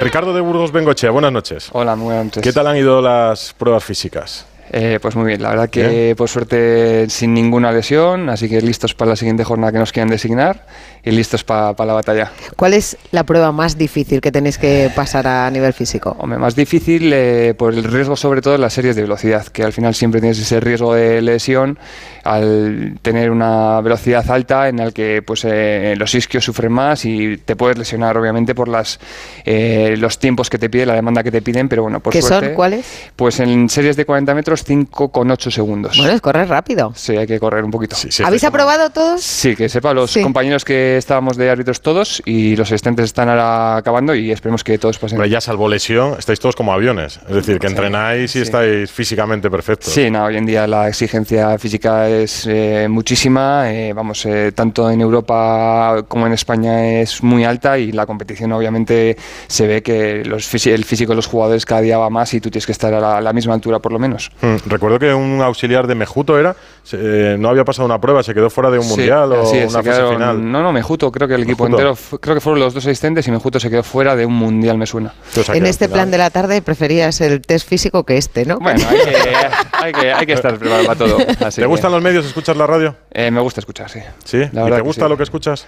Ricardo 0.00 0.32
de 0.32 0.40
Burgos 0.40 0.70
Bengochea, 0.70 1.10
buenas 1.10 1.32
noches. 1.32 1.70
Hola, 1.72 1.96
muy 1.96 2.06
buenas 2.06 2.26
noches. 2.26 2.42
¿Qué 2.42 2.52
tal 2.52 2.68
han 2.68 2.76
ido 2.76 3.02
las 3.02 3.52
pruebas 3.52 3.82
físicas? 3.82 4.46
Eh, 4.70 4.98
pues 5.02 5.16
muy 5.16 5.26
bien, 5.26 5.42
la 5.42 5.48
verdad 5.48 5.70
que 5.70 6.14
por 6.16 6.28
suerte 6.28 7.08
sin 7.08 7.34
ninguna 7.34 7.72
lesión, 7.72 8.28
así 8.28 8.48
que 8.48 8.60
listos 8.60 8.94
para 8.94 9.10
la 9.10 9.16
siguiente 9.16 9.42
jornada 9.42 9.72
que 9.72 9.78
nos 9.78 9.92
quieran 9.92 10.08
designar 10.08 10.66
y 11.08 11.12
listos 11.12 11.42
para 11.42 11.72
la 11.86 11.92
batalla. 11.94 12.30
¿Cuál 12.56 12.74
es 12.74 12.96
la 13.12 13.24
prueba 13.24 13.50
más 13.50 13.78
difícil 13.78 14.20
que 14.20 14.30
tenéis 14.30 14.58
que 14.58 14.90
pasar 14.94 15.26
a 15.26 15.50
nivel 15.50 15.72
físico? 15.72 16.14
Hombre, 16.18 16.38
más 16.38 16.54
difícil 16.54 17.10
eh, 17.12 17.54
por 17.56 17.72
el 17.72 17.84
riesgo 17.84 18.14
sobre 18.14 18.42
todo 18.42 18.56
en 18.56 18.60
las 18.60 18.74
series 18.74 18.94
de 18.94 19.02
velocidad, 19.02 19.46
que 19.46 19.62
al 19.64 19.72
final 19.72 19.94
siempre 19.94 20.20
tienes 20.20 20.38
ese 20.38 20.60
riesgo 20.60 20.92
de 20.94 21.22
lesión 21.22 21.78
al 22.24 22.98
tener 23.00 23.30
una 23.30 23.80
velocidad 23.80 24.28
alta 24.30 24.68
en 24.68 24.76
la 24.76 24.90
que 24.90 25.22
pues 25.22 25.44
eh, 25.46 25.94
los 25.96 26.14
isquios 26.14 26.44
sufren 26.44 26.72
más 26.72 27.04
y 27.06 27.38
te 27.38 27.56
puedes 27.56 27.78
lesionar 27.78 28.16
obviamente 28.18 28.54
por 28.54 28.68
las 28.68 29.00
eh, 29.46 29.94
los 29.96 30.18
tiempos 30.18 30.50
que 30.50 30.58
te 30.58 30.68
pide, 30.68 30.84
la 30.84 30.94
demanda 30.94 31.22
que 31.22 31.30
te 31.30 31.40
piden, 31.40 31.68
pero 31.68 31.82
bueno, 31.84 32.00
por 32.00 32.12
¿Qué 32.12 32.20
suerte, 32.20 32.48
son? 32.48 32.54
¿Cuáles? 32.54 32.84
Pues 33.16 33.40
en 33.40 33.68
series 33.70 33.96
de 33.96 34.04
40 34.04 34.34
metros 34.34 34.66
5,8 34.68 35.50
segundos. 35.50 35.96
Bueno, 35.96 36.12
es 36.12 36.20
correr 36.20 36.48
rápido. 36.48 36.92
Sí, 36.94 37.16
hay 37.16 37.26
que 37.26 37.40
correr 37.40 37.64
un 37.64 37.70
poquito. 37.70 37.96
Sí, 37.96 38.08
sí, 38.10 38.22
¿Habéis 38.22 38.44
aprobado 38.44 38.90
todos? 38.90 39.22
Sí, 39.22 39.56
que 39.56 39.68
sepa 39.70 39.94
los 39.94 40.10
Sí. 40.10 40.22
compañeros 40.22 40.64
que 40.64 40.97
estábamos 40.98 41.36
de 41.36 41.50
árbitros 41.50 41.80
todos 41.80 42.22
y 42.24 42.56
los 42.56 42.68
asistentes 42.68 43.06
están 43.06 43.28
ahora 43.28 43.76
acabando 43.76 44.14
y 44.14 44.30
esperemos 44.30 44.64
que 44.64 44.78
todos 44.78 44.98
pasen. 44.98 45.16
Hombre, 45.18 45.30
ya 45.30 45.40
salvo 45.40 45.68
lesión, 45.68 46.16
estáis 46.18 46.40
todos 46.40 46.56
como 46.56 46.72
aviones. 46.72 47.20
Es 47.28 47.34
decir, 47.34 47.58
que 47.58 47.66
entrenáis 47.66 48.30
y 48.30 48.38
sí. 48.38 48.40
estáis 48.40 48.90
físicamente 48.90 49.50
perfectos. 49.50 49.92
Sí, 49.92 50.10
no, 50.10 50.24
hoy 50.24 50.36
en 50.36 50.46
día 50.46 50.66
la 50.66 50.88
exigencia 50.88 51.58
física 51.58 52.08
es 52.08 52.46
eh, 52.46 52.86
muchísima, 52.88 53.72
eh, 53.72 53.92
vamos, 53.92 54.24
eh, 54.26 54.52
tanto 54.52 54.90
en 54.90 55.00
Europa 55.00 56.04
como 56.08 56.26
en 56.26 56.32
España 56.32 57.00
es 57.00 57.22
muy 57.22 57.44
alta 57.44 57.78
y 57.78 57.92
la 57.92 58.06
competición 58.06 58.52
obviamente 58.52 59.16
se 59.46 59.66
ve 59.66 59.82
que 59.82 60.24
los 60.24 60.48
el 60.66 60.84
físico 60.84 61.12
de 61.12 61.16
los 61.16 61.26
jugadores 61.26 61.64
cada 61.64 61.80
día 61.80 61.98
va 61.98 62.10
más 62.10 62.34
y 62.34 62.40
tú 62.40 62.50
tienes 62.50 62.66
que 62.66 62.72
estar 62.72 62.92
a 62.92 63.00
la, 63.00 63.18
a 63.18 63.20
la 63.20 63.32
misma 63.32 63.54
altura 63.54 63.78
por 63.78 63.92
lo 63.92 63.98
menos. 63.98 64.30
Mm, 64.40 64.56
Recuerdo 64.66 64.98
que 64.98 65.14
un 65.14 65.40
auxiliar 65.40 65.86
de 65.86 65.94
Mejuto 65.94 66.38
era, 66.38 66.56
se- 66.88 66.96
eh, 67.34 67.36
no 67.38 67.50
había 67.50 67.64
pasado 67.64 67.84
una 67.84 68.00
prueba, 68.00 68.22
se 68.22 68.32
quedó 68.32 68.48
fuera 68.48 68.70
de 68.70 68.78
un 68.78 68.84
Sí, 68.84 68.90
mundial 68.90 69.30
o 69.32 69.42
es, 69.42 69.52
una 69.52 69.68
se 69.68 69.68
fase 69.70 69.90
quedaron- 69.90 70.14
final. 70.14 70.50
No, 70.52 70.62
no, 70.62 70.72
Mejuto, 70.72 71.12
creo 71.12 71.28
que 71.28 71.34
el 71.34 71.42
equipo 71.42 71.64
Mejuto. 71.64 71.88
entero, 71.90 72.18
creo 72.20 72.34
que 72.34 72.40
fueron 72.40 72.60
los 72.60 72.72
dos 72.72 72.86
asistentes 72.86 73.28
y 73.28 73.30
Mejuto 73.30 73.60
se 73.60 73.68
quedó 73.68 73.82
fuera 73.82 74.16
de 74.16 74.24
un 74.24 74.32
mundial, 74.34 74.78
me 74.78 74.86
suena. 74.86 75.12
En 75.52 75.66
este 75.66 75.84
final- 75.86 75.90
plan 75.98 76.10
de 76.10 76.18
la 76.18 76.30
tarde 76.30 76.62
preferías 76.62 77.20
el 77.20 77.42
test 77.42 77.68
físico 77.68 78.04
que 78.04 78.16
este, 78.16 78.46
¿no? 78.46 78.58
Bueno, 78.58 78.80
hay 78.88 78.96
que, 78.98 79.36
hay 79.72 79.92
que, 79.92 80.12
hay 80.12 80.26
que 80.26 80.32
estar 80.32 80.56
preparado 80.58 80.86
para 80.86 80.98
todo. 80.98 81.18
así 81.46 81.56
¿Te 81.56 81.62
que, 81.62 81.66
gustan 81.66 81.92
los 81.92 82.02
medios? 82.02 82.24
¿Escuchas 82.24 82.56
la 82.56 82.66
radio? 82.66 82.96
eh, 83.12 83.30
me 83.30 83.40
gusta 83.40 83.60
escuchar, 83.60 83.90
sí. 83.90 84.00
¿Sí? 84.24 84.38
La 84.52 84.62
¿Y 84.66 84.70
te 84.70 84.76
que 84.76 84.80
gusta 84.80 85.04
sí. 85.04 85.10
lo 85.10 85.16
que 85.16 85.22
escuchas? 85.24 85.66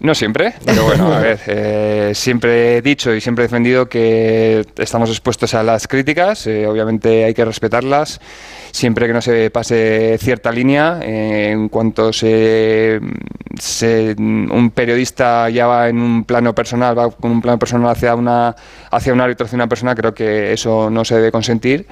No 0.00 0.12
siempre, 0.14 0.54
pero 0.66 0.84
bueno, 0.84 1.14
a 1.14 1.20
ver, 1.20 1.40
eh, 1.46 2.12
siempre 2.14 2.76
he 2.76 2.82
dicho 2.82 3.14
y 3.14 3.20
siempre 3.20 3.44
he 3.44 3.46
defendido 3.48 3.88
que 3.88 4.66
estamos 4.76 5.08
expuestos 5.08 5.54
a 5.54 5.62
las 5.62 5.86
críticas, 5.86 6.46
eh, 6.48 6.66
obviamente 6.66 7.24
hay 7.24 7.32
que 7.32 7.44
respetarlas, 7.44 8.20
siempre 8.72 9.06
que 9.06 9.12
no 9.12 9.22
se 9.22 9.50
pase 9.50 10.18
cierta 10.20 10.50
línea, 10.50 10.98
eh, 11.00 11.50
en 11.52 11.68
cuanto 11.68 12.12
se, 12.12 13.00
se- 13.58 14.16
un 14.18 14.72
periodista 14.74 15.48
ya 15.48 15.68
va 15.68 15.88
en 15.88 15.98
un 15.98 16.24
plano 16.24 16.54
personal, 16.56 16.98
va 16.98 17.10
con 17.12 17.30
un 17.30 17.40
plano 17.40 17.58
personal 17.60 17.88
hacia, 17.90 18.16
una, 18.16 18.54
hacia 18.90 19.12
un 19.12 19.20
árbitro, 19.20 19.46
hacia 19.46 19.56
una 19.56 19.68
persona, 19.68 19.94
creo 19.94 20.12
que 20.12 20.52
eso 20.52 20.90
no 20.90 21.04
se 21.04 21.14
debe 21.14 21.30
consentir. 21.30 21.86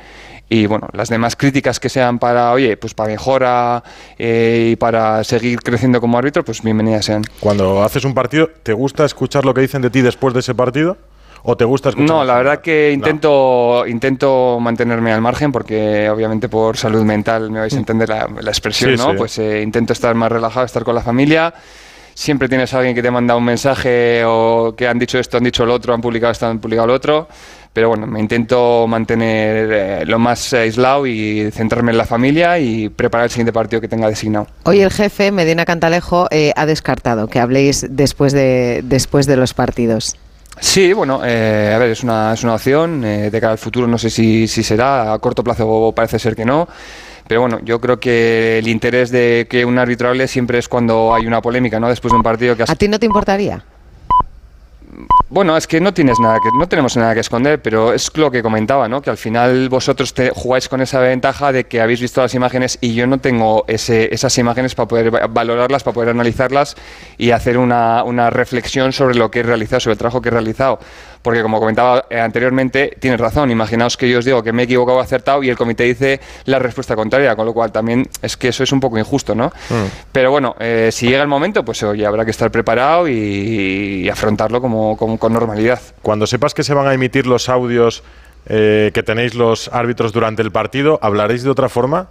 Y 0.52 0.66
bueno, 0.66 0.86
las 0.92 1.08
demás 1.08 1.34
críticas 1.34 1.80
que 1.80 1.88
sean 1.88 2.18
para, 2.18 2.52
oye, 2.52 2.76
pues 2.76 2.92
para 2.92 3.08
mejora 3.08 3.82
eh, 4.18 4.68
y 4.72 4.76
para 4.76 5.24
seguir 5.24 5.60
creciendo 5.62 5.98
como 5.98 6.18
árbitro, 6.18 6.44
pues 6.44 6.60
bienvenidas 6.62 7.06
sean. 7.06 7.22
Cuando 7.40 7.82
haces 7.82 8.04
un 8.04 8.12
partido, 8.12 8.50
¿te 8.62 8.74
gusta 8.74 9.06
escuchar 9.06 9.46
lo 9.46 9.54
que 9.54 9.62
dicen 9.62 9.80
de 9.80 9.88
ti 9.88 10.02
después 10.02 10.34
de 10.34 10.40
ese 10.40 10.54
partido? 10.54 10.98
¿O 11.42 11.56
te 11.56 11.64
gusta 11.64 11.88
escuchar? 11.88 12.06
No, 12.10 12.22
la 12.22 12.34
verdad 12.36 12.60
que 12.60 12.88
No. 12.90 12.94
intento, 12.94 13.86
intento 13.86 14.58
mantenerme 14.60 15.10
al 15.10 15.22
margen 15.22 15.52
porque 15.52 16.10
obviamente 16.10 16.50
por 16.50 16.76
salud 16.76 17.02
mental 17.02 17.50
me 17.50 17.60
vais 17.60 17.72
a 17.72 17.78
entender 17.78 18.10
la, 18.10 18.28
la 18.38 18.50
expresión, 18.50 18.90
Sí, 18.90 18.96
¿no? 18.98 19.12
sí. 19.12 19.16
Pues 19.16 19.38
eh, 19.38 19.62
intento 19.62 19.94
estar 19.94 20.14
más 20.14 20.30
relajado, 20.30 20.66
estar 20.66 20.84
con 20.84 20.94
la 20.94 21.00
familia. 21.00 21.54
Siempre 22.14 22.48
tienes 22.48 22.72
a 22.74 22.78
alguien 22.78 22.94
que 22.94 23.02
te 23.02 23.10
manda 23.10 23.34
un 23.36 23.44
mensaje 23.44 24.22
o 24.24 24.74
que 24.76 24.86
han 24.86 24.98
dicho 24.98 25.18
esto, 25.18 25.38
han 25.38 25.44
dicho 25.44 25.64
lo 25.64 25.74
otro, 25.74 25.94
han 25.94 26.00
publicado 26.00 26.32
esto, 26.32 26.46
han 26.46 26.58
publicado 26.58 26.86
lo 26.88 26.94
otro. 26.94 27.28
Pero 27.72 27.88
bueno, 27.88 28.06
me 28.06 28.20
intento 28.20 28.86
mantener 28.86 29.70
eh, 29.72 30.04
lo 30.06 30.18
más 30.18 30.52
aislado 30.52 31.06
y 31.06 31.50
centrarme 31.52 31.92
en 31.92 31.98
la 31.98 32.04
familia 32.04 32.58
y 32.58 32.90
preparar 32.90 33.24
el 33.24 33.30
siguiente 33.30 33.52
partido 33.52 33.80
que 33.80 33.88
tenga 33.88 34.08
designado. 34.08 34.46
Hoy 34.64 34.82
el 34.82 34.90
jefe, 34.90 35.32
Medina 35.32 35.64
Cantalejo, 35.64 36.28
eh, 36.30 36.52
ha 36.54 36.66
descartado 36.66 37.28
que 37.28 37.40
habléis 37.40 37.86
después 37.88 38.34
de, 38.34 38.82
después 38.84 39.26
de 39.26 39.36
los 39.36 39.54
partidos. 39.54 40.16
Sí, 40.60 40.92
bueno, 40.92 41.22
eh, 41.24 41.72
a 41.74 41.78
ver, 41.78 41.90
es 41.90 42.02
una, 42.02 42.34
es 42.34 42.44
una 42.44 42.54
opción. 42.54 43.04
eh, 43.04 43.30
de 43.30 43.40
cara 43.40 43.52
al 43.52 43.58
futuro 43.58 43.86
no 43.88 43.96
sé 43.96 44.10
si, 44.10 44.46
si 44.46 44.62
será. 44.62 45.12
A 45.12 45.18
corto 45.18 45.42
plazo 45.42 45.92
parece 45.96 46.18
ser 46.18 46.36
que 46.36 46.44
no. 46.44 46.68
Pero 47.28 47.42
bueno, 47.42 47.60
yo 47.64 47.80
creo 47.80 47.98
que 48.00 48.58
el 48.58 48.68
interés 48.68 49.10
de 49.10 49.46
que 49.48 49.64
un 49.64 49.78
árbitro 49.78 50.08
hable 50.08 50.28
siempre 50.28 50.58
es 50.58 50.68
cuando 50.68 51.14
hay 51.14 51.26
una 51.26 51.40
polémica, 51.40 51.78
¿no? 51.80 51.88
Después 51.88 52.12
de 52.12 52.16
un 52.16 52.22
partido 52.22 52.56
que 52.56 52.64
has 52.64 52.70
¿A 52.70 52.76
ti 52.76 52.88
no 52.88 52.98
te 52.98 53.06
importaría? 53.06 53.64
Bueno, 55.30 55.56
es 55.56 55.66
que 55.66 55.80
no 55.80 55.94
tienes 55.94 56.20
nada 56.20 56.38
que, 56.42 56.50
no 56.58 56.68
tenemos 56.68 56.94
nada 56.98 57.14
que 57.14 57.20
esconder, 57.20 57.62
pero 57.62 57.94
es 57.94 58.14
lo 58.18 58.30
que 58.30 58.42
comentaba, 58.42 58.86
¿no? 58.88 59.00
Que 59.00 59.08
al 59.08 59.16
final 59.16 59.70
vosotros 59.70 60.12
te 60.12 60.28
jugáis 60.28 60.68
con 60.68 60.82
esa 60.82 61.00
ventaja 61.00 61.50
de 61.52 61.64
que 61.64 61.80
habéis 61.80 62.02
visto 62.02 62.20
las 62.20 62.34
imágenes 62.34 62.76
y 62.82 62.94
yo 62.94 63.06
no 63.06 63.16
tengo 63.18 63.64
ese, 63.68 64.14
esas 64.14 64.36
imágenes 64.36 64.74
para 64.74 64.88
poder 64.88 65.14
va- 65.14 65.26
valorarlas, 65.28 65.82
para 65.82 65.94
poder 65.94 66.10
analizarlas 66.10 66.76
y 67.16 67.30
hacer 67.30 67.56
una, 67.56 68.04
una 68.04 68.28
reflexión 68.28 68.92
sobre 68.92 69.14
lo 69.14 69.30
que 69.30 69.40
he 69.40 69.42
realizado, 69.42 69.80
sobre 69.80 69.92
el 69.92 69.98
trabajo 69.98 70.20
que 70.20 70.28
he 70.28 70.32
realizado. 70.32 70.78
Porque 71.22 71.40
como 71.42 71.60
comentaba 71.60 72.04
eh, 72.10 72.18
anteriormente, 72.20 72.96
tienes 72.98 73.20
razón. 73.20 73.50
Imaginaos 73.50 73.96
que 73.96 74.08
yo 74.10 74.18
os 74.18 74.24
digo 74.24 74.42
que 74.42 74.52
me 74.52 74.62
he 74.62 74.64
equivocado 74.64 74.98
o 74.98 75.00
acertado 75.00 75.42
y 75.42 75.48
el 75.48 75.56
comité 75.56 75.84
dice 75.84 76.20
la 76.46 76.58
respuesta 76.58 76.96
contraria, 76.96 77.36
con 77.36 77.46
lo 77.46 77.52
cual 77.54 77.70
también 77.70 78.08
es 78.22 78.36
que 78.36 78.48
eso 78.48 78.64
es 78.64 78.72
un 78.72 78.80
poco 78.80 78.98
injusto, 78.98 79.34
¿no? 79.34 79.52
Pero 80.10 80.30
bueno, 80.32 80.56
eh, 80.58 80.90
si 80.92 81.06
llega 81.08 81.22
el 81.22 81.28
momento, 81.28 81.64
pues 81.64 81.82
oye, 81.84 82.04
habrá 82.04 82.24
que 82.24 82.32
estar 82.32 82.50
preparado 82.50 83.06
y, 83.08 83.12
y 84.04 84.08
afrontarlo 84.08 84.60
como, 84.60 84.96
como- 84.96 85.18
con 85.18 85.32
normalidad. 85.32 85.80
Cuando 86.02 86.26
sepas 86.26 86.54
que 86.54 86.64
se 86.64 86.74
van 86.74 86.88
a 86.88 86.94
emitir 86.94 87.26
los 87.26 87.48
audios 87.48 88.02
eh, 88.46 88.90
que 88.92 89.04
tenéis 89.04 89.34
los 89.36 89.68
árbitros 89.72 90.12
durante 90.12 90.42
el 90.42 90.50
partido, 90.50 90.98
¿hablaréis 91.02 91.44
de 91.44 91.50
otra 91.50 91.68
forma? 91.68 92.08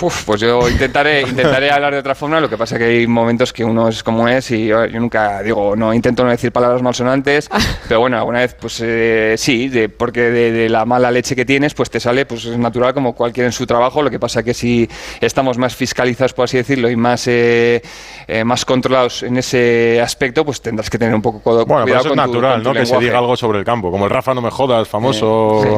Uf, 0.00 0.24
pues 0.24 0.40
yo 0.40 0.66
intentaré, 0.68 1.20
intentaré 1.28 1.70
hablar 1.70 1.92
de 1.92 1.98
otra 1.98 2.14
forma, 2.14 2.40
lo 2.40 2.48
que 2.48 2.56
pasa 2.56 2.78
que 2.78 2.84
hay 2.84 3.06
momentos 3.06 3.52
que 3.52 3.64
uno 3.64 3.88
es 3.88 4.02
como 4.02 4.26
es 4.28 4.50
y 4.50 4.66
yo, 4.66 4.86
yo 4.86 4.98
nunca 4.98 5.42
digo, 5.42 5.76
no 5.76 5.92
intento 5.92 6.24
no 6.24 6.30
decir 6.30 6.52
palabras 6.52 6.80
malsonantes, 6.82 7.50
pero 7.86 8.00
bueno, 8.00 8.16
alguna 8.16 8.38
vez 8.40 8.54
pues 8.58 8.80
eh, 8.82 9.34
sí, 9.36 9.68
de- 9.68 9.88
porque 9.90 10.22
de, 10.30 10.52
de 10.52 10.68
la 10.68 10.84
mala 10.86 11.10
leche 11.10 11.36
que 11.36 11.44
tienes 11.44 11.74
pues 11.74 11.90
te 11.90 12.00
sale, 12.00 12.24
pues 12.24 12.44
es 12.46 12.56
natural 12.56 12.94
como 12.94 13.14
cualquiera 13.14 13.46
en 13.46 13.52
su 13.52 13.66
trabajo, 13.66 14.00
lo 14.02 14.10
que 14.10 14.18
pasa 14.18 14.42
que 14.42 14.54
si 14.54 14.88
estamos 15.20 15.58
más 15.58 15.76
fiscalizados, 15.76 16.32
por 16.32 16.44
así 16.44 16.56
decirlo, 16.56 16.88
y 16.88 16.96
más, 16.96 17.26
eh, 17.28 17.82
eh, 18.26 18.44
más 18.44 18.64
controlados 18.64 19.22
en 19.22 19.36
ese 19.36 20.00
aspecto, 20.00 20.44
pues 20.44 20.62
tendrás 20.62 20.88
que 20.88 20.98
tener 20.98 21.14
un 21.14 21.22
poco 21.22 21.40
cuidado 21.40 21.66
Bueno, 21.66 21.84
pero 21.84 21.98
eso 21.98 22.08
es 22.08 22.12
tu- 22.12 22.16
natural, 22.16 22.52
con 22.54 22.62
tu 22.62 22.68
¿no? 22.70 22.74
Que 22.80 22.86
se 22.86 22.98
diga 22.98 23.18
algo 23.18 23.36
sobre 23.36 23.58
el 23.58 23.64
campo, 23.64 23.90
como 23.90 24.04
el 24.06 24.10
Rafa 24.10 24.32
no 24.32 24.40
me 24.40 24.50
jodas, 24.50 24.88
famoso. 24.88 25.60
Sí. 25.62 25.68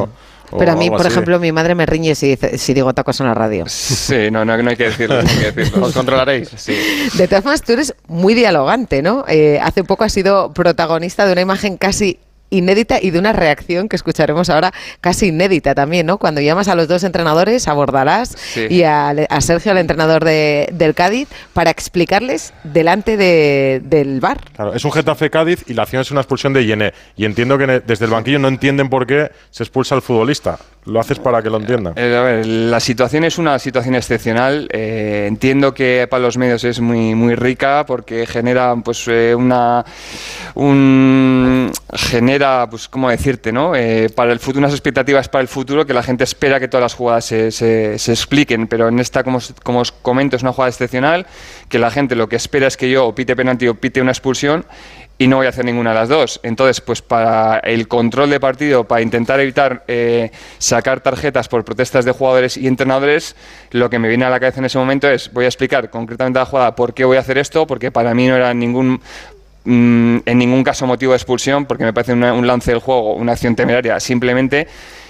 Pero 0.57 0.71
a 0.71 0.75
mí, 0.75 0.89
por 0.89 1.05
ejemplo, 1.05 1.39
mi 1.39 1.51
madre 1.51 1.75
me 1.75 1.85
riñe 1.85 2.15
si, 2.15 2.29
dice- 2.35 2.57
si 2.57 2.73
digo 2.73 2.87
otra 2.89 3.03
cosa 3.03 3.23
en 3.23 3.29
la 3.29 3.33
radio. 3.33 3.65
Sí, 3.67 4.29
no, 4.31 4.43
no, 4.45 4.57
no 4.61 4.69
hay 4.69 4.75
que 4.75 4.85
decirlo, 4.85 5.21
no 5.21 5.29
hay 5.29 5.35
que 5.37 5.51
decirlo. 5.51 5.85
Os 5.85 5.93
controlaréis. 5.93 6.49
Sí. 6.57 6.75
De 7.15 7.27
todas 7.27 7.43
formas, 7.43 7.61
tú 7.61 7.73
eres 7.73 7.93
muy 8.07 8.33
dialogante, 8.33 9.01
¿no? 9.01 9.25
Eh, 9.27 9.59
hace 9.61 9.83
poco 9.83 10.03
has 10.03 10.13
sido 10.13 10.51
protagonista 10.53 11.25
de 11.25 11.31
una 11.33 11.41
imagen 11.41 11.77
casi 11.77 12.19
inédita 12.51 12.99
y 13.01 13.09
de 13.09 13.17
una 13.17 13.33
reacción 13.33 13.89
que 13.89 13.95
escucharemos 13.95 14.49
ahora 14.51 14.71
casi 14.99 15.27
inédita 15.29 15.73
también, 15.73 16.05
¿no? 16.05 16.19
Cuando 16.19 16.39
llamas 16.41 16.67
a 16.67 16.75
los 16.75 16.87
dos 16.87 17.03
entrenadores, 17.03 17.67
a 17.67 17.73
Bordalás 17.73 18.35
Sí. 18.37 18.67
y 18.69 18.83
a, 18.83 19.09
a 19.09 19.41
Sergio, 19.41 19.71
el 19.71 19.79
entrenador 19.79 20.23
de- 20.23 20.69
del 20.73 20.93
Cádiz, 20.93 21.27
para 21.53 21.71
explicarles 21.71 22.53
delante 22.63 23.17
de- 23.17 23.81
del 23.83 24.19
bar. 24.19 24.39
Claro, 24.55 24.73
es 24.75 24.85
un 24.85 24.91
Getafe 24.91 25.29
Cádiz 25.29 25.63
y 25.67 25.73
la 25.73 25.83
acción 25.83 26.01
es 26.01 26.11
una 26.11 26.21
expulsión 26.21 26.53
de 26.53 26.65
Yené. 26.65 26.93
Y 27.15 27.25
entiendo 27.25 27.57
que 27.57 27.81
desde 27.85 28.05
el 28.05 28.11
banquillo 28.11 28.37
no 28.39 28.47
entienden 28.49 28.89
por 28.89 29.07
qué 29.07 29.31
se 29.49 29.63
expulsa 29.63 29.95
al 29.95 30.01
futbolista. 30.01 30.59
Lo 30.85 30.99
haces 30.99 31.19
para 31.19 31.43
que 31.43 31.49
lo 31.51 31.57
entiendan. 31.57 31.93
Eh, 31.95 32.15
a 32.17 32.21
ver, 32.23 32.45
la 32.47 32.79
situación 32.79 33.23
es 33.23 33.37
una 33.37 33.59
situación 33.59 33.93
excepcional. 33.93 34.67
Eh, 34.73 35.25
entiendo 35.27 35.75
que 35.75 36.07
para 36.09 36.23
los 36.23 36.37
medios 36.37 36.63
es 36.63 36.79
muy 36.79 37.13
muy 37.13 37.35
rica 37.35 37.85
porque 37.85 38.25
genera 38.25 38.75
pues 38.83 39.07
eh, 39.07 39.35
una 39.35 39.85
un 40.55 41.71
genera 41.93 42.67
pues 42.69 42.87
cómo 42.87 43.09
decirte, 43.09 43.51
¿no? 43.51 43.75
Eh, 43.75 44.09
para 44.15 44.31
el 44.33 44.39
futuro 44.39 44.59
unas 44.59 44.71
expectativas 44.73 45.29
para 45.29 45.41
el 45.43 45.47
futuro 45.47 45.85
que 45.85 45.93
la 45.93 46.03
gente 46.03 46.23
espera 46.23 46.59
que 46.59 46.67
todas 46.67 46.81
las 46.83 46.93
jugadas 46.95 47.25
se, 47.25 47.51
se- 47.51 47.97
se 47.99 48.11
expliquen, 48.11 48.67
pero 48.67 48.87
en 48.87 48.99
esta 48.99 49.23
como, 49.23 49.37
os- 49.37 49.53
como 49.63 49.79
os 49.79 49.91
comento 49.91 50.35
es 50.35 50.41
una 50.41 50.51
jugada 50.51 50.69
excepcional 50.69 51.25
que 51.69 51.79
la 51.79 51.91
gente 51.91 52.15
lo 52.15 52.27
que 52.27 52.35
espera 52.37 52.67
es 52.67 52.75
que 52.77 52.89
yo 52.89 53.05
o 53.07 53.15
pite 53.15 53.35
penalti 53.35 53.67
o 53.67 53.75
pite 53.75 54.01
una 54.01 54.11
expulsión 54.11 54.65
y 55.21 55.27
no 55.27 55.35
voy 55.35 55.45
a 55.45 55.49
hacer 55.49 55.65
ninguna 55.65 55.91
de 55.91 55.97
las 55.97 56.09
dos. 56.09 56.39
Entonces, 56.41 56.81
pues 56.81 57.03
para 57.03 57.59
el 57.59 57.87
control 57.87 58.31
de 58.31 58.39
partido, 58.39 58.85
para 58.85 59.03
intentar 59.03 59.39
evitar 59.39 59.83
eh, 59.87 60.31
sacar 60.57 61.01
tarjetas 61.01 61.47
por 61.47 61.63
protestas 61.63 62.05
de 62.05 62.11
jugadores 62.11 62.57
y 62.57 62.65
entrenadores, 62.65 63.35
lo 63.69 63.87
que 63.87 63.99
me 63.99 64.07
viene 64.07 64.25
a 64.25 64.31
la 64.31 64.39
cabeza 64.39 64.61
en 64.61 64.65
ese 64.65 64.79
momento 64.79 65.07
es, 65.07 65.31
voy 65.31 65.45
a 65.45 65.47
explicar 65.47 65.91
concretamente 65.91 66.39
a 66.39 66.41
la 66.41 66.45
jugada 66.47 66.75
por 66.75 66.95
qué 66.95 67.05
voy 67.05 67.17
a 67.17 67.19
hacer 67.19 67.37
esto, 67.37 67.67
porque 67.67 67.91
para 67.91 68.15
mí 68.15 68.25
no 68.25 68.35
era 68.35 68.51
ningún 68.55 68.99
mm, 69.65 70.17
en 70.25 70.37
ningún 70.39 70.63
caso 70.63 70.87
motivo 70.87 71.11
de 71.11 71.17
expulsión, 71.17 71.67
porque 71.67 71.83
me 71.83 71.93
parece 71.93 72.13
un 72.13 72.47
lance 72.47 72.71
del 72.71 72.79
juego, 72.79 73.13
una 73.13 73.33
acción 73.33 73.55
temeraria, 73.55 73.99
simplemente. 73.99 74.67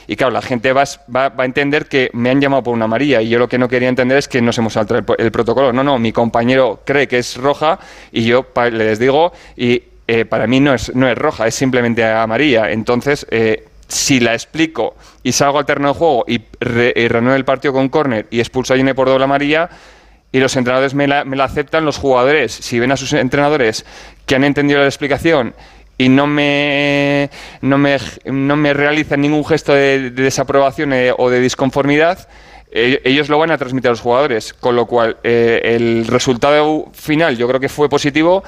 Y 0.08 0.18
claro, 0.18 0.34
la 0.34 0.42
gente 0.42 0.74
va, 0.74 0.84
va, 1.16 1.32
a 1.38 1.46
entender 1.46 1.86
que 1.86 2.10
me 2.12 2.32
han 2.32 2.42
llamado 2.42 2.64
por 2.64 2.74
una 2.74 2.84
amarilla 2.84 3.22
y 3.22 3.30
yo 3.30 3.40
lo 3.40 3.48
que 3.48 3.58
no 3.58 3.70
quería 3.70 3.88
entender 3.88 4.18
es 4.18 4.28
que 4.28 4.42
no 4.42 4.52
se 4.52 4.60
hemos 4.60 4.74
saltado 4.74 5.02
el, 5.18 5.32
protocolo. 5.32 5.72
No, 5.72 5.86
no, 5.86 5.98
mi 6.00 6.12
compañero 6.12 6.82
cree 6.86 7.08
que 7.08 7.20
es 7.20 7.38
roja 7.38 7.80
y 8.12 8.26
yo 8.26 8.48
les 8.74 9.00
digo 9.00 9.32
y 9.56 9.84
eh, 10.14 10.26
para 10.26 10.46
mí 10.46 10.60
no 10.60 10.74
es, 10.74 10.94
no 10.94 11.08
es 11.08 11.18
roja, 11.18 11.48
es 11.48 11.56
simplemente 11.56 12.04
amarilla. 12.04 12.70
Entonces, 12.70 13.26
eh, 13.32 13.64
si 13.88 14.20
la 14.20 14.34
explico 14.34 14.98
y 15.24 15.32
salgo 15.32 15.58
al 15.58 15.66
terreno 15.66 15.88
de 15.88 15.94
juego 15.94 16.26
y, 16.28 16.42
renuevo 16.60 17.34
el 17.34 17.46
partido 17.46 17.74
con 17.74 17.88
córner 17.88 18.28
y 18.30 18.42
expulso 18.42 18.74
a 18.74 18.76
Yene 18.76 18.94
por 18.94 19.08
doble 19.08 19.24
amarilla, 19.24 19.70
y 20.34 20.42
los 20.42 20.54
entrenadores 20.58 20.94
me 20.96 21.08
la, 21.08 21.24
aceptan, 21.46 21.86
los 21.86 21.98
jugadores, 21.98 22.52
si 22.52 22.78
ven 22.78 22.92
a 22.92 22.98
sus 22.98 23.14
entrenadores 23.14 23.86
que 24.26 24.36
han 24.36 24.44
entendido 24.44 24.82
la 24.82 24.86
explicación 24.86 25.56
y 25.98 26.10
no 26.10 26.28
me, 26.28 27.30
no 27.62 27.78
me, 27.78 27.98
no 28.26 28.58
me 28.58 28.74
realizan 28.74 29.22
ningún 29.22 29.46
gesto 29.46 29.74
de, 29.74 30.10
desaprobación 30.10 30.92
eh, 30.92 31.14
o 31.18 31.30
de 31.30 31.40
disconformidad, 31.40 32.28
eh, 32.70 33.02
ellos 33.06 33.30
lo 33.30 33.40
van 33.40 33.52
a 33.52 33.58
transmitir 33.58 33.88
a 33.88 33.92
los 33.92 34.02
jugadores. 34.02 34.54
Con 34.54 34.76
lo 34.76 34.88
cual, 34.88 35.18
el 35.24 36.06
resultado 36.08 36.90
final 36.92 37.38
yo 37.38 37.48
creo 37.48 37.62
que 37.62 37.70
fue 37.70 37.88
positivo. 37.88 38.44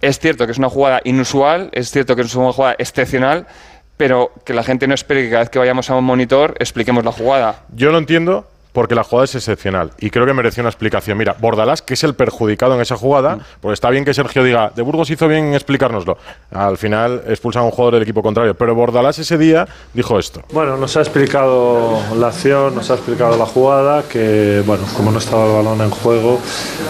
Es 0.00 0.18
cierto 0.18 0.46
que 0.46 0.52
es 0.52 0.58
una 0.58 0.68
jugada 0.68 1.00
inusual, 1.04 1.70
es 1.72 1.90
cierto 1.90 2.16
que 2.16 2.22
es 2.22 2.34
una 2.34 2.52
jugada 2.52 2.76
excepcional, 2.78 3.46
pero 3.96 4.32
que 4.44 4.52
la 4.52 4.62
gente 4.62 4.86
no 4.86 4.94
espere 4.94 5.22
que 5.22 5.30
cada 5.30 5.40
vez 5.40 5.50
que 5.50 5.58
vayamos 5.58 5.88
a 5.90 5.96
un 5.96 6.04
monitor 6.04 6.54
expliquemos 6.58 7.04
la 7.04 7.12
jugada. 7.12 7.62
Yo 7.74 7.90
lo 7.92 7.98
entiendo, 7.98 8.46
porque 8.76 8.94
la 8.94 9.04
jugada 9.04 9.24
es 9.24 9.34
excepcional 9.34 9.92
y 9.98 10.10
creo 10.10 10.26
que 10.26 10.34
mereció 10.34 10.62
una 10.62 10.68
explicación. 10.68 11.16
Mira, 11.16 11.34
Bordalás, 11.40 11.80
que 11.80 11.94
es 11.94 12.04
el 12.04 12.14
perjudicado 12.14 12.74
en 12.74 12.82
esa 12.82 12.94
jugada, 12.94 13.38
pues 13.62 13.72
está 13.72 13.88
bien 13.88 14.04
que 14.04 14.12
Sergio 14.12 14.44
diga, 14.44 14.70
de 14.76 14.82
Burgos 14.82 15.08
hizo 15.08 15.26
bien 15.28 15.46
en 15.46 15.54
explicárnoslo. 15.54 16.18
Al 16.50 16.76
final 16.76 17.22
expulsan 17.26 17.62
a 17.62 17.64
un 17.64 17.70
jugador 17.70 17.94
del 17.94 18.02
equipo 18.02 18.22
contrario, 18.22 18.54
pero 18.54 18.74
Bordalás 18.74 19.18
ese 19.18 19.38
día 19.38 19.66
dijo 19.94 20.18
esto. 20.18 20.42
Bueno, 20.52 20.76
nos 20.76 20.94
ha 20.98 21.00
explicado 21.00 21.98
la 22.16 22.26
acción, 22.26 22.74
nos 22.74 22.90
ha 22.90 22.96
explicado 22.96 23.38
la 23.38 23.46
jugada, 23.46 24.02
que, 24.02 24.62
bueno, 24.66 24.84
como 24.94 25.10
no 25.10 25.20
estaba 25.20 25.46
el 25.46 25.52
balón 25.54 25.80
en 25.80 25.90
juego, 25.90 26.38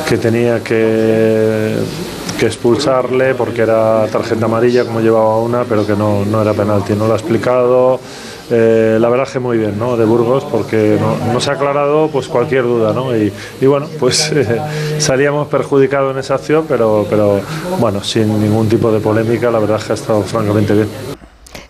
que 0.08 0.18
tenía 0.18 0.64
que 0.64 1.76
que 2.36 2.46
expulsarle 2.46 3.34
porque 3.34 3.62
era 3.62 4.06
tarjeta 4.08 4.44
amarilla 4.44 4.84
como 4.84 5.00
llevaba 5.00 5.38
una, 5.38 5.64
pero 5.64 5.86
que 5.86 5.94
no, 5.94 6.24
no 6.24 6.42
era 6.42 6.52
penalti. 6.52 6.94
No 6.94 7.06
lo 7.06 7.14
ha 7.14 7.16
explicado. 7.16 8.00
Eh, 8.50 8.98
la 9.00 9.08
verdad 9.08 9.28
que 9.28 9.38
muy 9.38 9.58
bien, 9.58 9.78
¿no? 9.78 9.96
De 9.96 10.04
Burgos, 10.04 10.44
porque 10.44 10.98
no, 11.32 11.40
se 11.40 11.50
ha 11.50 11.54
aclarado 11.54 12.08
pues 12.08 12.28
cualquier 12.28 12.62
duda, 12.62 12.93
¿no? 12.93 13.16
Y, 13.16 13.32
bueno, 13.62 13.88
pues 13.98 14.31
eh, 14.34 14.60
salíamos 14.98 15.48
perjudicados 15.48 16.12
en 16.12 16.20
esa 16.20 16.34
acción, 16.34 16.64
pero, 16.69 17.06
pero 17.08 17.40
bueno, 17.78 18.02
sin 18.02 18.40
ningún 18.40 18.69
tipo 18.69 18.93
de 18.93 19.00
polémica, 19.00 19.50
la 19.50 19.58
verdad 19.58 19.82
que 19.82 19.93
ha 19.93 19.94
estado 19.94 20.22
francamente 20.22 20.75
bien. 20.75 20.88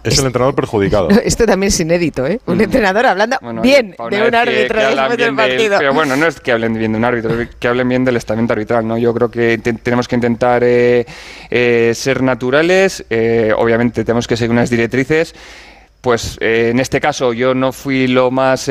Es 0.07 0.19
el 0.21 0.27
entrenador 0.27 0.55
perjudicado. 0.55 1.09
Esto 1.25 1.47
también 1.47 1.69
es 1.69 1.81
inédito, 1.81 2.27
¿eh? 2.27 2.41
Un 2.47 2.59
mm. 2.59 2.63
entrenador 2.63 3.07
hablando 3.07 3.39
bien 3.63 3.97
de 4.11 4.23
un 4.23 4.35
árbitro 4.35 4.81
después 4.81 5.19
del 5.19 5.35
partido. 5.35 5.79
pero 5.79 5.95
bueno, 5.95 6.17
no 6.17 6.27
es 6.27 6.41
que 6.41 6.53
hablen 6.53 6.75
bien 6.75 6.93
de 6.93 6.99
un 6.99 7.05
árbitro, 7.05 7.41
es 7.41 7.49
que 7.57 7.69
hablen 7.69 7.89
bien 7.89 8.05
del 8.05 8.17
estamento 8.17 8.53
arbitral, 8.53 8.87
¿no? 8.87 8.97
Yo 8.99 9.13
creo 9.13 9.31
que 9.31 9.59
tenemos 9.59 10.07
que 10.07 10.15
intentar 10.15 10.63
eh, 10.65 11.05
eh, 11.51 11.93
ser 11.95 12.23
naturales, 12.23 13.05
eh, 13.11 13.53
obviamente 13.57 14.05
tenemos 14.05 14.27
que 14.27 14.37
seguir 14.37 14.53
unas 14.53 14.71
directrices 14.71 15.35
pues 16.07 16.39
en 16.41 16.79
este 16.79 17.01
caso 17.01 17.33
yo 17.33 17.53
no 17.53 17.73
fui 17.73 18.07
lo 18.07 18.31
más 18.31 18.71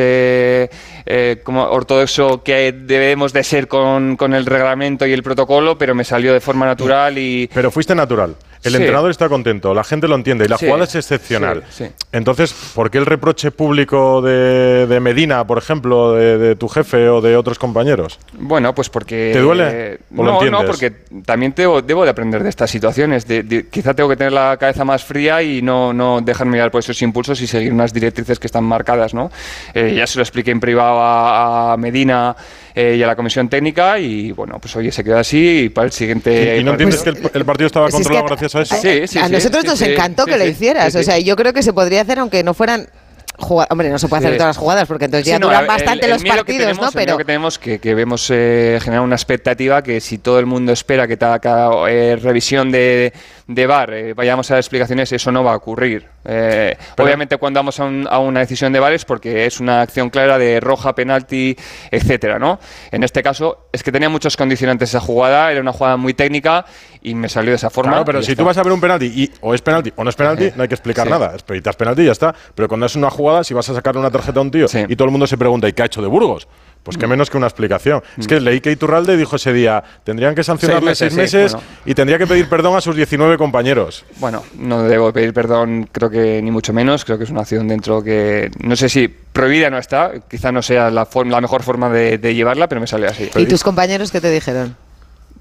como 1.44 1.64
ortodoxo 1.64 2.42
que 2.44 2.72
debemos 2.72 3.34
de 3.34 3.44
ser 3.44 3.68
con, 3.68 4.16
con, 4.16 4.34
el 4.34 4.46
reglamento 4.46 5.06
y 5.06 5.12
el 5.12 5.22
protocolo, 5.22 5.78
pero 5.78 5.94
me 5.94 6.06
salió 6.06 6.32
de 6.32 6.40
forma 6.40 6.66
natural 6.66 7.18
y... 7.18 7.50
Pero 7.54 7.72
fuiste 7.72 7.94
natural. 7.94 8.38
El 8.66 8.76
entrenador 8.76 9.12
está 9.12 9.30
contento, 9.30 9.74
la 9.74 9.84
gente 9.84 10.08
lo 10.08 10.16
entiende 10.16 10.46
y 10.46 10.48
la 10.48 10.58
jugada 10.58 10.86
es 10.86 10.96
excepcional. 10.96 11.64
Entonces, 12.12 12.54
¿por 12.74 12.90
qué 12.90 12.98
el 12.98 13.06
reproche 13.06 13.52
público 13.52 14.22
de, 14.22 15.00
Medina, 15.02 15.46
por 15.46 15.58
ejemplo, 15.58 16.14
de, 16.14 16.56
tu 16.56 16.68
jefe 16.68 17.10
o 17.10 17.22
de 17.22 17.38
otros 17.38 17.60
compañeros? 17.60 18.20
Bueno, 18.34 18.74
pues 18.74 18.90
porque... 18.90 19.32
¿Te 19.34 19.40
duele? 19.40 20.00
no, 20.10 20.42
no, 20.50 20.66
porque 20.66 20.92
también 21.26 21.54
debo, 21.56 21.82
de 21.82 22.10
aprender 22.10 22.44
de 22.44 22.50
estas 22.50 22.70
situaciones. 22.70 23.26
quizá 23.70 23.94
tengo 23.94 24.10
que 24.10 24.18
tener 24.18 24.34
la 24.34 24.58
cabeza 24.58 24.84
más 24.84 25.04
fría 25.04 25.42
y 25.44 25.62
no, 25.62 25.94
no 25.94 26.22
dejarme 26.22 26.54
mirar 26.54 26.72
por 26.72 26.80
esos 26.80 27.02
impulsos 27.02 27.42
y 27.42 27.48
seguir 27.48 27.72
unas 27.72 27.94
directrices 27.94 28.40
que 28.40 28.48
están 28.48 28.64
marcadas, 28.64 29.14
¿no? 29.14 29.32
Eh, 29.74 29.94
ya 29.96 30.08
se 30.08 30.18
lo 30.18 30.24
expliqué 30.24 30.52
en 30.52 30.60
privado 30.60 31.00
a 31.02 31.76
Medina 31.78 32.36
eh, 32.76 32.96
y 32.98 33.04
a 33.04 33.08
la 33.08 33.16
comisión 33.16 33.48
técnica 33.48 33.98
y 33.98 34.34
bueno, 34.34 34.60
pues 34.60 34.76
oye, 34.76 34.92
se 34.92 35.02
quedó 35.04 35.18
así 35.18 35.66
y 35.66 35.70
para 35.70 35.86
el 35.86 35.94
siguiente... 35.94 36.58
¿Y, 36.60 36.64
no 36.64 36.72
entiendes 36.72 37.02
que 37.04 37.10
el, 37.10 37.46
partido 37.46 37.68
estaba 37.68 37.90
controlado 37.90 38.26
gracias 38.26 38.56
a 38.56 38.62
eso? 38.62 38.76
Sí, 38.76 39.08
sí, 39.08 39.18
a 39.18 39.30
nosotros 39.30 39.64
nos 39.64 39.82
encantó 39.82 40.26
que 40.26 40.38
lo 40.38 40.46
hicieras, 40.46 40.94
o 40.96 41.04
sea, 41.04 41.18
yo 41.20 41.36
creo 41.38 41.54
que 41.54 41.64
se 41.64 41.72
podría 41.72 42.02
hacer 42.02 42.20
aunque 42.20 42.44
no 42.44 42.54
fueran 42.54 42.90
Hombre, 43.38 43.90
no 43.90 44.00
se 44.00 44.08
puede 44.08 44.26
hacer 44.26 44.38
todas 44.38 44.50
las 44.50 44.58
jugadas 44.58 44.88
porque 44.88 45.06
entonces 45.06 45.28
ya 45.28 45.40
duran 45.40 45.68
bastante 45.68 46.08
los 46.08 46.24
partidos, 46.24 46.80
¿no? 46.80 46.92
Pero 46.92 47.18
que 47.18 47.26
tenemos 47.26 47.60
que, 47.60 47.80
que 47.80 47.94
vemos 47.94 48.30
eh, 48.32 48.80
generar 48.82 49.04
una 49.04 49.16
expectativa 49.16 49.82
que 49.82 50.00
si 50.00 50.18
todo 50.18 50.40
el 50.40 50.46
mundo 50.46 50.72
espera 50.72 51.08
que 51.08 51.18
cada, 51.18 51.90
eh, 51.90 52.16
revisión 52.16 52.72
de, 52.72 53.14
de 53.48 53.68
VAR 53.68 53.94
eh, 53.94 54.14
vayamos 54.14 54.50
a 54.52 54.56
las 54.56 54.66
explicaciones, 54.66 55.12
eso 55.12 55.32
no 55.32 55.44
va 55.44 55.54
a 55.54 55.56
ocurrir. 55.58 56.08
Eh, 56.28 56.76
obviamente 56.98 57.38
cuando 57.38 57.60
vamos 57.60 57.80
a, 57.80 58.20
una 58.20 58.40
decisión 58.40 58.74
de 58.74 58.80
VAR 58.80 58.94
es 58.94 59.06
porque 59.06 59.46
es 59.46 59.60
una 59.60 59.82
acción 59.82 60.10
clara 60.10 60.40
de 60.40 60.60
roja, 60.60 60.96
penalti, 60.96 61.56
etcétera, 61.92 62.40
¿no? 62.40 62.60
En 62.92 63.04
este 63.04 63.22
caso 63.22 63.68
es 63.72 63.84
que 63.84 63.92
tenía 63.92 64.10
muchos 64.10 64.36
condicionantes 64.38 64.90
esa 64.90 65.00
jugada, 65.00 65.52
era 65.52 65.62
una 65.62 65.74
jugada 65.74 65.98
muy 65.98 66.14
técnica 66.14 66.66
y 67.06 67.14
me 67.14 67.30
salió 67.30 67.52
de 67.52 67.58
esa 67.58 67.70
forma. 67.70 67.92
Claro, 67.92 68.06
pero 68.06 68.24
si 68.24 68.36
tú 68.36 68.44
vas 68.44 68.58
a 68.58 68.64
ver 68.64 68.74
un 68.74 68.82
penalti 68.82 69.06
y 69.06 69.32
o 69.42 69.54
es 69.54 69.62
penalti 69.62 69.94
o 69.96 70.04
no 70.04 70.10
es 70.10 70.16
penalti, 70.16 70.52
no 70.56 70.64
hay 70.64 70.68
que 70.68 70.76
explicar 70.76 71.08
nada. 71.10 71.32
Expeditas 71.34 71.76
penalti 71.76 72.02
y 72.02 72.06
ya 72.06 72.12
está. 72.12 72.34
Pero 72.56 72.68
cuando 72.68 72.88
es 72.88 72.96
una 72.96 73.10
jugada, 73.10 73.44
si 73.44 73.54
vas 73.54 73.70
a 73.70 73.74
sacarle 73.76 74.00
una 74.00 74.10
tarjeta 74.10 74.40
a 74.40 74.42
un 74.42 74.52
tío 74.52 74.66
y 74.88 74.96
todo 74.96 75.06
el 75.06 75.12
mundo 75.12 75.28
se 75.28 75.38
pregunta, 75.38 75.70
¿y 75.70 75.74
qué 75.74 75.84
ha 75.84 75.86
hecho 75.86 76.02
de 76.02 76.08
Burgos? 76.08 76.48
Pues 76.84 76.98
qué 76.98 77.08
menos 77.08 77.32
que 77.32 77.38
una 77.38 77.48
explicación. 77.48 78.04
Es 78.16 78.28
que 78.28 78.40
leí 78.40 78.62
que 78.62 78.72
Iturralde 78.72 79.18
dijo 79.18 79.38
ese 79.38 79.52
día, 79.54 79.84
tendrían 80.04 80.36
que 80.36 80.44
sancionarle 80.44 80.94
seis 80.94 81.14
meses, 81.16 81.58
y 81.84 81.96
tendría 81.96 82.20
que 82.20 82.28
pedir 82.28 82.48
perdón 82.48 82.78
a 82.78 82.82
sus 82.82 82.96
19 82.96 83.38
compañeros. 83.40 84.06
Bueno, 84.18 84.44
no 84.60 84.84
debo 84.84 85.12
pedir 85.12 85.34
perdón, 85.34 85.90
creo 85.92 86.12
que 86.12 86.42
ni 86.44 86.52
mucho 86.52 86.74
menos, 86.74 87.04
creo 87.04 87.18
que 87.18 87.24
es 87.24 87.32
una 87.32 87.42
acción 87.42 87.68
dentro 87.68 88.04
que, 88.04 88.52
no 88.60 88.76
sé 88.76 88.90
si 88.90 89.08
prohibida 89.08 89.72
no 89.72 89.80
está, 89.80 90.14
quizá 90.30 90.52
no 90.52 90.62
sea 90.62 90.92
la, 90.92 91.08
la 91.26 91.42
mejor 91.42 91.64
forma 91.64 91.90
de, 91.90 92.20
de 92.20 92.36
llevarla, 92.36 92.70
pero 92.70 92.82
me 92.82 92.88
sale 92.88 93.08
así. 93.08 93.32
¿Y 93.36 93.46
tus 93.48 93.64
compañeros 93.64 94.12
qué 94.12 94.22
te 94.22 94.30
dijeron? 94.30 94.76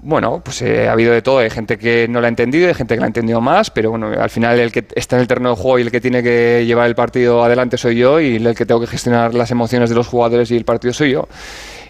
Bueno, 0.05 0.39
pues 0.45 0.61
eh, 0.61 0.87
ha 0.87 0.91
habido 0.91 1.11
de 1.11 1.23
todo. 1.23 1.39
Hay 1.39 1.49
gente 1.49 1.77
que 1.79 2.07
no 2.07 2.21
la 2.21 2.27
ha 2.27 2.29
entendido, 2.29 2.67
hay 2.67 2.75
gente 2.75 2.93
que 2.93 2.99
la 2.99 3.05
ha 3.05 3.07
entendido 3.07 3.41
más, 3.41 3.71
pero 3.71 3.89
bueno, 3.89 4.07
al 4.07 4.29
final 4.29 4.59
el 4.59 4.71
que 4.71 4.85
está 4.95 5.15
en 5.15 5.23
el 5.23 5.27
terreno 5.27 5.49
de 5.49 5.55
juego 5.55 5.79
y 5.79 5.81
el 5.81 5.91
que 5.91 5.99
tiene 5.99 6.21
que 6.21 6.63
llevar 6.65 6.87
el 6.87 6.95
partido 6.95 7.43
adelante 7.43 7.77
soy 7.77 7.95
yo 7.97 8.19
y 8.19 8.35
el 8.35 8.55
que 8.55 8.67
tengo 8.67 8.79
que 8.79 8.87
gestionar 8.87 9.33
las 9.33 9.49
emociones 9.49 9.89
de 9.89 9.95
los 9.95 10.07
jugadores 10.07 10.51
y 10.51 10.57
el 10.57 10.63
partido 10.63 10.93
soy 10.93 11.11
yo. 11.13 11.27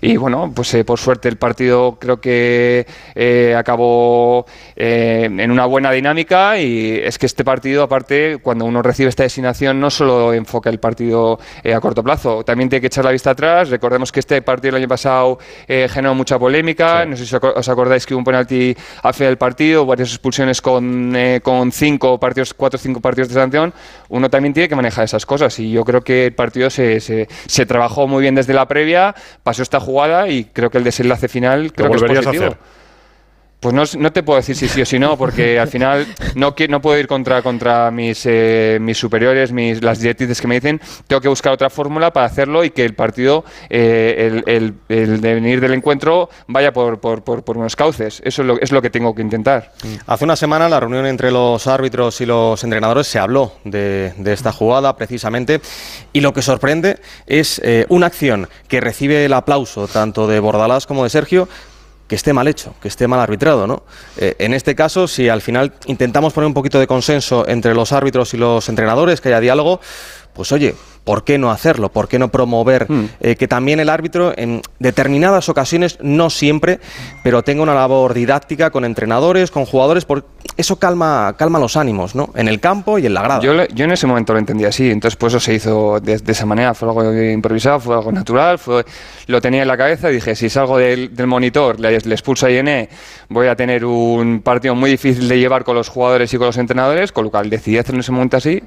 Y 0.08 0.18
bueno, 0.18 0.52
pues 0.54 0.72
eh, 0.76 0.86
por 0.86 1.00
suerte 1.00 1.28
el 1.30 1.38
partido 1.38 1.98
creo 2.00 2.22
que 2.22 2.86
eh, 3.16 3.56
acabó 3.58 4.46
eh, 4.76 5.24
en 5.26 5.50
una 5.50 5.66
buena 5.66 5.92
dinámica. 5.92 6.60
Y 6.60 7.00
es 7.04 7.18
que 7.18 7.26
este 7.26 7.44
partido, 7.44 7.82
aparte, 7.82 8.38
cuando 8.38 8.66
uno 8.66 8.84
recibe 8.84 9.10
esta 9.10 9.24
designación, 9.24 9.80
no 9.80 9.90
solo 9.90 10.32
enfoca 10.32 10.70
el 10.70 10.80
partido 10.80 11.40
a 11.74 11.80
corto 11.80 12.04
plazo, 12.04 12.44
también 12.46 12.70
tiene 12.70 12.82
que 12.82 12.88
echar 12.88 13.04
la 13.04 13.10
vista 13.10 13.32
atrás. 13.32 13.70
Recordemos 13.70 14.12
que 14.12 14.20
este 14.20 14.44
partido 14.44 14.76
el 14.76 14.84
año 14.84 14.88
pasado 14.88 15.40
generó 15.68 16.14
mucha 16.14 16.38
polémica, 16.38 17.04
no 17.06 17.18
sé 17.18 17.26
si 17.26 17.36
os 17.36 17.68
acordáis 17.68 18.06
que 18.06 18.14
hubo 18.14 18.20
un 18.20 18.26
penalti 18.26 18.78
al 19.02 19.14
final 19.16 19.32
del 19.32 19.38
partido, 19.40 19.88
varias 19.88 20.10
expulsiones 20.10 20.62
con, 20.62 21.18
con 21.42 21.72
cinco 21.72 22.20
partidos, 22.20 22.54
cuatro 22.54 22.78
o 22.78 22.80
cinco 22.80 23.00
partidos 23.00 23.30
de 23.30 23.36
sanción. 23.36 23.74
Uno 24.10 24.30
también 24.30 24.54
tiene 24.54 24.70
que 24.70 24.76
manejar 24.76 25.06
esas 25.06 25.26
cosas. 25.26 25.58
Y 25.58 25.72
yo 25.72 25.84
creo 25.84 26.02
que 26.02 26.28
el 26.28 26.34
partido 26.36 26.70
se, 26.70 27.00
se, 27.00 27.28
se 27.48 27.66
trabajó 27.66 28.08
muy 28.08 28.22
bien 28.22 28.36
desde 28.36 28.54
la 28.54 28.68
previa, 28.68 29.16
pasó 29.42 29.64
esta 29.64 29.80
jugada 29.80 29.95
y 30.28 30.46
creo 30.46 30.70
que 30.70 30.78
el 30.78 30.84
desenlace 30.84 31.28
final 31.28 31.72
creo 31.74 31.90
que 31.92 31.98
es 31.98 32.04
positivo. 32.04 32.46
Hacer? 32.46 32.58
Pues 33.66 33.74
no, 33.74 34.00
no, 34.00 34.12
te 34.14 34.22
puedo 34.22 34.38
decir 34.38 34.56
si 34.56 34.68
sí 34.68 34.84
o 34.84 34.86
si 34.86 35.00
no, 35.00 35.18
porque 35.18 35.60
al 35.60 35.68
final 35.68 36.06
no, 36.36 36.54
no 36.70 36.82
puedo 36.84 37.00
ir 37.00 37.08
contra, 37.08 37.42
contra 37.42 37.90
mis, 37.90 38.22
eh, 38.28 38.78
mis 38.80 38.96
superiores, 38.96 39.52
mis, 39.52 39.82
las 39.82 39.98
directrices 39.98 40.40
que 40.40 40.46
me 40.46 40.54
dicen. 40.54 40.80
Tengo 41.08 41.20
que 41.20 41.30
buscar 41.30 41.52
otra 41.52 41.72
fórmula 41.72 42.14
para 42.14 42.28
hacerlo 42.28 42.64
y 42.64 42.70
que 42.70 42.86
el 42.86 42.94
partido, 42.94 43.44
eh, 43.72 44.44
el, 44.46 44.76
el, 44.88 45.20
devenir 45.20 45.62
del 45.62 45.74
encuentro, 45.74 46.30
vaya 46.46 46.72
por, 46.74 47.00
por, 47.00 47.24
por, 47.24 47.58
unos 47.58 47.76
cauces. 47.76 48.22
Eso 48.24 48.44
es 48.44 48.48
lo, 48.48 48.62
es 48.62 48.72
lo 48.72 48.84
que 48.84 48.92
tengo 48.92 49.16
que 49.16 49.24
intentar. 49.24 49.72
Hace 50.06 50.26
una 50.26 50.36
semana, 50.36 50.70
la 50.70 50.80
reunión 50.80 51.08
entre 51.08 51.32
los 51.32 51.66
árbitros 51.66 52.22
y 52.22 52.28
los 52.28 52.64
entrenadores 52.64 53.08
se 53.08 53.18
habló 53.18 53.54
de, 53.64 54.14
de 54.16 54.32
esta 54.32 54.52
jugada 54.52 54.96
precisamente. 54.96 55.60
Y 56.14 56.22
lo 56.22 56.34
que 56.34 56.44
sorprende 56.44 57.00
es 57.26 57.60
eh, 57.64 57.88
una 57.90 58.06
acción 58.06 58.48
que 58.68 58.80
recibe 58.80 59.26
el 59.26 59.34
aplauso 59.34 59.88
tanto 59.88 60.28
de 60.28 60.40
Bordalás 60.40 60.86
como 60.86 61.04
de 61.04 61.10
Sergio 61.10 61.48
que 62.08 62.16
esté 62.16 62.34
mal 62.34 62.48
hecho, 62.48 62.76
que 62.82 62.88
esté 62.88 63.08
mal 63.08 63.20
arbitrado, 63.20 63.66
¿no? 63.66 63.84
Eh, 64.18 64.36
en 64.40 64.54
este 64.54 64.76
caso, 64.76 65.08
si 65.08 65.28
al 65.28 65.42
final 65.42 65.74
intentamos 65.88 66.34
poner 66.34 66.48
un 66.48 66.54
poquito 66.54 66.80
de 66.80 66.88
consenso 66.88 67.48
entre 67.48 67.74
los 67.74 67.92
árbitros 67.92 68.34
y 68.34 68.38
los 68.38 68.70
entrenadores, 68.70 69.22
que 69.22 69.30
haya 69.30 69.40
diálogo, 69.40 69.80
pues 70.36 70.52
oye, 70.52 70.76
¿por 71.06 71.24
qué 71.24 71.38
no 71.38 71.50
hacerlo? 71.50 71.90
¿Por 71.90 72.08
qué 72.08 72.20
no 72.20 72.30
promover 72.30 72.92
hmm. 72.92 73.10
eh, 73.22 73.36
que 73.36 73.48
también 73.48 73.80
el 73.80 73.90
árbitro 73.90 74.34
en 74.36 74.62
determinadas 74.80 75.48
ocasiones, 75.50 75.98
no 76.02 76.30
siempre, 76.30 76.80
pero 77.24 77.44
tenga 77.44 77.64
una 77.64 77.74
labor 77.74 78.14
didáctica 78.14 78.70
con 78.70 78.84
entrenadores, 78.84 79.50
con 79.52 79.66
jugadores, 79.66 80.04
porque 80.04 80.28
eso 80.58 80.78
calma, 80.78 81.36
calma 81.38 81.60
los 81.60 81.78
ánimos, 81.78 82.16
¿no? 82.16 82.30
En 82.36 82.48
el 82.48 82.60
campo 82.60 83.00
y 83.00 83.06
en 83.06 83.14
la 83.14 83.22
grada. 83.22 83.42
Yo, 83.42 83.66
yo 83.68 83.86
en 83.86 83.92
ese 83.92 84.08
momento 84.08 84.34
lo 84.34 84.40
entendí 84.40 84.66
así, 84.66 84.90
entonces 84.90 85.16
pues 85.16 85.34
eso 85.34 85.40
se 85.40 85.54
hizo 85.54 86.00
de, 86.00 86.22
esa 86.26 86.46
manera, 86.46 86.74
fue 86.74 86.90
algo 86.90 87.14
improvisado, 87.14 87.80
fue 87.80 87.96
algo 87.96 88.12
natural, 88.12 88.60
fue, 88.60 88.86
lo 89.28 89.42
tenía 89.42 89.62
en 89.62 89.68
la 89.68 89.78
cabeza, 89.78 90.10
dije, 90.10 90.36
si 90.36 90.50
salgo 90.50 90.78
del, 90.78 91.12
monitor, 91.28 91.80
le, 91.80 91.96
expulso 91.96 92.46
a 92.48 92.52
INE, 92.52 92.90
voy 93.30 93.48
a 93.48 93.56
tener 93.56 93.86
un 93.86 94.42
partido 94.42 94.76
muy 94.76 94.92
difícil 94.92 95.28
de 95.28 95.40
llevar 95.40 95.64
con 95.64 95.76
los 95.76 95.90
jugadores 95.90 96.34
y 96.34 96.38
con 96.38 96.48
los 96.48 96.58
entrenadores, 96.58 97.12
con 97.12 97.26
lo 97.26 97.32
cual 97.32 97.50
decidí 97.50 97.78
hacerlo 97.78 97.98
en 97.98 98.02
ese 98.02 98.12
momento 98.12 98.38
así 98.38 98.62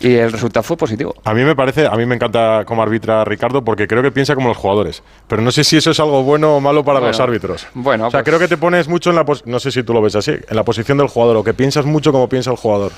y 0.00 0.14
el 0.14 0.32
resultado 0.32 0.62
fue 0.62 0.76
positivo. 0.76 1.07
A 1.24 1.34
mí 1.34 1.42
me 1.42 1.54
parece, 1.54 1.86
a 1.86 1.92
mí 1.92 2.06
me 2.06 2.14
encanta 2.14 2.64
como 2.64 2.82
arbitra 2.82 3.24
Ricardo 3.24 3.64
porque 3.64 3.86
creo 3.86 4.02
que 4.02 4.10
piensa 4.10 4.34
como 4.34 4.48
los 4.48 4.56
jugadores, 4.56 5.02
pero 5.26 5.42
no 5.42 5.50
sé 5.50 5.64
si 5.64 5.76
eso 5.76 5.90
es 5.90 6.00
algo 6.00 6.22
bueno 6.22 6.56
o 6.56 6.60
malo 6.60 6.84
para 6.84 7.00
los 7.00 7.20
árbitros. 7.20 7.66
Bueno, 7.74 8.08
o 8.08 8.10
sea, 8.10 8.20
pues 8.20 8.28
creo 8.28 8.38
que 8.38 8.48
te 8.48 8.56
pones 8.56 8.88
mucho 8.88 9.10
en 9.10 9.16
la, 9.16 9.26
no 9.44 9.60
sé 9.60 9.70
si 9.70 9.82
tú 9.82 9.92
lo 9.92 10.02
ves 10.02 10.16
así, 10.16 10.32
en 10.32 10.56
la 10.56 10.64
posición 10.64 10.98
del 10.98 11.08
jugador 11.08 11.36
o 11.36 11.44
que 11.44 11.54
piensas 11.54 11.84
mucho 11.84 12.12
como 12.12 12.28
piensa 12.28 12.50
el 12.50 12.56
jugador. 12.56 12.92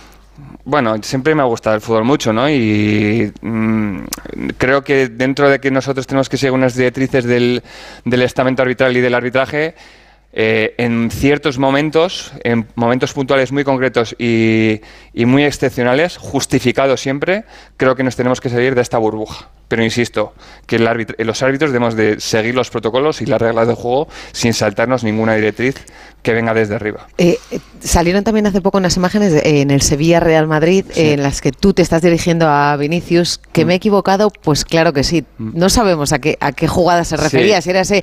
Bueno, 0.64 0.96
siempre 1.02 1.34
me 1.34 1.42
ha 1.42 1.46
gustado 1.46 1.76
el 1.76 1.82
fútbol 1.82 2.04
mucho, 2.04 2.32
¿no? 2.32 2.48
Y 2.48 3.32
mm, 3.40 3.98
creo 4.58 4.82
que 4.84 5.08
dentro 5.08 5.48
de 5.48 5.58
que 5.58 5.70
nosotros 5.70 6.06
tenemos 6.06 6.28
que 6.28 6.36
seguir 6.36 6.52
unas 6.52 6.74
directrices 6.74 7.24
del, 7.24 7.62
del 8.04 8.22
estamento 8.22 8.62
arbitral 8.62 8.96
y 8.96 9.00
del 9.00 9.14
arbitraje, 9.14 9.74
eh, 10.32 10.74
en 10.78 11.10
ciertos 11.10 11.58
momentos, 11.58 12.32
en 12.44 12.68
momentos 12.76 13.12
puntuales 13.12 13.50
muy 13.50 13.64
concretos 13.64 14.14
y, 14.16 14.80
muy 15.14 15.44
excepcionales, 15.44 16.16
justificados 16.18 17.00
siempre, 17.00 17.44
creo 17.76 17.96
que 17.96 18.04
nos 18.04 18.14
tenemos 18.14 18.40
que 18.40 18.48
salir 18.48 18.74
de 18.74 18.82
esta 18.82 18.98
burbuja. 18.98 19.48
Pero 19.66 19.84
insisto, 19.84 20.32
que 20.66 20.80
los 20.80 21.42
árbitros 21.42 21.70
debemos 21.70 21.94
de 21.94 22.18
seguir 22.18 22.56
los 22.56 22.70
protocolos 22.70 23.22
y 23.22 23.26
las 23.26 23.40
reglas 23.40 23.68
del 23.68 23.76
juego 23.76 24.08
sin 24.32 24.52
saltarnos 24.52 25.04
ninguna 25.04 25.36
directriz 25.36 25.76
que 26.22 26.32
venga 26.32 26.54
desde 26.54 26.74
arriba. 26.74 27.06
Eh, 27.18 27.38
eh, 27.52 27.60
salieron 27.78 28.24
también 28.24 28.46
hace 28.48 28.60
poco 28.60 28.78
unas 28.78 28.96
imágenes 28.96 29.32
en 29.44 29.70
el 29.70 29.80
Sevilla 29.80 30.18
Real 30.18 30.48
Madrid 30.48 30.84
en 30.96 31.22
las 31.22 31.40
que 31.40 31.52
tú 31.52 31.72
te 31.72 31.82
estás 31.82 32.02
dirigiendo 32.02 32.48
a 32.48 32.76
Vinicius, 32.76 33.40
que 33.52 33.64
me 33.64 33.74
he 33.74 33.76
mm. 33.76 33.78
equivocado, 33.78 34.30
pues 34.30 34.64
claro 34.64 34.92
que 34.92 35.04
sí. 35.04 35.24
Mm. 35.38 35.50
No 35.54 35.68
sabemos 35.68 36.12
a 36.12 36.18
qué, 36.18 36.36
a 36.40 36.50
qué 36.50 36.66
jugada 36.66 37.04
se 37.04 37.16
refería, 37.16 37.62
si 37.62 37.70
era 37.70 37.82
ese 37.82 38.02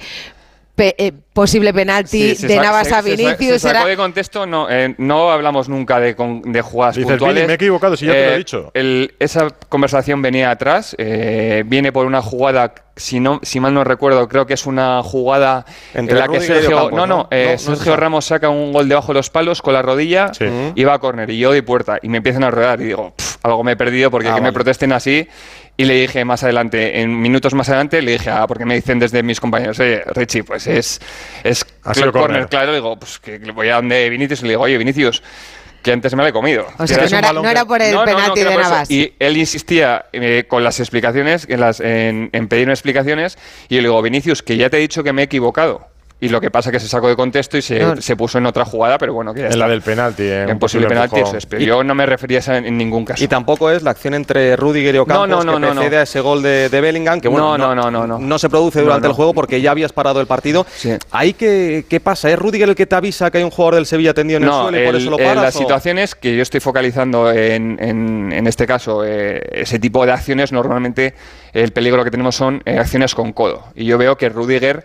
eh, 0.79 1.11
posible 1.33 1.73
penalti 1.73 2.35
de 2.35 2.57
Navas 2.57 2.91
a 2.91 3.01
Vinicius. 3.01 3.61
Se, 3.61 3.73
de 3.73 3.97
contexto, 3.97 4.45
no, 4.45 4.69
eh, 4.69 4.93
no 4.99 5.31
hablamos 5.31 5.69
nunca 5.69 5.99
de, 5.99 6.15
de 6.45 6.61
jugadas 6.61 6.97
puntuales. 6.97 7.47
me 7.47 7.53
he 7.53 7.55
equivocado, 7.55 7.97
si 7.97 8.05
ya 8.05 8.11
te 8.11 8.25
lo 8.25 8.31
he 8.31 8.35
eh, 8.35 8.37
dicho. 8.37 8.71
esa 9.19 9.49
conversación 9.69 10.21
venía 10.21 10.51
atrás, 10.51 10.95
viene 11.65 11.91
por 11.91 12.05
una 12.05 12.21
jugada, 12.21 12.75
si, 12.95 13.19
no, 13.19 13.39
si 13.43 13.59
mal 13.59 13.73
no 13.73 13.83
recuerdo, 13.83 14.27
creo 14.27 14.45
que 14.45 14.53
es 14.53 14.65
una 14.65 15.01
jugada 15.03 15.65
en 15.93 16.07
la 16.15 16.27
que 16.27 16.41
Sergio, 16.41 16.91
no, 16.91 17.07
no, 17.07 17.27
Sergio 17.57 17.95
Ramos 17.95 18.25
saca 18.25 18.49
un 18.49 18.71
gol 18.71 18.87
debajo 18.87 19.13
de 19.13 19.19
los 19.19 19.29
palos 19.29 19.61
con 19.61 19.73
la 19.73 19.81
rodilla 19.81 20.31
y 20.75 20.83
va 20.83 20.93
a 20.93 20.99
córner 20.99 21.29
y 21.31 21.39
yo 21.39 21.49
doy 21.49 21.61
puerta 21.61 21.97
y 22.01 22.09
me 22.09 22.17
empiezan 22.17 22.43
a 22.43 22.51
rodar 22.51 22.81
y 22.81 22.85
digo, 22.85 23.13
algo 23.41 23.63
me 23.63 23.71
he 23.71 23.75
perdido 23.75 24.11
porque 24.11 24.29
ah, 24.29 24.35
que 24.35 24.41
me 24.41 24.53
protesten 24.53 24.91
así 24.91 25.27
y 25.79 25.85
le 25.85 25.93
dije 25.93 26.25
más 26.25 26.43
adelante, 26.43 27.01
en 27.01 27.21
minutos 27.21 27.53
más 27.53 27.69
adelante, 27.69 28.01
le 28.01 28.13
dije, 28.13 28.31
ah, 28.31 28.47
porque 28.47 28.65
me 28.65 28.73
dicen 28.73 28.97
desde 28.97 29.21
mis 29.21 29.39
compañeros, 29.39 29.79
oye, 29.79 30.03
Richie, 30.07 30.43
pues 30.43 30.65
es, 30.65 30.99
es 31.43 31.63
corner, 32.11 32.47
claro. 32.47 32.71
Le 32.71 32.77
digo, 32.77 32.97
pues 32.97 33.19
que 33.19 33.37
voy 33.37 33.69
a 33.69 33.75
donde 33.75 34.09
Vinicius 34.09 34.41
y 34.41 34.43
le 34.43 34.49
digo, 34.49 34.63
oye, 34.63 34.77
Vinicius, 34.79 35.21
que 35.83 35.91
antes 35.91 36.15
me 36.15 36.23
lo 36.23 36.29
he 36.29 36.33
comido. 36.33 36.65
O 36.79 36.87
sea, 36.87 36.97
que 36.97 37.31
no 37.33 37.47
era, 37.47 37.63
por 37.65 37.79
el 37.79 37.95
penalti 37.95 38.39
de 38.43 38.55
Navas. 38.55 38.89
Y 38.89 39.13
él 39.19 39.37
insistía 39.37 40.05
eh, 40.11 40.45
con 40.47 40.63
las 40.63 40.79
explicaciones, 40.79 41.45
en, 41.47 41.59
las, 41.59 41.79
en, 41.79 42.31
en 42.33 42.47
pedirme 42.47 42.73
explicaciones, 42.73 43.37
y 43.69 43.75
yo 43.75 43.81
le 43.81 43.87
digo, 43.89 44.01
Vinicius, 44.01 44.41
que 44.41 44.57
ya 44.57 44.71
te 44.71 44.77
he 44.77 44.79
dicho 44.79 45.03
que 45.03 45.13
me 45.13 45.21
he 45.21 45.25
equivocado 45.25 45.87
y 46.19 46.29
lo 46.29 46.41
que 46.41 46.49
pasa 46.49 46.69
es 46.69 46.73
que 46.73 46.79
se 46.79 46.87
sacó 46.87 47.07
de 47.07 47.15
contexto 47.15 47.57
y 47.57 47.61
se, 47.61 48.01
se 48.01 48.15
puso 48.15 48.39
en 48.39 48.45
otra 48.47 48.65
jugada, 48.65 48.97
pero 48.97 49.13
bueno, 49.13 49.33
que 49.33 49.41
ya 49.41 49.47
En 49.47 49.59
la 49.59 49.67
del 49.67 49.81
penalti. 49.81 50.23
En, 50.23 50.49
en 50.49 50.59
posible 50.59 50.87
penalti, 50.87 51.19
eso 51.19 51.37
es, 51.37 51.45
pero 51.45 51.61
yo 51.63 51.83
no 51.83 51.93
me 51.93 52.05
refería 52.05 52.37
a 52.37 52.39
esa 52.39 52.57
en, 52.57 52.77
ningún 52.77 53.05
caso. 53.05 53.23
Y 53.23 53.27
tampoco 53.27 53.69
es 53.69 53.83
la 53.83 53.91
acción 53.91 54.15
entre 54.15 54.55
Rudiger 54.55 54.95
y 54.95 54.97
Ocampos 54.97 55.27
no, 55.29 55.43
no, 55.43 55.59
no, 55.59 55.67
que 55.67 55.75
precede 55.75 55.97
a 55.97 56.01
ese 56.03 56.19
gol 56.21 56.41
de, 56.41 56.69
de, 56.69 56.81
Bellingham, 56.81 57.21
que 57.21 57.27
bueno, 57.27 57.57
no, 57.57 57.75
no, 57.75 57.91
no, 57.91 58.07
no, 58.19 58.39
se 58.39 58.49
produce 58.49 58.81
durante 58.81 59.07
el 59.07 59.13
juego 59.13 59.33
porque 59.33 59.61
ya 59.61 59.71
habías 59.71 59.93
parado 59.93 60.19
el 60.19 60.27
partido. 60.27 60.65
¿Ahí 61.11 61.33
qué, 61.33 61.85
qué, 61.87 61.99
pasa? 61.99 62.31
¿Es 62.31 62.39
Rudiger 62.39 62.69
el 62.69 62.75
que 62.75 62.85
te 62.85 62.95
avisa 62.95 63.29
que 63.29 63.37
hay 63.37 63.43
un 63.43 63.51
jugador 63.51 63.75
del 63.75 63.85
Sevilla 63.85 64.13
tendido 64.13 64.37
en 64.37 64.45
el 64.45 64.51
suelo 64.51 64.81
y 64.81 64.85
por 64.85 64.95
eso 64.95 65.09
lo 65.11 65.17
paras? 65.17 65.43
las 65.43 65.53
situaciones 65.53 66.15
que 66.15 66.35
yo 66.35 66.41
estoy 66.41 66.59
focalizando 66.59 67.31
en, 67.31 67.77
en 67.79 68.47
este 68.47 68.65
caso, 68.65 69.03
eh, 69.05 69.41
ese 69.51 69.79
tipo 69.79 70.05
de 70.05 70.11
acciones, 70.11 70.51
normalmente 70.51 71.13
el 71.53 71.71
peligro 71.71 72.03
que 72.03 72.11
tenemos 72.11 72.35
son 72.35 72.61
eh, 72.65 72.77
acciones 72.77 73.15
con 73.15 73.33
codo. 73.33 73.65
Y 73.75 73.85
yo 73.85 73.97
veo 73.97 74.17
que 74.17 74.29
Rudiger 74.29 74.83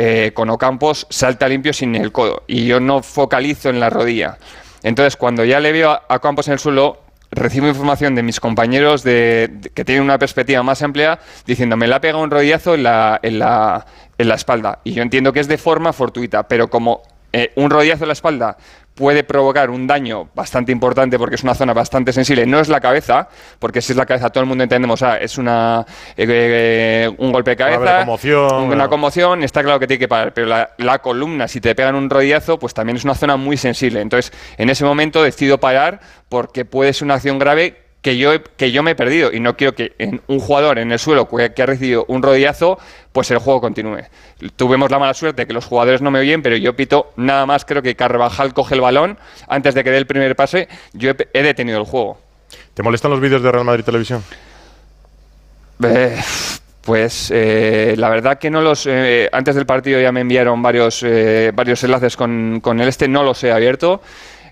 eh, 0.00 0.30
con 0.32 0.48
Ocampos 0.48 1.08
salta 1.10 1.48
limpio 1.48 1.72
sin 1.72 1.96
el 1.96 2.12
codo 2.12 2.44
y 2.46 2.66
yo 2.66 2.78
no 2.78 3.02
focalizo 3.02 3.68
en 3.68 3.80
la 3.80 3.90
rodilla. 3.90 4.38
Entonces, 4.84 5.16
cuando 5.16 5.44
ya 5.44 5.58
le 5.58 5.72
veo 5.72 5.90
a 5.90 6.04
Ocampos 6.08 6.46
en 6.46 6.52
el 6.52 6.60
suelo, 6.60 7.02
recibo 7.32 7.66
información 7.66 8.14
de 8.14 8.22
mis 8.22 8.38
compañeros 8.38 9.02
de, 9.02 9.50
que 9.74 9.84
tienen 9.84 10.04
una 10.04 10.16
perspectiva 10.16 10.62
más 10.62 10.82
amplia 10.82 11.18
diciendo 11.46 11.76
me 11.76 11.88
la 11.88 11.96
ha 11.96 12.00
pegado 12.00 12.22
un 12.22 12.30
rodillazo 12.30 12.76
en 12.76 12.84
la, 12.84 13.18
en 13.24 13.40
la, 13.40 13.86
en 14.16 14.28
la 14.28 14.36
espalda. 14.36 14.78
Y 14.84 14.92
yo 14.92 15.02
entiendo 15.02 15.32
que 15.32 15.40
es 15.40 15.48
de 15.48 15.58
forma 15.58 15.92
fortuita, 15.92 16.46
pero 16.46 16.70
como 16.70 17.02
eh, 17.32 17.50
un 17.56 17.68
rodillazo 17.68 18.04
en 18.04 18.08
la 18.08 18.12
espalda 18.12 18.56
puede 18.98 19.22
provocar 19.22 19.70
un 19.70 19.86
daño 19.86 20.28
bastante 20.34 20.72
importante 20.72 21.18
porque 21.20 21.36
es 21.36 21.44
una 21.44 21.54
zona 21.54 21.72
bastante 21.72 22.12
sensible. 22.12 22.44
No 22.46 22.58
es 22.58 22.68
la 22.68 22.80
cabeza, 22.80 23.28
porque 23.60 23.80
si 23.80 23.92
es 23.92 23.96
la 23.96 24.04
cabeza 24.04 24.30
todo 24.30 24.42
el 24.42 24.48
mundo 24.48 24.64
entendemos, 24.64 25.00
ah, 25.02 25.18
es 25.18 25.38
una, 25.38 25.86
eh, 26.16 26.26
eh, 26.28 27.10
un 27.16 27.30
golpe 27.30 27.52
de 27.52 27.56
cabeza, 27.56 28.04
una 28.58 28.88
conmoción, 28.88 29.44
está 29.44 29.62
claro 29.62 29.78
que 29.78 29.86
tiene 29.86 30.00
que 30.00 30.08
parar, 30.08 30.34
pero 30.34 30.48
la, 30.48 30.98
columna, 30.98 31.46
si 31.46 31.60
te 31.60 31.76
pegan 31.76 31.94
un 31.94 32.10
rodillazo, 32.10 32.58
pues 32.58 32.74
también 32.74 32.96
es 32.96 33.04
una 33.04 33.14
zona 33.14 33.36
muy 33.36 33.56
sensible. 33.56 34.00
Entonces, 34.00 34.32
en 34.56 34.68
ese 34.68 34.84
momento 34.84 35.22
decido 35.22 35.58
parar 35.58 36.00
porque 36.28 36.64
puede 36.64 36.92
ser 36.92 37.04
una 37.04 37.14
acción 37.14 37.38
grave 37.38 37.87
que 38.02 38.16
yo, 38.16 38.30
que 38.56 38.70
yo 38.70 38.82
me 38.82 38.92
he 38.92 38.94
perdido 38.94 39.32
y 39.32 39.40
no 39.40 39.56
quiero 39.56 39.74
que 39.74 39.94
en 39.98 40.20
un 40.28 40.38
jugador 40.38 40.78
en 40.78 40.92
el 40.92 40.98
suelo 40.98 41.28
que 41.28 41.62
ha 41.62 41.66
recibido 41.66 42.04
un 42.08 42.22
rodillazo, 42.22 42.78
pues 43.12 43.30
el 43.30 43.38
juego 43.38 43.60
continúe. 43.60 44.02
Tuvimos 44.56 44.90
la 44.90 44.98
mala 44.98 45.14
suerte 45.14 45.46
que 45.46 45.52
los 45.52 45.64
jugadores 45.64 46.00
no 46.00 46.10
me 46.10 46.20
oyen, 46.20 46.42
pero 46.42 46.56
yo 46.56 46.76
pito 46.76 47.12
nada 47.16 47.44
más 47.46 47.64
creo 47.64 47.82
que 47.82 47.96
Carvajal 47.96 48.54
coge 48.54 48.76
el 48.76 48.80
balón 48.80 49.18
antes 49.48 49.74
de 49.74 49.82
que 49.82 49.90
dé 49.90 49.98
el 49.98 50.06
primer 50.06 50.36
pase, 50.36 50.68
yo 50.92 51.10
he, 51.10 51.42
detenido 51.42 51.78
el 51.78 51.84
juego. 51.84 52.18
¿Te 52.74 52.82
molestan 52.82 53.10
los 53.10 53.20
vídeos 53.20 53.42
de 53.42 53.50
Real 53.50 53.64
Madrid 53.64 53.84
Televisión? 53.84 54.22
Eh, 55.82 56.16
pues 56.82 57.30
eh, 57.34 57.94
la 57.96 58.08
verdad 58.08 58.38
que 58.38 58.50
no 58.50 58.62
los. 58.62 58.86
Eh, 58.86 59.28
antes 59.32 59.54
del 59.54 59.66
partido 59.66 60.00
ya 60.00 60.12
me 60.12 60.20
enviaron 60.20 60.62
varios, 60.62 61.04
varios 61.52 61.82
enlaces 61.84 62.16
con, 62.16 62.60
con 62.60 62.80
el 62.80 62.88
este, 62.88 63.08
no 63.08 63.24
los 63.24 63.42
he 63.44 63.52
abierto. 63.52 64.00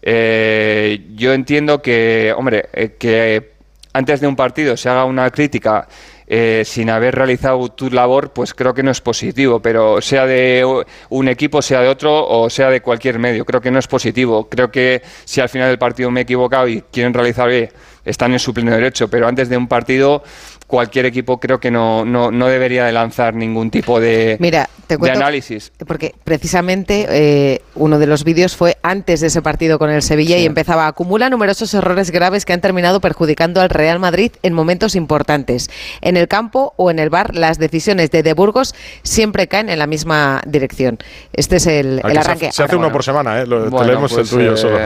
Eh, 0.02 1.06
yo 1.14 1.32
entiendo 1.32 1.80
que, 1.82 2.32
hombre, 2.36 2.68
eh, 2.72 2.96
que 2.98 3.56
antes 3.92 4.20
de 4.20 4.26
un 4.26 4.36
partido 4.36 4.76
se 4.76 4.88
haga 4.88 5.04
una 5.04 5.30
crítica 5.30 5.88
eh, 6.28 6.64
sin 6.66 6.90
haber 6.90 7.14
realizado 7.14 7.68
tu 7.68 7.88
labor, 7.88 8.32
pues 8.32 8.52
creo 8.52 8.74
que 8.74 8.82
no 8.82 8.90
es 8.90 9.00
positivo, 9.00 9.60
pero 9.60 10.00
sea 10.02 10.26
de 10.26 10.84
un 11.08 11.28
equipo, 11.28 11.62
sea 11.62 11.80
de 11.80 11.88
otro 11.88 12.26
o 12.26 12.50
sea 12.50 12.68
de 12.68 12.80
cualquier 12.80 13.18
medio, 13.18 13.44
creo 13.44 13.60
que 13.60 13.70
no 13.70 13.78
es 13.78 13.86
positivo. 13.86 14.48
Creo 14.48 14.70
que 14.70 15.02
si 15.24 15.40
al 15.40 15.48
final 15.48 15.68
del 15.68 15.78
partido 15.78 16.10
me 16.10 16.20
he 16.20 16.22
equivocado 16.24 16.66
y 16.66 16.82
quieren 16.90 17.14
realizar 17.14 17.48
bien, 17.48 17.70
están 18.04 18.32
en 18.32 18.38
su 18.38 18.52
pleno 18.52 18.72
derecho, 18.72 19.08
pero 19.08 19.28
antes 19.28 19.48
de 19.48 19.56
un 19.56 19.68
partido 19.68 20.22
cualquier 20.66 21.06
equipo 21.06 21.38
creo 21.38 21.60
que 21.60 21.70
no, 21.70 22.04
no, 22.04 22.30
no 22.30 22.46
debería 22.48 22.84
de 22.84 22.92
lanzar 22.92 23.34
ningún 23.34 23.70
tipo 23.70 24.00
de, 24.00 24.36
Mira, 24.40 24.68
te 24.86 24.96
de 24.96 25.10
análisis. 25.10 25.72
Porque 25.86 26.14
precisamente 26.24 27.06
eh, 27.08 27.62
uno 27.74 27.98
de 27.98 28.06
los 28.06 28.24
vídeos 28.24 28.56
fue 28.56 28.76
antes 28.82 29.20
de 29.20 29.28
ese 29.28 29.42
partido 29.42 29.78
con 29.78 29.90
el 29.90 30.02
Sevilla 30.02 30.38
y 30.38 30.46
empezaba, 30.46 30.86
acumula 30.86 31.30
numerosos 31.30 31.72
errores 31.74 32.10
graves 32.10 32.44
que 32.44 32.52
han 32.52 32.60
terminado 32.60 33.00
perjudicando 33.00 33.60
al 33.60 33.70
Real 33.70 33.98
Madrid 33.98 34.32
en 34.42 34.54
momentos 34.54 34.94
importantes. 34.94 35.70
En 36.00 36.16
el 36.16 36.28
campo 36.28 36.74
o 36.76 36.90
en 36.90 36.98
el 36.98 37.10
bar, 37.10 37.34
las 37.34 37.58
decisiones 37.58 38.10
de 38.10 38.22
De 38.22 38.34
Burgos 38.34 38.74
siempre 39.02 39.48
caen 39.48 39.68
en 39.68 39.78
la 39.78 39.86
misma 39.86 40.42
dirección. 40.46 40.98
Este 41.32 41.56
es 41.56 41.66
el, 41.66 42.00
arranque. 42.02 42.52
Se, 42.52 42.62
hace 42.62 42.76
uno 42.76 42.90
por 42.90 43.04
semana, 43.04 43.40
¿eh? 43.40 43.46
Lo, 43.46 43.64
el 43.66 43.70
pues, 43.98 44.30
tuyo 44.30 44.54
eh, 44.54 44.56
solo. 44.56 44.78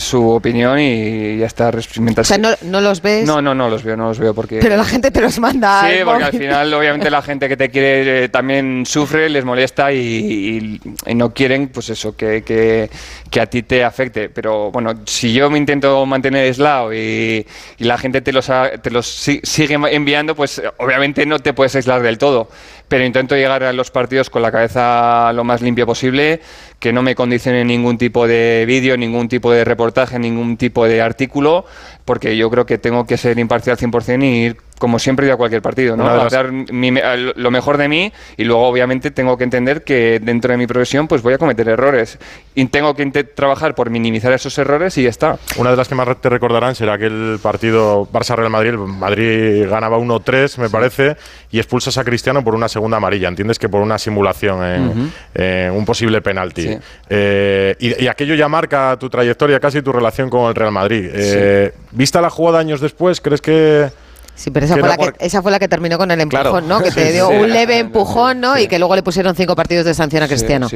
su 0.00 0.28
opinión 0.28 0.78
y 0.78 1.38
ya 1.38 1.46
está. 1.46 1.70
O 1.70 2.24
sea, 2.24 2.38
¿no, 2.38 2.50
¿no, 2.62 2.80
los 2.80 3.02
ves? 3.02 3.26
No, 3.26 3.42
no, 3.42 3.54
no 3.54 3.68
los 3.68 3.82
veo, 3.82 3.96
no 3.96 4.08
los 4.08 4.18
veo 4.18 4.34
porque... 4.34 4.58
Pero 4.60 4.76
la 4.76 4.84
gente 4.84 5.01
te 5.10 5.20
los 5.20 5.38
manda. 5.38 5.88
Sí, 5.88 5.96
porque 6.04 6.24
al 6.24 6.32
final, 6.32 6.74
obviamente, 6.74 7.10
la 7.10 7.22
gente 7.22 7.48
que 7.48 7.56
te 7.56 7.70
quiere 7.70 8.24
eh, 8.24 8.28
también 8.28 8.84
sufre, 8.86 9.28
les 9.28 9.44
molesta 9.44 9.92
y, 9.92 10.80
no 11.14 11.32
quieren, 11.32 11.68
pues 11.68 11.90
eso, 11.90 12.16
que, 12.16 12.42
que, 12.42 13.40
a 13.40 13.46
ti 13.46 13.62
te 13.62 13.84
afecte. 13.84 14.28
Pero 14.28 14.70
bueno, 14.70 14.94
si 15.06 15.32
yo 15.32 15.50
me 15.50 15.58
intento 15.58 16.04
mantener 16.06 16.44
aislado 16.44 16.94
y, 16.94 17.46
la 17.78 17.98
gente 17.98 18.20
te 18.20 18.32
los, 18.32 18.50
te 18.82 18.90
los 18.90 19.06
sigue 19.06 19.74
enviando, 19.90 20.34
pues 20.34 20.62
obviamente 20.78 21.26
no 21.26 21.38
te 21.38 21.52
puedes 21.52 21.74
aislar 21.74 22.02
del 22.02 22.18
todo. 22.18 22.48
Pero 22.88 23.04
intento 23.04 23.34
llegar 23.34 23.62
a 23.64 23.72
los 23.72 23.90
partidos 23.90 24.28
con 24.28 24.42
la 24.42 24.52
cabeza 24.52 25.32
lo 25.32 25.44
más 25.44 25.62
limpia 25.62 25.86
posible, 25.86 26.40
que 26.78 26.92
no 26.92 27.02
me 27.02 27.14
condicione 27.14 27.64
ningún 27.64 27.96
tipo 27.96 28.26
de 28.26 28.64
vídeo, 28.66 28.96
ningún 28.96 29.28
tipo 29.28 29.50
de 29.50 29.64
reportaje, 29.64 30.18
ningún 30.18 30.56
tipo 30.56 30.86
de 30.86 31.00
artículo, 31.00 31.64
porque 32.04 32.36
yo 32.36 32.50
creo 32.50 32.66
que 32.66 32.78
tengo 32.78 33.06
que 33.06 33.16
ser 33.16 33.38
imparcial 33.38 33.78
100% 33.78 34.22
y 34.22 34.26
ir 34.26 34.56
como 34.82 34.98
siempre 34.98 35.30
a 35.30 35.36
cualquier 35.36 35.62
partido, 35.62 35.96
¿no? 35.96 36.28
Dar 36.28 36.50
lo 36.50 37.50
mejor 37.52 37.76
de 37.76 37.86
mí 37.86 38.12
y 38.36 38.42
luego 38.42 38.66
obviamente 38.66 39.12
tengo 39.12 39.38
que 39.38 39.44
entender 39.44 39.84
que 39.84 40.18
dentro 40.20 40.50
de 40.50 40.58
mi 40.58 40.66
profesión 40.66 41.06
pues 41.06 41.22
voy 41.22 41.34
a 41.34 41.38
cometer 41.38 41.68
errores 41.68 42.18
y 42.56 42.64
tengo 42.64 42.96
que 42.96 43.06
trabajar 43.22 43.76
por 43.76 43.90
minimizar 43.90 44.32
esos 44.32 44.58
errores 44.58 44.98
y 44.98 45.04
ya 45.04 45.10
está. 45.10 45.38
Una 45.56 45.70
de 45.70 45.76
las 45.76 45.86
que 45.86 45.94
más 45.94 46.20
te 46.20 46.28
recordarán 46.28 46.74
será 46.74 46.94
aquel 46.94 47.38
partido 47.40 48.08
Barça-Real 48.12 48.50
Madrid, 48.50 48.72
Madrid 48.74 49.68
ganaba 49.70 49.98
1-3 49.98 50.58
me 50.58 50.68
parece 50.68 51.16
y 51.52 51.60
expulsas 51.60 51.96
a 51.96 52.02
Cristiano 52.02 52.42
por 52.42 52.56
una 52.56 52.66
segunda 52.66 52.96
amarilla, 52.96 53.28
entiendes 53.28 53.60
que 53.60 53.68
por 53.68 53.82
una 53.82 53.98
simulación 53.98 55.12
en, 55.36 55.70
un 55.70 55.84
posible 55.84 56.20
penalti. 56.22 56.76
Eh, 57.08 57.76
y, 57.78 58.08
aquello 58.08 58.34
ya 58.34 58.48
marca 58.48 58.96
tu 58.98 59.08
trayectoria, 59.08 59.60
casi 59.60 59.80
tu 59.80 59.92
relación 59.92 60.28
con 60.28 60.48
el 60.48 60.56
Real 60.56 60.72
Madrid. 60.72 61.08
Eh, 61.14 61.72
¿Vista 61.92 62.20
la 62.20 62.30
jugada 62.30 62.58
años 62.58 62.80
después, 62.80 63.20
crees 63.20 63.40
que 63.40 64.01
Sí, 64.34 64.50
pero 64.50 64.66
esa 64.66 64.76
fue, 64.76 64.88
la 64.88 64.96
que, 64.96 65.12
esa 65.18 65.42
fue 65.42 65.52
la 65.52 65.58
que 65.58 65.68
terminó 65.68 65.98
con 65.98 66.10
el 66.10 66.20
empujón, 66.20 66.66
¿no? 66.66 66.82
Que 66.82 66.90
te 66.90 67.12
dio 67.12 67.28
un 67.28 67.50
leve 67.50 67.78
empujón, 67.78 68.40
¿no? 68.40 68.58
Y 68.58 68.66
que 68.66 68.78
luego 68.78 68.96
le 68.96 69.02
pusieron 69.02 69.34
cinco 69.34 69.54
partidos 69.54 69.84
de 69.84 69.94
sanción 69.94 70.22
a 70.22 70.28
Cristiano. 70.28 70.68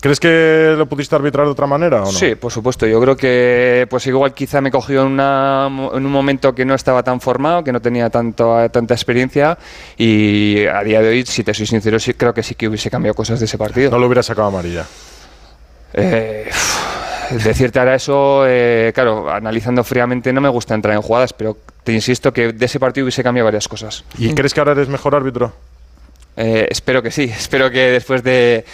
¿Crees 0.00 0.18
que 0.18 0.74
lo 0.78 0.86
pudiste 0.86 1.14
arbitrar 1.14 1.44
de 1.44 1.52
otra 1.52 1.66
manera 1.66 2.02
o 2.02 2.06
no? 2.06 2.12
Sí, 2.12 2.34
por 2.34 2.50
supuesto. 2.50 2.86
Yo 2.86 2.98
creo 3.02 3.18
que 3.18 3.86
pues 3.90 4.06
igual 4.06 4.32
quizá 4.32 4.62
me 4.62 4.70
cogió 4.70 5.02
en, 5.02 5.20
en 5.20 6.06
un 6.06 6.10
momento 6.10 6.54
que 6.54 6.64
no 6.64 6.74
estaba 6.74 7.02
tan 7.02 7.20
formado, 7.20 7.62
que 7.62 7.70
no 7.70 7.80
tenía 7.80 8.08
tanto, 8.08 8.56
tanta 8.70 8.94
experiencia 8.94 9.58
y 9.98 10.64
a 10.64 10.82
día 10.82 11.02
de 11.02 11.08
hoy, 11.10 11.26
si 11.26 11.44
te 11.44 11.52
soy 11.52 11.66
sincero, 11.66 11.98
sí 11.98 12.14
creo 12.14 12.32
que 12.32 12.42
sí 12.42 12.54
que 12.54 12.66
hubiese 12.68 12.90
cambiado 12.90 13.14
cosas 13.14 13.40
de 13.40 13.44
ese 13.44 13.58
partido. 13.58 13.90
No 13.90 13.98
lo 13.98 14.06
hubiera 14.06 14.22
sacado 14.22 14.48
amarilla. 14.48 14.86
Eh, 15.92 16.48
decirte 17.30 17.78
ahora 17.78 17.94
eso, 17.94 18.44
eh, 18.46 18.92
claro, 18.94 19.30
analizando 19.30 19.84
fríamente 19.84 20.32
no 20.32 20.40
me 20.40 20.48
gusta 20.48 20.74
entrar 20.74 20.94
en 20.94 21.02
jugadas, 21.02 21.32
pero 21.32 21.56
te 21.84 21.92
insisto 21.92 22.32
que 22.32 22.52
de 22.52 22.66
ese 22.66 22.80
partido 22.80 23.04
hubiese 23.04 23.22
cambiado 23.22 23.46
varias 23.46 23.68
cosas. 23.68 24.04
¿Y 24.18 24.34
crees 24.34 24.54
que 24.54 24.60
ahora 24.60 24.72
eres 24.72 24.88
mejor 24.88 25.14
árbitro? 25.14 25.52
Eh, 26.36 26.66
espero 26.70 27.02
que 27.02 27.10
sí, 27.10 27.24
espero 27.36 27.70
que 27.70 27.90
después 27.90 28.22
de 28.22 28.64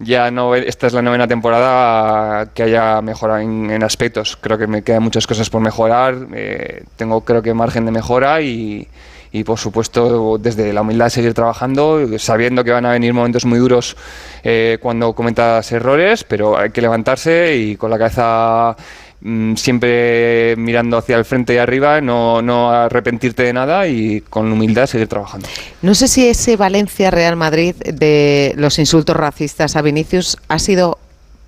ya 0.00 0.30
no 0.30 0.54
esta 0.54 0.88
es 0.88 0.92
la 0.92 1.02
novena 1.02 1.28
temporada 1.28 2.52
que 2.52 2.64
haya 2.64 3.00
mejora 3.00 3.42
en, 3.42 3.82
aspectos. 3.82 4.36
Creo 4.36 4.58
que 4.58 4.66
me 4.66 4.82
quedan 4.82 5.02
muchas 5.02 5.26
cosas 5.26 5.50
por 5.50 5.60
mejorar, 5.60 6.26
eh, 6.34 6.84
tengo 6.96 7.20
creo 7.22 7.42
que 7.42 7.54
margen 7.54 7.84
de 7.84 7.92
mejora 7.92 8.40
y, 8.42 8.88
y 9.34 9.42
por 9.42 9.58
supuesto 9.58 10.38
desde 10.38 10.72
la 10.72 10.82
humildad 10.82 11.08
seguir 11.08 11.34
trabajando, 11.34 12.06
sabiendo 12.18 12.62
que 12.62 12.70
van 12.70 12.86
a 12.86 12.92
venir 12.92 13.12
momentos 13.12 13.44
muy 13.44 13.58
duros 13.58 13.96
eh, 14.44 14.78
cuando 14.80 15.12
cometas 15.12 15.72
errores, 15.72 16.22
pero 16.22 16.56
hay 16.56 16.70
que 16.70 16.80
levantarse 16.80 17.56
y 17.56 17.74
con 17.74 17.90
la 17.90 17.98
cabeza 17.98 18.76
mm, 19.22 19.56
siempre 19.56 20.54
mirando 20.56 20.96
hacia 20.96 21.16
el 21.16 21.24
frente 21.24 21.54
y 21.54 21.56
arriba, 21.56 22.00
no, 22.00 22.42
no 22.42 22.70
arrepentirte 22.70 23.42
de 23.42 23.52
nada 23.52 23.88
y 23.88 24.20
con 24.20 24.52
humildad 24.52 24.86
seguir 24.86 25.08
trabajando. 25.08 25.48
No 25.82 25.96
sé 25.96 26.06
si 26.06 26.28
ese 26.28 26.56
Valencia-Real 26.56 27.34
Madrid 27.34 27.74
de 27.74 28.54
los 28.56 28.78
insultos 28.78 29.16
racistas 29.16 29.74
a 29.74 29.82
Vinicius 29.82 30.38
ha 30.46 30.60
sido 30.60 30.98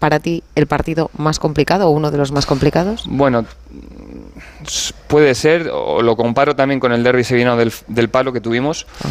para 0.00 0.20
ti 0.20 0.42
el 0.54 0.66
partido 0.66 1.10
más 1.16 1.38
complicado 1.38 1.88
o 1.88 1.90
uno 1.90 2.10
de 2.10 2.18
los 2.18 2.32
más 2.32 2.46
complicados? 2.46 3.04
Bueno, 3.08 3.44
puede 5.06 5.34
ser, 5.34 5.70
o 5.72 6.02
lo 6.02 6.16
comparo 6.16 6.56
también 6.56 6.80
con 6.80 6.92
el 6.92 7.02
derby 7.02 7.24
sevillano 7.24 7.56
del, 7.56 7.72
del 7.88 8.08
palo 8.08 8.32
que 8.32 8.40
tuvimos. 8.40 8.86
Ah. 9.04 9.08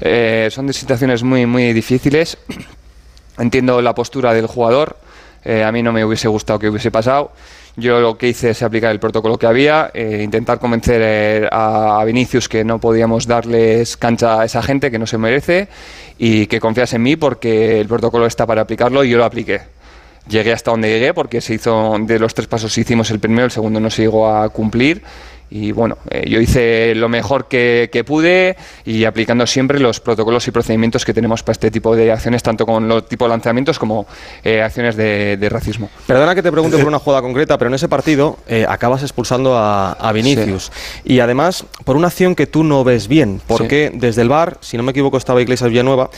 Eh, 0.00 0.48
son 0.50 0.66
de 0.66 0.72
situaciones 0.72 1.22
muy, 1.22 1.46
muy 1.46 1.72
difíciles. 1.72 2.38
Entiendo 3.38 3.80
la 3.82 3.94
postura 3.94 4.32
del 4.34 4.46
jugador. 4.46 4.96
Eh, 5.44 5.64
a 5.64 5.72
mí 5.72 5.82
no 5.82 5.92
me 5.92 6.04
hubiese 6.04 6.28
gustado 6.28 6.58
que 6.58 6.68
hubiese 6.68 6.90
pasado. 6.90 7.32
Yo 7.76 8.00
lo 8.00 8.18
que 8.18 8.28
hice 8.28 8.50
es 8.50 8.62
aplicar 8.62 8.90
el 8.90 8.98
protocolo 8.98 9.38
que 9.38 9.46
había, 9.46 9.92
eh, 9.94 10.22
intentar 10.24 10.58
convencer 10.58 11.48
a, 11.52 12.00
a, 12.00 12.04
Vinicius 12.04 12.48
que 12.48 12.64
no 12.64 12.80
podíamos 12.80 13.28
darles 13.28 13.96
cancha 13.96 14.40
a 14.40 14.44
esa 14.44 14.62
gente 14.62 14.90
que 14.90 14.98
no 14.98 15.06
se 15.06 15.16
merece 15.16 15.68
y 16.18 16.48
que 16.48 16.58
confiase 16.58 16.96
en 16.96 17.02
mí 17.02 17.14
porque 17.14 17.80
el 17.80 17.86
protocolo 17.86 18.26
está 18.26 18.46
para 18.46 18.62
aplicarlo 18.62 19.04
y 19.04 19.10
yo 19.10 19.18
lo 19.18 19.24
apliqué 19.24 19.77
llegué 20.28 20.52
hasta 20.52 20.70
donde 20.70 20.88
llegué 20.88 21.14
porque 21.14 21.40
se 21.40 21.54
hizo 21.54 21.96
de 22.00 22.18
los 22.18 22.34
tres 22.34 22.46
pasos 22.46 22.76
hicimos 22.78 23.10
el 23.10 23.18
primero, 23.18 23.44
el 23.44 23.50
segundo 23.50 23.80
no 23.80 23.90
se 23.90 24.02
llegó 24.02 24.30
a 24.30 24.48
cumplir. 24.48 25.02
Y 25.50 25.72
bueno, 25.72 25.96
eh, 26.10 26.28
yo 26.28 26.40
hice 26.40 26.94
lo 26.94 27.08
mejor 27.08 27.48
que, 27.48 28.04
pude 28.06 28.56
y 28.84 29.04
aplicando 29.04 29.46
siempre 29.46 29.80
los 29.80 29.98
protocolos 29.98 30.46
y 30.46 30.50
procedimientos 30.50 31.04
que 31.04 31.14
tenemos 31.14 31.42
para 31.42 31.52
este 31.52 31.70
tipo 31.70 31.96
de 31.96 32.12
acciones, 32.12 32.42
tanto 32.42 32.66
con 32.66 32.86
los 32.86 33.08
tipos 33.08 33.26
de 33.26 33.30
lanzamientos 33.30 33.78
como 33.78 34.06
eh, 34.44 34.60
acciones 34.62 34.96
de, 34.96 35.48
racismo. 35.48 35.88
Perdona 36.06 36.34
que 36.34 36.42
te 36.42 36.52
pregunte 36.52 36.76
por 36.76 36.86
una 36.88 36.98
jugada 36.98 37.22
concreta, 37.22 37.56
pero 37.56 37.68
en 37.68 37.74
ese 37.74 37.88
partido 37.88 38.38
eh, 38.46 38.66
acabas 38.68 39.02
expulsando 39.02 39.56
a, 39.56 40.12
Vinicius. 40.12 40.70
Y 41.04 41.20
además 41.20 41.64
por 41.84 41.96
una 41.96 42.08
acción 42.08 42.34
que 42.34 42.46
tú 42.46 42.62
no 42.62 42.84
ves 42.84 43.08
bien, 43.08 43.40
porque 43.46 43.90
desde 43.94 44.22
el 44.22 44.28
bar, 44.28 44.58
si 44.60 44.76
no 44.76 44.82
me 44.82 44.90
equivoco 44.90 45.16
estaba 45.16 45.40
Iglesias 45.40 45.70
Villanueva, 45.70 46.10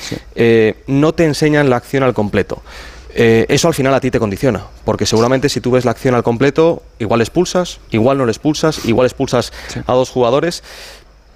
no 0.87 1.13
te 1.13 1.25
enseñan 1.25 1.71
la 1.71 1.77
acción 1.77 2.03
al 2.03 2.15
completo. 2.15 2.63
Eh, 3.15 3.47
eso 3.49 3.69
al 3.69 3.75
final 3.75 3.93
a 3.95 4.01
ti 4.01 4.11
te 4.11 4.21
condiciona, 4.21 4.65
porque 4.85 5.07
seguramente 5.07 5.49
si 5.49 5.61
tú 5.61 5.73
ves 5.73 5.85
la 5.85 5.91
acción 5.91 6.15
al 6.15 6.23
completo, 6.23 6.83
igual 6.99 7.21
expulsas, 7.21 7.81
igual 7.91 8.19
no 8.19 8.27
le 8.27 8.33
expulsas, 8.33 8.85
igual 8.85 9.07
expulsas 9.07 9.53
a 9.87 9.93
dos 9.93 10.11
jugadores. 10.11 10.63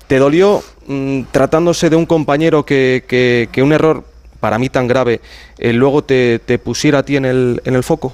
¿Te 0.06 0.18
dolió 0.18 0.62
mm, 0.86 1.22
tratándose 1.32 1.90
de 1.90 1.96
un 1.96 2.06
compañero 2.06 2.64
que, 2.64 3.48
un 3.56 3.72
error 3.72 4.04
para 4.38 4.58
mí 4.58 4.68
tan 4.68 4.86
grave 4.86 5.20
eh, 5.58 5.72
luego 5.72 6.04
te, 6.04 6.38
pusiera 6.62 6.98
a 6.98 7.02
ti 7.02 7.16
en 7.16 7.24
el, 7.24 7.62
en 7.64 7.74
el 7.74 7.82
foco? 7.82 8.12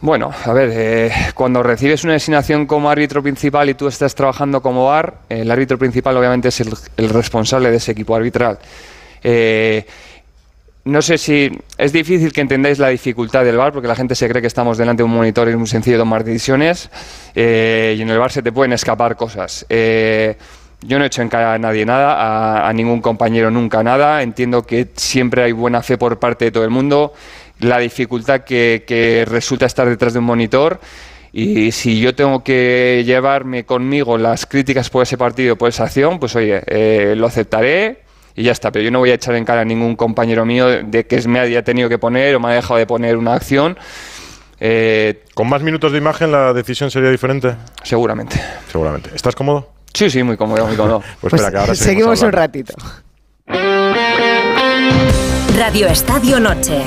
Bueno, 0.00 0.32
a 0.44 0.52
ver, 0.52 0.70
eh, 0.72 1.12
cuando 1.34 1.62
recibes 1.62 2.02
una 2.04 2.14
designación 2.14 2.66
como 2.66 2.90
árbitro 2.90 3.22
principal 3.22 3.70
y 3.70 3.74
tú 3.74 3.86
estás 3.86 4.14
trabajando 4.14 4.60
como 4.60 4.86
VAR, 4.86 5.14
el 5.28 5.50
árbitro 5.50 5.78
principal 5.78 6.16
obviamente 6.16 6.48
es 6.48 6.60
el, 6.60 6.74
el 6.96 7.08
responsable 7.08 7.70
de 7.70 7.76
ese 7.76 7.92
equipo 7.92 8.14
arbitral 8.14 8.58
no 10.84 11.00
sé 11.00 11.16
si 11.18 11.50
es 11.78 11.92
difícil 11.92 12.32
que 12.32 12.40
entendáis 12.40 12.78
la 12.78 12.88
dificultad 12.88 13.44
del 13.44 13.56
bar, 13.56 13.72
porque 13.72 13.88
la 13.88 13.94
gente 13.94 14.14
se 14.14 14.28
cree 14.28 14.40
que 14.40 14.48
estamos 14.48 14.78
delante 14.78 15.02
de 15.02 15.04
un 15.04 15.14
monitor 15.14 15.46
y 15.48 15.52
es 15.52 15.56
muy 15.56 15.68
sencillo 15.68 15.98
tomar 15.98 16.24
decisiones, 16.24 16.90
eh, 17.34 17.94
y 17.96 18.02
en 18.02 18.10
el 18.10 18.18
bar 18.18 18.32
se 18.32 18.42
te 18.42 18.50
pueden 18.50 18.72
escapar 18.72 19.16
cosas. 19.16 19.64
Eh, 19.68 20.36
yo 20.84 20.98
no 20.98 21.04
he 21.04 21.06
hecho 21.06 21.22
en 21.22 21.28
cara 21.28 21.54
a 21.54 21.58
nadie 21.58 21.86
nada, 21.86 22.68
a, 22.68 22.72
ningún 22.72 23.00
compañero 23.00 23.50
nunca 23.50 23.84
nada. 23.84 24.22
Entiendo 24.22 24.64
que 24.64 24.88
siempre 24.96 25.44
hay 25.44 25.52
buena 25.52 25.80
fe 25.82 25.96
por 25.96 26.18
parte 26.18 26.46
de 26.46 26.50
todo 26.50 26.64
el 26.64 26.70
mundo, 26.70 27.12
la 27.60 27.78
dificultad 27.78 28.40
que, 28.40 29.24
resulta 29.28 29.66
estar 29.66 29.88
detrás 29.88 30.12
de 30.12 30.18
un 30.18 30.24
monitor. 30.24 30.80
Y 31.32 31.72
si 31.72 31.98
yo 32.00 32.14
tengo 32.14 32.42
que 32.44 33.04
llevarme 33.06 33.64
conmigo 33.64 34.18
las 34.18 34.44
críticas 34.44 34.90
por 34.90 35.04
ese 35.04 35.16
partido, 35.16 35.56
por 35.56 35.68
esa 35.68 35.84
acción, 35.84 36.18
pues 36.18 36.36
oye, 36.36 36.62
eh, 36.66 37.14
lo 37.16 37.26
aceptaré, 37.26 38.01
y 38.34 38.44
ya 38.44 38.52
está. 38.52 38.70
Pero 38.70 38.84
yo 38.84 38.90
no 38.90 38.98
voy 38.98 39.10
a 39.10 39.14
echar 39.14 39.34
en 39.34 39.44
cara 39.44 39.62
a 39.62 39.64
ningún 39.64 39.96
compañero 39.96 40.44
mío 40.44 40.82
de 40.82 41.06
que 41.06 41.26
me 41.28 41.40
haya 41.40 41.62
tenido 41.62 41.88
que 41.88 41.98
poner 41.98 42.34
o 42.36 42.40
me 42.40 42.48
ha 42.48 42.54
dejado 42.54 42.78
de 42.78 42.86
poner 42.86 43.16
una 43.16 43.34
acción. 43.34 43.78
Eh, 44.60 45.24
¿Con 45.34 45.48
más 45.48 45.62
minutos 45.62 45.92
de 45.92 45.98
imagen 45.98 46.30
la 46.30 46.52
decisión 46.52 46.90
sería 46.90 47.10
diferente? 47.10 47.56
Seguramente. 47.82 48.40
Seguramente. 48.70 49.10
¿Estás 49.14 49.34
cómodo? 49.34 49.72
Sí, 49.92 50.08
sí, 50.08 50.22
muy 50.22 50.36
cómodo, 50.36 50.66
muy 50.66 50.76
cómodo. 50.76 51.02
pues, 51.20 51.32
espera, 51.32 51.50
que 51.50 51.58
ahora 51.58 51.74
seguimos 51.74 52.22
un 52.22 52.32
ratito. 52.32 52.74
Radio 55.58 55.86
Estadio 55.88 56.40
Noche. 56.40 56.82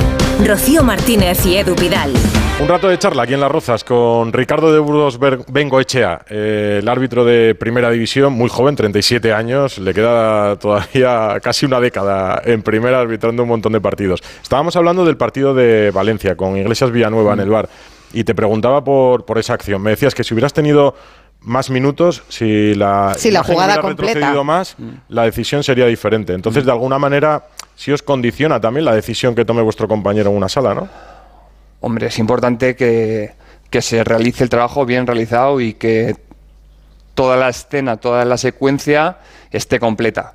Rocío 0.46 0.84
Martínez 0.84 1.46
y 1.46 1.58
Edu 1.58 1.76
Vidal. 1.76 2.14
Un 2.58 2.70
rato 2.70 2.88
de 2.88 2.98
charla 2.98 3.24
aquí 3.24 3.34
en 3.34 3.42
Las 3.42 3.52
Rozas 3.52 3.84
con 3.84 4.32
Ricardo 4.32 4.72
de 4.72 4.80
Burgos 4.80 5.20
Bengoechea, 5.20 6.22
eh, 6.30 6.80
el 6.82 6.88
árbitro 6.88 7.26
de 7.26 7.54
Primera 7.54 7.92
División, 7.92 8.32
muy 8.32 8.50
joven, 8.50 8.78
37 8.78 9.34
años, 9.34 9.78
le 9.78 9.94
queda 9.94 10.56
todavía 10.56 11.38
casi 11.44 11.66
una 11.66 11.82
década 11.82 12.42
en 12.46 12.62
Primera 12.62 13.02
arbitrando 13.02 13.44
un 13.44 13.50
montón 13.50 13.74
de 13.74 13.82
partidos. 13.82 14.24
Estábamos 14.42 14.78
hablando 14.78 15.04
del 15.04 15.18
partido 15.18 15.54
de 15.54 15.92
Valencia 15.92 16.38
con 16.38 16.56
Iglesias 16.56 16.92
Villanueva 16.92 17.34
en 17.34 17.42
el 17.42 17.50
bar 17.50 17.68
y 18.14 18.24
te 18.24 18.34
preguntaba 18.34 18.86
por, 18.86 19.26
por 19.26 19.38
esa 19.38 19.54
acción. 19.54 19.82
Me 19.82 19.90
decías 19.92 20.16
que 20.16 20.24
si 20.24 20.34
hubieras 20.34 20.54
tenido 20.54 20.96
más 21.42 21.70
minutos, 21.70 22.24
si 22.30 22.74
la, 22.74 23.16
si 23.18 23.32
la 23.32 23.44
jugada 23.44 23.82
completa 23.82 24.44
más, 24.44 24.78
la 25.10 25.24
decisión 25.24 25.62
sería 25.62 25.86
diferente. 25.88 26.34
Entonces, 26.34 26.64
de 26.64 26.72
alguna 26.72 26.98
manera, 27.00 27.48
si 27.76 27.92
os 27.92 28.02
condiciona 28.02 28.62
también 28.62 28.86
la 28.86 28.96
decisión 28.96 29.36
que 29.36 29.44
tome 29.44 29.62
vuestro 29.62 29.90
compañero 29.90 30.32
en 30.32 30.38
una 30.38 30.48
sala, 30.48 30.74
¿no? 30.74 31.15
Hombre, 31.86 32.08
es 32.08 32.18
importante 32.18 32.76
que, 32.76 33.34
se 33.80 34.06
realice 34.06 34.42
el 34.42 34.50
trabajo 34.50 34.86
bien 34.86 35.06
realizado 35.06 35.60
y 35.60 35.74
que 35.74 36.16
toda 37.14 37.36
la 37.36 37.50
escena, 37.50 37.98
toda 37.98 38.24
la 38.24 38.38
secuencia 38.38 39.18
esté 39.52 39.80
completa. 39.82 40.34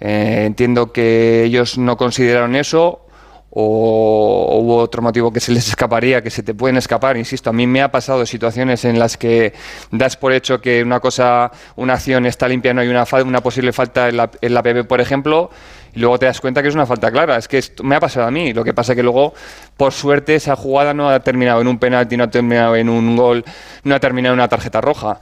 Eh, 0.00 0.42
entiendo 0.46 0.92
que 0.92 1.44
ellos 1.44 1.78
no 1.78 1.96
consideraron 1.96 2.56
eso 2.56 3.06
o 3.50 4.58
hubo 4.60 4.78
otro 4.78 5.00
motivo 5.00 5.32
que 5.32 5.38
se 5.38 5.52
les 5.52 5.68
escaparía, 5.68 6.22
que 6.22 6.30
se 6.30 6.42
te 6.42 6.54
pueden 6.54 6.76
escapar. 6.76 7.16
Insisto, 7.16 7.50
a 7.50 7.52
mí 7.52 7.66
me 7.66 7.82
ha 7.82 7.92
pasado 7.92 8.26
situaciones 8.26 8.84
en 8.84 8.98
las 8.98 9.16
que 9.16 9.54
das 9.92 10.16
por 10.16 10.32
hecho 10.32 10.60
que 10.60 10.82
una 10.82 11.00
cosa, 11.00 11.52
una 11.76 11.94
acción 11.94 12.26
está 12.26 12.48
limpia, 12.48 12.74
no 12.74 12.80
hay 12.80 12.88
una, 12.88 13.06
una 13.24 13.40
posible 13.42 13.72
falta 13.72 14.08
en 14.08 14.16
la, 14.16 14.30
en 14.40 14.54
la 14.54 14.62
PP, 14.62 14.84
por 14.84 15.00
ejemplo, 15.00 15.50
y 15.94 16.00
luego 16.00 16.18
te 16.18 16.26
das 16.26 16.40
cuenta 16.40 16.62
que 16.62 16.68
es 16.68 16.74
una 16.74 16.86
falta 16.86 17.10
clara. 17.10 17.36
Es 17.36 17.48
que 17.48 17.58
esto 17.58 17.84
me 17.84 17.96
ha 17.96 18.00
pasado 18.00 18.26
a 18.26 18.30
mí. 18.30 18.52
Lo 18.52 18.64
que 18.64 18.72
pasa 18.72 18.92
es 18.92 18.96
que 18.96 19.02
luego, 19.02 19.34
por 19.76 19.92
suerte, 19.92 20.34
esa 20.34 20.56
jugada 20.56 20.94
no 20.94 21.08
ha 21.08 21.20
terminado 21.20 21.60
en 21.60 21.68
un 21.68 21.78
penalti, 21.78 22.16
no 22.16 22.24
ha 22.24 22.30
terminado 22.30 22.76
en 22.76 22.88
un 22.88 23.16
gol, 23.16 23.44
no 23.84 23.94
ha 23.94 24.00
terminado 24.00 24.34
en 24.34 24.40
una 24.40 24.48
tarjeta 24.48 24.80
roja. 24.80 25.18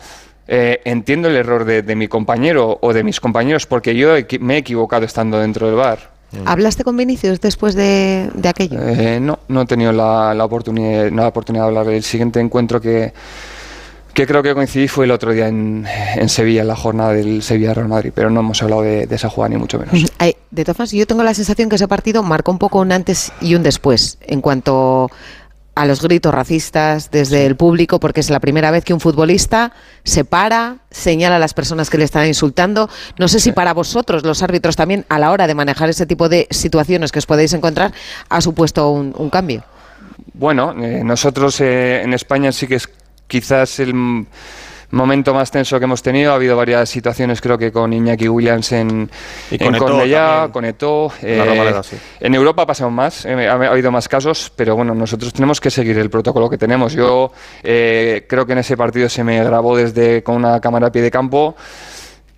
eh, 0.53 0.81
entiendo 0.85 1.29
el 1.29 1.37
error 1.37 1.65
de, 1.65 1.95
mi 1.95 2.09
compañero 2.09 2.79
o 2.81 2.93
de 2.93 3.05
mis 3.05 3.21
compañeros 3.21 3.67
porque 3.67 3.95
yo 3.95 4.15
me 4.41 4.55
he 4.55 4.59
equivocado 4.59 5.05
estando 5.05 5.39
dentro 5.39 5.67
del 5.67 5.77
bar. 5.77 6.11
Mm. 6.33 6.47
¿Hablaste 6.47 6.83
con 6.83 6.97
Vinicius 6.97 7.41
después 7.41 7.75
de, 7.75 8.31
aquello? 8.49 8.81
Eh, 8.83 9.19
no, 9.21 9.41
no 9.49 9.63
he 9.63 9.67
tenido 9.67 9.93
la, 9.93 10.45
oportunidad, 10.45 11.11
la 11.11 11.29
oportunidad 11.29 11.65
de 11.65 11.69
hablar. 11.69 11.89
El 11.89 12.03
siguiente 12.03 12.41
encuentro 12.41 12.81
que, 12.81 13.13
que 14.15 14.27
creo 14.27 14.43
que 14.43 14.55
coincidí 14.55 14.89
fue 14.89 15.05
el 15.05 15.11
otro 15.11 15.33
día 15.33 15.49
en, 15.49 15.87
Sevilla, 16.29 16.63
en 16.63 16.69
la 16.69 16.77
jornada 16.77 17.13
del 17.13 17.43
Sevilla-Real 17.43 17.89
Madrid, 17.89 18.13
pero 18.15 18.31
no 18.31 18.41
hemos 18.41 18.63
hablado 18.63 18.83
de, 18.83 19.09
esa 19.11 19.29
jugada 19.29 19.51
ni 19.51 19.57
mucho 19.57 19.79
menos. 19.79 19.95
de 20.51 20.65
todas 20.65 20.77
formas, 20.77 20.93
yo 20.93 21.07
tengo 21.07 21.23
la 21.23 21.35
sensación 21.35 21.69
que 21.69 21.77
ese 21.77 21.89
partido 21.89 22.23
marcó 22.23 22.51
un 22.53 22.59
poco 22.59 22.81
un 22.81 22.93
antes 22.93 23.33
y 23.41 23.55
un 23.55 23.63
después 23.63 24.19
en 24.23 24.41
cuanto 24.41 25.11
a 25.75 25.87
los 25.87 26.03
gritos 26.03 26.35
racistas 26.35 27.11
desde 27.11 27.47
el 27.47 27.57
público, 27.57 28.01
porque 28.01 28.21
es 28.21 28.29
la 28.29 28.41
primera 28.41 28.71
vez 28.71 28.85
que 28.85 28.93
un 28.93 29.01
futbolista 29.01 29.73
se 30.05 30.25
para, 30.25 30.79
señala 30.91 31.37
a 31.37 31.39
las 31.39 31.55
personas 31.55 31.89
que 31.89 31.97
le 31.97 32.05
están 32.05 32.27
insultando. 32.27 32.91
No 33.19 33.29
sé 33.29 33.41
si 33.41 33.53
para 33.53 33.73
vosotros, 33.73 34.25
los 34.25 34.43
árbitros 34.43 34.77
también, 34.77 35.07
a 35.09 35.19
la 35.19 35.31
hora 35.31 35.47
de 35.47 35.55
manejar 35.55 35.89
ese 35.89 36.05
tipo 36.05 36.29
de 36.29 36.49
situaciones 36.51 37.13
que 37.13 37.21
os 37.21 37.27
podéis 37.27 37.53
encontrar, 37.53 37.93
ha 38.29 38.41
supuesto 38.41 38.91
un, 38.91 39.31
cambio. 39.31 39.63
Bueno, 40.35 40.75
eh, 40.83 41.03
nosotros 41.05 41.61
eh, 41.61 42.03
en 42.03 42.13
España 42.13 42.53
sí 42.53 42.67
que 42.67 42.75
es 42.75 42.89
quizás 43.31 43.79
el 43.79 43.95
momento 44.91 45.33
más 45.33 45.51
tenso 45.51 45.79
que 45.79 45.85
hemos 45.85 46.03
tenido. 46.03 46.33
Ha 46.33 46.35
habido 46.35 46.57
varias 46.57 46.89
situaciones, 46.89 47.41
creo 47.41 47.57
que 47.57 47.71
con 47.71 47.93
Iñaki 47.93 48.29
Williams 48.29 48.73
en, 48.73 49.09
en 49.51 49.79
Cornellá, 49.79 50.51
con 50.53 50.65
Eto. 50.65 51.13
Eh, 51.23 51.81
en 52.21 52.35
Europa 52.35 52.63
ha 52.63 52.67
pasado 52.67 52.91
más, 52.91 53.25
eh, 53.25 53.49
ha, 53.49 53.53
habido 53.53 53.91
más 53.93 54.09
casos, 54.09 54.53
pero 54.55 54.75
bueno, 54.77 54.95
nosotros 54.95 55.33
tenemos 55.33 55.61
que 55.61 55.71
seguir 55.71 55.97
el 55.99 56.11
protocolo 56.11 56.51
que 56.51 56.59
tenemos. 56.59 56.93
Yo 56.93 57.33
eh, 57.63 58.27
creo 58.29 58.45
que 58.45 58.53
en 58.53 58.59
ese 58.59 58.77
partido 58.77 59.09
se 59.09 59.23
me 59.23 59.43
grabó 59.43 59.77
desde 59.77 60.23
con 60.23 60.37
una 60.37 60.61
cámara 60.61 60.89
a 60.89 60.93
pie 60.93 61.03
de 61.03 61.11
campo 61.11 61.55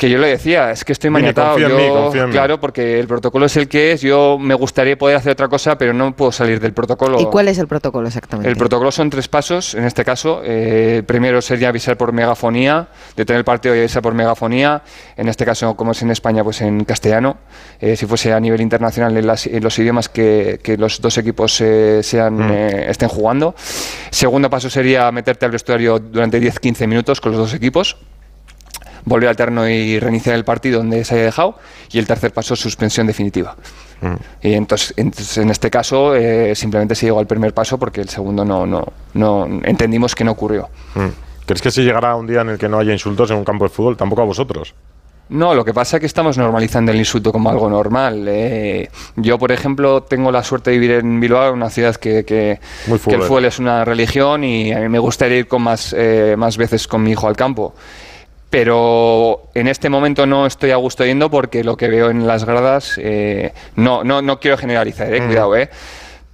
que 0.02 0.10
yo 0.10 0.18
le 0.18 0.26
decía, 0.26 0.72
es 0.72 0.84
que 0.84 0.90
estoy 0.90 1.10
maniatado. 1.10 1.56
Yo, 1.60 2.28
claro, 2.28 2.58
porque 2.58 2.98
el 2.98 3.06
protocolo 3.06 3.46
es 3.46 3.56
el 3.56 3.68
que 3.68 3.92
es. 3.92 4.00
Yo 4.00 4.36
me 4.36 4.54
gustaría 4.54 4.98
poder 4.98 5.16
hacer 5.16 5.30
otra 5.30 5.46
cosa, 5.46 5.78
pero 5.78 5.92
no 5.92 6.16
puedo 6.16 6.32
salir 6.32 6.58
del 6.58 6.72
protocolo. 6.72 7.20
¿Y 7.20 7.26
cuál 7.26 7.46
es 7.46 7.56
el 7.58 7.68
protocolo 7.68 8.08
exactamente? 8.08 8.50
El 8.50 8.56
protocolo 8.56 8.90
son 8.90 9.10
tres 9.10 9.28
pasos. 9.28 9.76
En 9.76 9.84
este 9.84 10.04
caso, 10.04 10.42
eh, 10.44 11.04
primero 11.06 11.40
sería 11.40 11.68
avisar 11.68 11.96
por 11.96 12.12
megafonía, 12.12 12.88
detener 13.14 13.38
el 13.38 13.44
partido 13.44 13.76
y 13.76 13.78
avisar 13.78 14.02
por 14.02 14.12
megafonía. 14.12 14.82
En 15.16 15.28
este 15.28 15.44
caso, 15.44 15.76
como 15.76 15.92
es 15.92 16.02
en 16.02 16.10
España, 16.10 16.42
pues 16.42 16.62
en 16.62 16.84
castellano. 16.84 17.36
Eh, 17.78 17.94
si 17.94 18.04
fuese 18.06 18.32
a 18.32 18.40
nivel 18.40 18.60
internacional, 18.60 19.16
en, 19.16 19.24
los 19.24 19.78
idiomas 19.78 20.08
que, 20.08 20.58
los 20.78 21.00
dos 21.00 21.16
equipos 21.16 21.60
eh, 21.60 22.00
sean, 22.02 22.38
mm. 22.38 22.50
estén 22.90 23.08
jugando. 23.08 23.54
Segundo 24.10 24.50
paso 24.50 24.68
sería 24.68 25.12
meterte 25.12 25.46
al 25.46 25.52
vestuario 25.52 26.00
durante 26.00 26.42
10-15 26.42 26.88
minutos 26.88 27.20
con 27.20 27.30
los 27.30 27.40
dos 27.40 27.54
equipos 27.54 27.98
volver 29.04 29.28
al 29.28 29.36
terreno 29.36 29.68
y 29.68 29.98
reiniciar 29.98 30.36
el 30.36 30.44
partido 30.44 30.78
donde 30.78 31.04
se 31.04 31.14
haya 31.14 31.24
dejado. 31.24 31.58
Y 31.90 31.98
el 31.98 32.06
tercer 32.06 32.32
paso, 32.32 32.56
suspensión 32.56 33.06
definitiva. 33.06 33.56
Mm. 34.00 34.14
Y 34.42 34.52
entonces, 34.54 34.94
en 35.38 35.50
este 35.50 35.70
caso, 35.70 36.14
eh, 36.14 36.54
simplemente 36.54 36.94
se 36.94 37.06
llegó 37.06 37.18
al 37.18 37.26
primer 37.26 37.54
paso 37.54 37.78
porque 37.78 38.00
el 38.00 38.08
segundo 38.08 38.44
no, 38.44 38.66
no, 38.66 38.84
no 39.14 39.46
entendimos 39.64 40.14
que 40.14 40.24
no 40.24 40.32
ocurrió. 40.32 40.68
Mm. 40.94 41.08
¿Crees 41.46 41.62
que 41.62 41.70
se 41.70 41.82
llegará 41.82 42.14
un 42.14 42.26
día 42.26 42.42
en 42.42 42.50
el 42.50 42.58
que 42.58 42.68
no 42.68 42.78
haya 42.78 42.92
insultos 42.92 43.30
en 43.30 43.38
un 43.38 43.44
campo 43.44 43.64
de 43.64 43.70
fútbol? 43.70 43.96
Tampoco 43.96 44.22
a 44.22 44.24
vosotros. 44.24 44.74
No, 45.28 45.54
lo 45.54 45.64
que 45.64 45.72
pasa 45.72 45.96
es 45.96 46.00
que 46.00 46.06
estamos 46.06 46.36
normalizando 46.36 46.92
el 46.92 46.98
insulto 46.98 47.32
como 47.32 47.48
algo 47.48 47.70
normal. 47.70 48.26
Eh. 48.28 48.90
yo, 49.16 49.38
por 49.38 49.50
ejemplo, 49.50 50.02
tengo 50.02 50.30
la 50.30 50.44
suerte 50.44 50.72
de 50.72 50.78
vivir 50.78 50.96
en 50.96 51.20
Bilbao, 51.20 51.54
una 51.54 51.70
ciudad 51.70 51.96
que, 51.96 52.24
que, 52.24 52.60
el 52.86 52.98
fútbol 52.98 53.46
es 53.46 53.58
una 53.58 53.84
religión 53.84 54.44
y 54.44 54.72
a 54.72 54.80
mí 54.80 54.88
me 54.88 54.98
gustaría 54.98 55.38
ir 55.38 55.48
con 55.48 55.62
más, 55.62 55.94
eh, 55.96 56.34
más 56.36 56.58
veces 56.58 56.86
con 56.86 57.02
mi 57.02 57.12
hijo 57.12 57.28
al 57.28 57.36
campo 57.36 57.74
pero 58.52 59.48
en 59.54 59.66
este 59.66 59.88
momento 59.88 60.26
no 60.26 60.44
estoy 60.44 60.72
a 60.72 60.76
gusto 60.76 61.06
yendo 61.06 61.30
porque 61.30 61.64
lo 61.64 61.78
que 61.78 61.88
veo 61.88 62.10
en 62.10 62.26
las 62.26 62.44
gradas, 62.44 63.00
eh, 63.02 63.54
no, 63.76 64.04
no, 64.04 64.20
no 64.20 64.40
quiero 64.40 64.58
generalizar, 64.58 65.10
eh, 65.14 65.22
mm. 65.22 65.26
cuidado, 65.26 65.56
eh, 65.56 65.70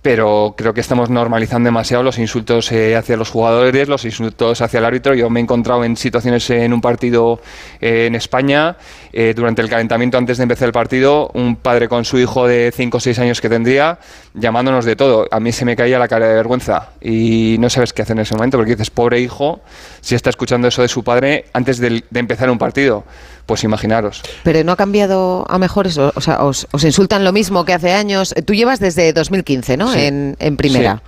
pero 0.02 0.54
creo 0.56 0.74
que 0.74 0.80
estamos 0.80 1.10
normalizando 1.10 1.66
demasiado 1.66 2.02
los 2.02 2.18
insultos 2.18 2.72
eh, 2.72 2.96
hacia 2.96 3.16
los 3.16 3.30
jugadores, 3.30 3.88
los 3.88 4.04
insultos 4.04 4.60
hacia 4.60 4.78
el 4.78 4.84
árbitro. 4.84 5.14
Yo 5.14 5.28
me 5.28 5.40
he 5.40 5.42
encontrado 5.42 5.84
en 5.84 5.96
situaciones 5.96 6.48
en 6.50 6.72
un 6.72 6.80
partido 6.80 7.40
en 7.80 8.14
España 8.14 8.76
eh, 9.12 9.34
durante 9.34 9.62
el 9.62 9.68
calentamiento 9.68 10.16
antes 10.16 10.36
de 10.36 10.44
empezar 10.44 10.66
el 10.66 10.72
partido, 10.72 11.30
un 11.34 11.56
padre 11.56 11.88
con 11.88 12.04
su 12.04 12.18
hijo 12.18 12.46
de 12.46 12.72
5 12.74 12.96
o 12.96 13.00
6 13.00 13.18
años 13.18 13.40
que 13.40 13.48
tendría, 13.48 13.98
llamándonos 14.34 14.84
de 14.84 14.96
todo. 14.96 15.26
A 15.30 15.40
mí 15.40 15.52
se 15.52 15.64
me 15.64 15.76
caía 15.76 15.98
la 15.98 16.08
cara 16.08 16.28
de 16.28 16.34
vergüenza 16.34 16.90
y 17.00 17.56
no 17.58 17.70
sabes 17.70 17.92
qué 17.92 18.02
hacer 18.02 18.16
en 18.16 18.22
ese 18.22 18.34
momento 18.34 18.56
porque 18.56 18.72
dices, 18.72 18.90
pobre 18.90 19.20
hijo, 19.20 19.60
si 20.00 20.14
está 20.14 20.30
escuchando 20.30 20.68
eso 20.68 20.82
de 20.82 20.88
su 20.88 21.02
padre 21.04 21.46
antes 21.52 21.78
de, 21.78 22.04
empezar 22.14 22.50
un 22.50 22.58
partido. 22.58 23.04
Pues 23.46 23.64
imaginaros. 23.64 24.22
Pero 24.42 24.62
no 24.62 24.72
ha 24.72 24.76
cambiado 24.76 25.46
a 25.48 25.58
mejores, 25.58 25.96
o, 25.96 26.20
sea, 26.20 26.44
os, 26.44 26.66
insultan 26.82 27.24
lo 27.24 27.32
mismo 27.32 27.64
que 27.64 27.72
hace 27.72 27.92
años. 27.92 28.34
Tú 28.44 28.52
llevas 28.52 28.78
desde 28.78 29.14
2015, 29.14 29.78
¿no? 29.78 29.94
En, 29.94 30.36
primera. 30.58 31.02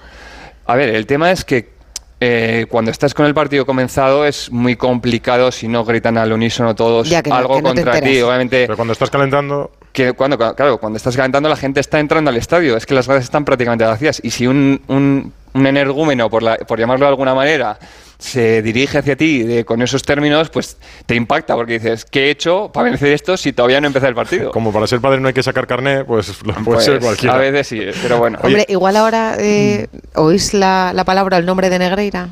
A 0.64 0.74
ver, 0.74 0.88
el 0.88 1.04
tema 1.04 1.32
es 1.32 1.44
que 1.44 1.68
eh, 2.18 2.64
cuando 2.70 2.90
estás 2.90 3.12
con 3.12 3.26
el 3.26 3.34
partido 3.34 3.66
comenzado 3.66 4.24
es 4.24 4.50
muy 4.50 4.76
complicado 4.76 5.52
si 5.52 5.68
no 5.68 5.84
gritan 5.84 6.16
al 6.16 6.32
unísono 6.32 6.74
todos 6.74 7.12
algo 7.12 7.60
contra 7.60 8.00
ti, 8.00 8.22
obviamente. 8.22 8.64
Pero 8.64 8.76
cuando 8.76 8.92
estás 8.92 9.10
calentando. 9.10 9.70
Que 9.92 10.12
cuando, 10.12 10.38
claro, 10.38 10.78
cuando 10.78 10.96
estás 10.96 11.16
calentando 11.16 11.48
la 11.48 11.56
gente 11.56 11.80
está 11.80 11.98
entrando 11.98 12.30
al 12.30 12.36
estadio, 12.36 12.76
es 12.76 12.86
que 12.86 12.94
las 12.94 13.06
gradas 13.06 13.24
están 13.24 13.44
prácticamente 13.44 13.84
vacías. 13.84 14.20
Y 14.22 14.30
si 14.30 14.46
un, 14.46 14.80
un, 14.86 15.32
un 15.52 15.66
energúmeno, 15.66 16.30
por, 16.30 16.42
la, 16.42 16.56
por 16.56 16.78
llamarlo 16.78 17.06
de 17.06 17.10
alguna 17.10 17.34
manera, 17.34 17.78
se 18.20 18.60
dirige 18.60 18.98
hacia 18.98 19.16
ti 19.16 19.64
con 19.64 19.80
esos 19.82 20.02
términos, 20.02 20.50
pues 20.50 20.76
te 21.06 21.14
impacta 21.14 21.54
porque 21.56 21.74
dices, 21.74 22.04
¿qué 22.04 22.26
he 22.26 22.30
hecho 22.30 22.70
para 22.72 22.90
vencer 22.90 23.12
esto 23.12 23.36
si 23.36 23.52
todavía 23.52 23.80
no 23.80 23.86
empieza 23.86 24.08
el 24.08 24.14
partido? 24.14 24.50
Como 24.52 24.72
para 24.72 24.86
ser 24.86 25.00
padre 25.00 25.20
no 25.20 25.28
hay 25.28 25.34
que 25.34 25.42
sacar 25.42 25.66
carné, 25.66 26.04
pues 26.04 26.28
lo 26.44 26.52
puede 26.52 26.64
pues, 26.64 26.84
ser 26.84 27.00
cualquiera. 27.00 27.34
A 27.34 27.38
veces 27.38 27.66
sí, 27.66 27.80
pero 28.02 28.18
bueno. 28.18 28.38
Hombre, 28.42 28.66
igual 28.68 28.96
ahora 28.96 29.36
eh, 29.38 29.88
oís 30.14 30.52
la, 30.54 30.92
la, 30.94 31.04
palabra, 31.04 31.38
el 31.38 31.46
nombre 31.46 31.70
de 31.70 31.78
Negreira. 31.78 32.28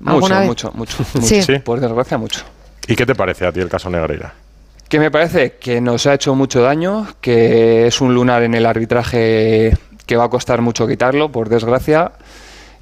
Mucho, 0.00 0.34
mucho, 0.40 0.72
mucho, 0.72 1.04
mucho. 1.14 1.42
Sí. 1.42 1.58
Por 1.58 1.80
desgracia, 1.80 2.16
mucho. 2.16 2.40
¿Y 2.86 2.96
qué 2.96 3.04
te 3.04 3.14
parece 3.14 3.46
a 3.46 3.52
ti 3.52 3.60
el 3.60 3.68
caso 3.68 3.90
Negreira? 3.90 4.32
Que 4.90 4.98
me 4.98 5.12
parece 5.12 5.52
que 5.52 5.80
nos 5.80 6.08
ha 6.08 6.14
hecho 6.14 6.34
mucho 6.34 6.62
daño, 6.62 7.06
que 7.20 7.86
es 7.86 8.00
un 8.00 8.12
lunar 8.12 8.42
en 8.42 8.54
el 8.54 8.66
arbitraje 8.66 9.72
que 10.04 10.16
va 10.16 10.24
a 10.24 10.28
costar 10.28 10.62
mucho 10.62 10.88
quitarlo, 10.88 11.30
por 11.30 11.48
desgracia 11.48 12.10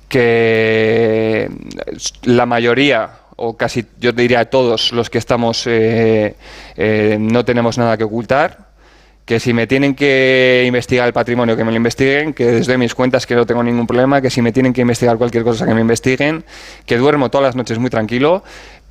que 0.09 1.51
la 2.23 2.47
mayoría 2.47 3.11
o 3.37 3.59
casi 3.59 3.85
yo 4.01 4.13
diría 4.13 4.49
todos 4.49 4.93
los 4.93 5.11
que 5.11 5.19
estamos 5.19 5.67
eh, 5.67 6.35
eh, 6.79 7.19
no 7.21 7.45
tenemos 7.45 7.77
nada 7.77 7.99
que 7.99 8.05
ocultar 8.05 8.69
que 9.29 9.39
si 9.39 9.53
me 9.53 9.67
tienen 9.67 9.95
que 9.95 10.65
investigar 10.67 11.07
el 11.07 11.13
patrimonio, 11.13 11.55
que 11.55 11.63
me 11.63 11.71
lo 11.71 11.77
investiguen, 11.77 12.33
que 12.33 12.47
desde 12.47 12.79
mis 12.79 12.95
cuentas 12.95 13.27
que 13.27 13.35
no 13.35 13.45
tengo 13.45 13.63
ningún 13.63 13.87
problema, 13.87 14.23
que 14.23 14.31
si 14.31 14.41
me 14.41 14.53
tienen 14.53 14.73
que 14.73 14.81
investigar 14.81 15.19
cualquier 15.19 15.45
cosa, 15.45 15.67
que 15.67 15.75
me 15.75 15.83
investiguen, 15.83 16.47
que 16.87 16.97
duermo 16.97 17.31
todas 17.31 17.49
las 17.49 17.55
noches 17.55 17.79
muy 17.79 17.91
tranquilo, 17.91 18.43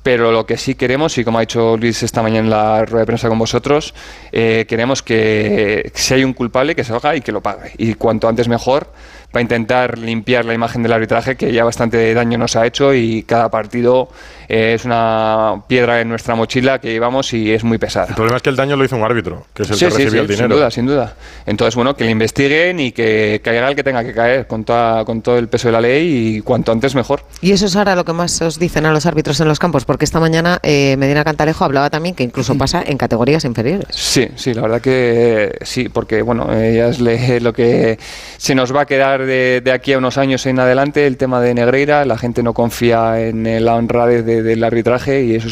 pero 0.08 0.32
lo 0.32 0.46
que 0.46 0.56
sí 0.56 0.74
queremos, 0.74 1.18
y 1.18 1.22
como 1.22 1.36
ha 1.36 1.42
dicho 1.42 1.76
Luis 1.76 2.02
esta 2.02 2.22
mañana 2.22 2.44
en 2.46 2.48
la 2.48 2.84
rueda 2.86 3.00
de 3.00 3.04
prensa 3.04 3.28
con 3.28 3.38
vosotros, 3.38 3.92
eh, 4.32 4.64
queremos 4.66 5.02
que 5.02 5.92
si 5.94 6.14
hay 6.14 6.24
un 6.24 6.32
culpable, 6.32 6.74
que 6.74 6.82
se 6.82 6.94
y 7.14 7.20
que 7.20 7.30
lo 7.30 7.42
pague. 7.42 7.72
Y 7.76 7.92
cuanto 7.92 8.26
antes 8.26 8.48
mejor, 8.48 8.90
para 9.30 9.42
intentar 9.42 9.98
limpiar 9.98 10.44
la 10.44 10.54
imagen 10.54 10.82
del 10.82 10.92
arbitraje 10.92 11.36
que 11.36 11.52
ya 11.52 11.64
bastante 11.64 12.14
daño 12.14 12.38
nos 12.38 12.56
ha 12.56 12.66
hecho 12.66 12.94
y 12.94 13.22
cada 13.24 13.50
partido 13.50 14.08
eh, 14.48 14.72
es 14.74 14.86
una 14.86 15.62
piedra 15.66 16.00
en 16.00 16.08
nuestra 16.08 16.34
mochila 16.34 16.78
que 16.78 16.90
llevamos 16.90 17.34
y 17.34 17.52
es 17.52 17.62
muy 17.62 17.76
pesada. 17.76 18.06
El 18.08 18.14
problema 18.14 18.38
es 18.38 18.42
que 18.42 18.48
el 18.48 18.56
daño 18.56 18.76
lo 18.76 18.84
hizo 18.84 18.96
un 18.96 19.02
árbitro, 19.02 19.46
que 19.52 19.64
es 19.64 19.70
el 19.70 19.78
que 19.78 19.84
recibió 19.90 20.22
el 20.22 20.28
dinero. 20.28 20.48
Sin 20.48 20.56
duda, 20.56 20.70
sin 20.70 20.86
duda. 20.86 21.14
Entonces, 21.44 21.74
bueno, 21.74 21.94
que 21.94 22.04
le 22.04 22.10
investiguen 22.10 22.80
y 22.80 22.92
que 22.92 23.42
caiga 23.44 23.68
el 23.68 23.76
que 23.76 23.84
tenga 23.84 24.02
que 24.02 24.14
caer 24.14 24.46
con, 24.46 24.64
toda, 24.64 25.04
con 25.04 25.20
todo 25.20 25.36
el 25.36 25.48
peso 25.48 25.68
de 25.68 25.72
la 25.72 25.80
ley 25.82 26.36
y 26.36 26.40
cuanto 26.40 26.72
antes 26.72 26.94
mejor. 26.94 27.22
Y 27.42 27.52
eso 27.52 27.66
es 27.66 27.76
ahora 27.76 27.94
lo 27.94 28.06
que 28.06 28.14
más 28.14 28.40
os 28.40 28.58
dicen 28.58 28.86
a 28.86 28.92
los 28.92 29.04
árbitros 29.04 29.38
en 29.40 29.48
los 29.48 29.58
campos, 29.58 29.84
porque 29.84 30.06
esta 30.06 30.20
mañana 30.20 30.58
eh, 30.62 30.96
Medina 30.96 31.24
Cantalejo 31.24 31.64
hablaba 31.64 31.90
también 31.90 32.14
que 32.14 32.22
incluso 32.22 32.56
pasa 32.56 32.82
en 32.86 32.96
categorías 32.96 33.44
inferiores. 33.44 33.88
Sí, 33.90 34.28
sí, 34.36 34.54
la 34.54 34.62
verdad 34.62 34.80
que 34.80 35.58
sí, 35.62 35.90
porque 35.90 36.22
bueno, 36.22 36.46
ya 36.48 36.88
es 36.88 37.00
lo 37.42 37.52
que 37.52 37.98
se 38.38 38.54
nos 38.54 38.74
va 38.74 38.82
a 38.82 38.86
quedar 38.86 39.17
de, 39.26 39.62
aquí 39.72 39.92
a 39.92 39.98
unos 39.98 40.18
años 40.18 40.46
en 40.46 40.58
adelante 40.58 41.06
el 41.06 41.16
tema 41.16 41.40
de 41.40 41.54
Negreira, 41.54 42.04
la 42.04 42.18
gente 42.18 42.42
no 42.42 42.54
confía 42.54 43.20
en 43.20 43.64
la 43.64 43.74
honradez 43.74 44.24
del 44.24 44.64
arbitraje 44.64 45.24
y 45.24 45.34
eso 45.34 45.48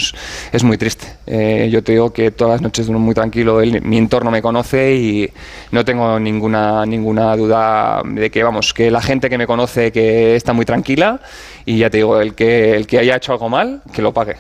es, 0.53 0.65
muy 0.65 0.79
triste. 0.79 1.07
Eh, 1.27 1.69
yo 1.71 1.83
te 1.83 1.93
digo 1.93 2.13
que 2.13 2.31
todas 2.31 2.55
las 2.55 2.63
noches 2.63 2.87
duermo 2.87 3.05
muy 3.05 3.15
tranquilo, 3.15 3.61
mi 3.83 3.99
entorno 3.99 4.31
me 4.31 4.43
conoce 4.43 4.95
y 4.95 5.31
no 5.71 5.85
tengo 5.85 6.19
ninguna, 6.19 6.87
ninguna 6.87 7.37
duda 7.37 8.03
de 8.05 8.31
que, 8.31 8.43
vamos, 8.43 8.73
que 8.73 8.91
la 8.91 9.01
gente 9.01 9.29
que 9.29 9.39
me 9.39 9.47
conoce 9.47 9.93
que 9.93 10.37
está 10.37 10.53
muy 10.53 10.65
tranquila 10.65 11.21
y 11.65 11.79
ya 11.79 11.91
te 11.91 11.99
digo, 11.99 12.21
el 12.21 12.35
que, 12.35 12.77
el 12.77 12.87
que 12.87 12.99
haya 12.99 13.17
hecho 13.17 13.33
algo 13.33 13.49
mal, 13.49 13.83
que 13.93 14.03
lo 14.03 14.13
pague. 14.13 14.37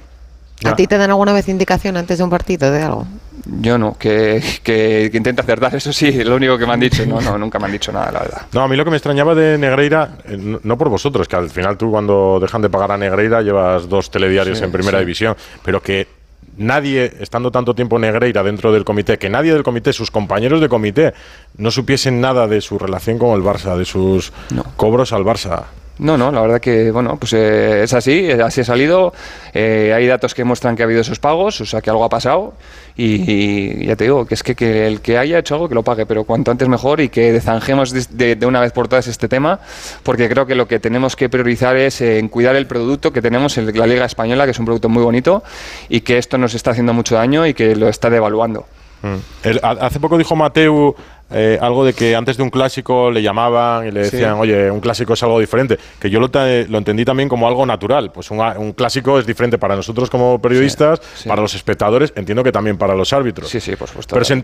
¿A 0.64 0.74
ti 0.74 0.86
te 0.86 0.96
dan 0.96 1.10
alguna 1.10 1.32
vez 1.32 1.48
indicación 1.48 1.96
antes 1.96 2.18
de 2.18 2.24
un 2.24 2.30
partido 2.30 2.70
de 2.70 2.82
algo? 2.82 3.06
Yo 3.48 3.78
no, 3.78 3.96
que, 3.96 4.42
que, 4.64 5.09
intenta 5.12 5.42
acertar, 5.42 5.74
eso 5.74 5.92
sí, 5.92 6.24
lo 6.24 6.35
único 6.35 6.59
que 6.59 6.66
me 6.66 6.72
han 6.72 6.80
dicho. 6.80 7.06
No, 7.06 7.20
no, 7.20 7.38
nunca 7.38 7.61
me 7.61 7.66
han 7.66 7.72
dicho 7.72 7.92
nada, 7.92 8.11
la 8.11 8.18
verdad. 8.20 8.42
No, 8.52 8.62
a 8.62 8.68
mí 8.68 8.76
lo 8.76 8.85
que 8.85 8.90
me 8.90 8.96
extrañaba 8.96 9.37
de 9.37 9.56
Negreira, 9.56 10.18
eh, 10.24 10.59
no, 10.62 10.76
por 10.78 10.88
vosotros, 10.88 11.28
que 11.28 11.37
al 11.37 11.50
final 11.50 11.78
tú 11.78 11.90
cuando 11.90 12.38
dejan 12.40 12.61
de 12.62 12.70
pagar 12.70 12.92
a 12.92 12.96
Negreira 12.96 13.42
llevas 13.42 13.88
dos 13.88 14.11
telediarios 14.11 14.61
en 14.62 14.72
primera 14.72 14.98
división, 14.98 15.37
pero 15.62 15.80
que 15.80 16.09
nadie, 16.56 17.12
estando 17.20 17.52
tanto 17.52 17.74
tiempo 17.74 17.98
Negreira 18.00 18.42
dentro 18.42 18.72
del 18.72 18.85
comité, 18.85 19.16
que 19.16 19.30
nadie 19.30 19.52
del 19.52 19.62
comité, 19.62 19.92
sus 19.92 20.11
compañeros 20.11 20.61
de 20.61 20.68
comité, 20.68 21.14
no 21.56 21.70
supiesen 21.70 22.20
nada 22.20 22.48
de 22.48 22.61
su 22.61 22.78
relación 22.78 23.18
con 23.18 23.30
el 23.30 23.42
Barça, 23.42 23.76
de 23.76 23.85
sus 23.85 24.32
cobros 24.76 25.12
al 25.12 25.22
Barça. 25.22 25.64
No, 25.98 26.18
no, 26.18 26.30
la 26.30 26.42
verdad 26.42 26.61
que 26.61 26.90
bueno, 26.90 27.16
pues 27.18 27.32
eh, 27.32 27.82
es 27.85 27.94
así, 27.94 28.30
así 28.30 28.61
ha 28.61 28.64
salido. 28.64 29.14
Eh, 29.54 29.92
hay 29.94 30.06
datos 30.06 30.35
que 30.35 30.44
muestran 30.44 30.76
que 30.76 30.82
ha 30.82 30.85
habido 30.85 31.00
esos 31.00 31.18
pagos, 31.18 31.61
o 31.62 31.64
sea 31.64 31.80
que 31.80 31.88
algo 31.88 32.04
ha 32.04 32.11
pasado. 32.11 32.52
Y, 32.98 33.87
ya 33.87 33.96
te 33.96 34.04
digo, 34.04 34.26
que 34.26 34.35
es 34.35 34.42
que, 34.42 34.87
el 34.87 35.00
que 35.00 35.16
haya 35.16 35.38
hecho 35.38 35.54
algo 35.54 35.68
que 35.68 35.74
lo 35.74 35.82
pague, 35.82 36.04
pero 36.04 36.24
cuanto 36.24 36.50
antes 36.50 36.68
mejor 36.68 37.00
y 37.00 37.09
que 37.09 37.32
desanjemos 37.32 37.92
de, 37.92 38.38
una 38.46 38.61
vez 38.61 38.72
por 38.72 38.88
todas 38.88 39.06
este 39.06 39.28
tema, 39.28 39.61
porque 40.02 40.28
creo 40.28 40.46
que 40.46 40.54
lo 40.54 40.68
que 40.68 40.80
tenemos 40.80 41.16
que 41.16 41.28
priorizar 41.28 41.76
es 41.76 42.00
en 42.00 42.28
cuidar 42.28 42.56
el 42.56 42.66
producto 42.66 43.12
que 43.12 43.22
tenemos 43.22 43.56
en 43.56 43.66
la 43.76 43.87
Liga 43.87 44.04
Española, 44.04 44.44
que 44.44 44.50
es 44.50 44.59
un 44.59 44.66
producto 44.66 44.88
muy 44.88 45.02
bonito 45.02 45.42
y 45.88 46.02
que 46.02 46.18
esto 46.18 46.37
nos 46.37 46.54
está 46.54 46.72
haciendo 46.72 46.92
mucho 46.92 47.14
daño 47.14 47.46
y 47.46 47.54
que 47.54 47.74
lo 47.74 47.88
está 47.88 48.11
devaluando. 48.11 48.66
Mm. 49.02 49.16
hace 49.62 50.00
poco 50.00 50.16
dijo 50.16 50.35
Mateu 50.35 50.96
eh, 51.30 51.58
algo 51.60 51.84
de 51.84 51.92
que 51.92 52.14
antes 52.14 52.36
de 52.36 52.42
un 52.42 52.50
clásico 52.50 53.10
le 53.10 53.20
llamaban 53.22 53.86
y 53.86 53.90
le 53.90 54.02
decían, 54.02 54.34
oye, 54.34 54.70
un 54.70 54.80
clásico 54.80 55.14
es 55.14 55.22
algo 55.22 55.40
diferente, 55.40 55.78
que 55.98 56.08
yo 56.08 56.20
lo, 56.20 56.28
lo 56.28 56.78
entendí 56.78 57.04
también 57.04 57.28
como 57.28 57.48
algo 57.48 57.66
natural. 57.66 58.12
Pues 58.12 58.30
un, 58.30 58.38
un, 58.38 58.72
clásico 58.72 59.18
es 59.18 59.26
diferente 59.26 59.58
para 59.58 59.74
nosotros 59.74 60.08
como 60.08 60.40
periodistas, 60.40 61.00
para 61.26 61.42
los 61.42 61.54
espectadores, 61.54 62.12
entiendo 62.14 62.44
que 62.44 62.52
también 62.52 62.78
para 62.78 62.94
los 62.94 63.12
árbitros. 63.12 63.48
Sí, 63.48 63.60
sí, 63.60 63.74
por 63.74 63.88
supuesto. 63.88 64.14
Pero 64.14 64.42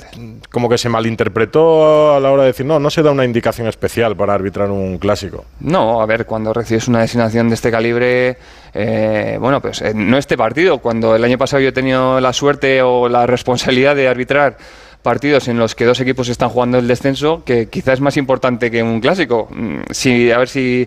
como 0.51 0.69
que 0.69 0.79
se 0.79 0.89
malinterpretó 0.89 2.15
a 2.15 2.21
la 2.21 2.31
hora 2.31 2.43
de 2.43 2.49
decir, 2.49 2.67
no, 2.67 2.79
no 2.79 2.91
se 2.91 3.03
da 3.03 3.13
una 3.13 3.25
indicación 3.25 3.69
especial 3.69 4.17
para 4.17 4.35
arbitrar 4.35 4.71
un 4.71 4.99
clásico. 4.99 5.45
No, 5.61 6.01
a 6.01 6.07
ver, 6.07 6.27
cuando 6.27 6.53
recibes 6.53 6.89
una 6.89 7.01
designación 7.01 7.49
de 7.49 7.55
este 7.55 7.71
calibre, 7.71 8.39
eh, 8.75 9.37
bueno, 9.41 9.61
pues 9.61 9.83
eh, 9.83 9.93
no 9.95 10.19
este 10.19 10.37
partido, 10.37 10.79
cuando 10.79 11.15
el 11.15 11.23
año 11.23 11.39
pasado 11.39 11.61
yo 11.61 11.69
he 11.69 11.73
tenido 11.73 12.21
la 12.21 12.33
suerte 12.33 12.83
o 12.83 13.09
la 13.09 13.27
responsabilidad 13.27 13.95
de 13.95 14.09
arbitrar 14.09 14.57
partidos 15.03 15.49
en 15.49 15.59
los 15.59 15.75
que 15.75 15.85
dos 15.85 16.01
equipos 16.01 16.29
están 16.29 16.49
jugando 16.49 16.79
el 16.79 16.87
descenso, 16.87 17.43
que 17.45 17.69
quizás 17.69 17.95
es 17.95 18.01
más 18.01 18.17
importante 18.17 18.71
que 18.71 18.83
un 18.83 19.01
clásico. 19.01 19.49
Mm, 19.51 19.81
si, 19.91 20.31
a 20.31 20.39
ver 20.39 20.49
si 20.49 20.87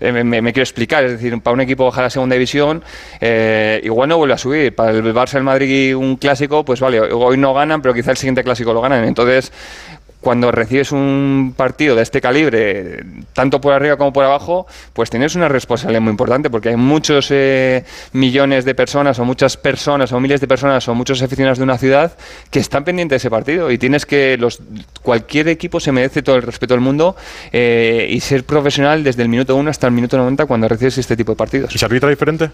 eh, 0.00 0.12
me, 0.12 0.52
quiero 0.52 0.62
explicar. 0.62 1.04
Es 1.04 1.12
decir, 1.12 1.40
para 1.42 1.54
un 1.54 1.60
equipo 1.60 1.84
bajar 1.84 2.04
a 2.04 2.10
segunda 2.10 2.34
división, 2.34 2.82
eh, 3.20 3.80
igual 3.82 4.08
no 4.08 4.18
vuelve 4.18 4.34
a 4.34 4.38
subir. 4.38 4.74
Para 4.74 4.92
el 4.92 5.14
Barça, 5.14 5.34
el 5.34 5.42
Madrid, 5.42 5.96
un 5.96 6.16
clásico, 6.16 6.64
pues 6.64 6.80
vale, 6.80 7.00
hoy 7.00 7.36
no 7.36 7.52
ganan, 7.54 7.82
pero 7.82 7.92
quizás 7.92 8.10
el 8.10 8.16
siguiente 8.16 8.44
clásico 8.44 8.72
lo 8.72 8.80
ganan. 8.80 9.04
Entonces, 9.04 9.52
cuando 10.26 10.50
recibes 10.50 10.90
un 10.90 11.54
partido 11.56 11.94
de 11.94 12.02
este 12.02 12.20
calibre, 12.20 13.04
tanto 13.32 13.60
por 13.60 13.72
arriba 13.72 13.96
como 13.96 14.12
por 14.12 14.24
abajo, 14.24 14.66
pues 14.92 15.08
tienes 15.08 15.36
una 15.36 15.46
responsabilidad 15.46 16.00
muy 16.00 16.10
importante, 16.10 16.50
porque 16.50 16.70
hay 16.70 16.76
muchos 16.76 17.28
eh, 17.30 17.84
millones 18.10 18.64
de 18.64 18.74
personas, 18.74 19.20
o 19.20 19.24
muchas 19.24 19.56
personas, 19.56 20.10
o 20.10 20.18
miles 20.18 20.40
de 20.40 20.48
personas, 20.48 20.88
o 20.88 20.96
muchos 20.96 21.22
aficionados 21.22 21.58
de 21.58 21.62
una 21.64 21.78
ciudad 21.78 22.18
que 22.50 22.58
están 22.58 22.82
pendientes 22.82 23.14
de 23.14 23.16
ese 23.18 23.30
partido. 23.30 23.70
Y 23.70 23.78
tienes 23.78 24.04
que, 24.04 24.36
los, 24.36 24.60
cualquier 25.00 25.46
equipo 25.46 25.78
se 25.78 25.92
merece 25.92 26.24
todo 26.24 26.34
el 26.34 26.42
respeto 26.42 26.74
del 26.74 26.80
mundo 26.80 27.14
eh, 27.52 28.08
y 28.10 28.18
ser 28.18 28.42
profesional 28.42 29.04
desde 29.04 29.22
el 29.22 29.28
minuto 29.28 29.54
1 29.54 29.70
hasta 29.70 29.86
el 29.86 29.92
minuto 29.92 30.16
90 30.16 30.46
cuando 30.46 30.66
recibes 30.66 30.98
este 30.98 31.16
tipo 31.16 31.30
de 31.30 31.36
partidos. 31.36 31.72
¿Y 31.72 31.78
se 31.78 31.84
arbitra 31.84 32.10
diferente? 32.10 32.50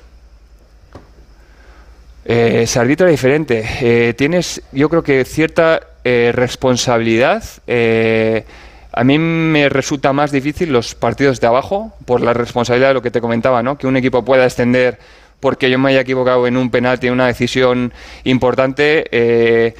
Eh, 2.26 2.66
se 2.66 2.78
arbitra 2.78 3.06
diferente. 3.06 3.64
Eh, 3.80 4.12
tienes, 4.12 4.60
yo 4.72 4.90
creo 4.90 5.02
que 5.02 5.24
cierta 5.24 5.80
eh, 6.04 6.32
responsabilidad. 6.34 7.44
Eh, 7.66 8.44
a 8.92 9.04
mí 9.04 9.18
me 9.18 9.68
resulta 9.68 10.12
más 10.12 10.32
difícil 10.32 10.72
los 10.72 10.94
partidos 10.94 11.40
de 11.40 11.46
abajo 11.46 11.92
por 12.04 12.20
la 12.20 12.34
responsabilidad 12.34 12.88
de 12.88 12.94
lo 12.94 13.02
que 13.02 13.10
te 13.10 13.20
comentaba, 13.20 13.62
¿no? 13.62 13.78
que 13.78 13.86
un 13.86 13.96
equipo 13.96 14.24
pueda 14.24 14.44
extender 14.44 14.98
porque 15.40 15.70
yo 15.70 15.78
me 15.78 15.90
haya 15.90 16.00
equivocado 16.00 16.46
en 16.46 16.56
un 16.56 16.70
penalti, 16.70 17.06
en 17.06 17.14
una 17.14 17.26
decisión 17.26 17.92
importante. 18.24 19.06
Eh, 19.10 19.74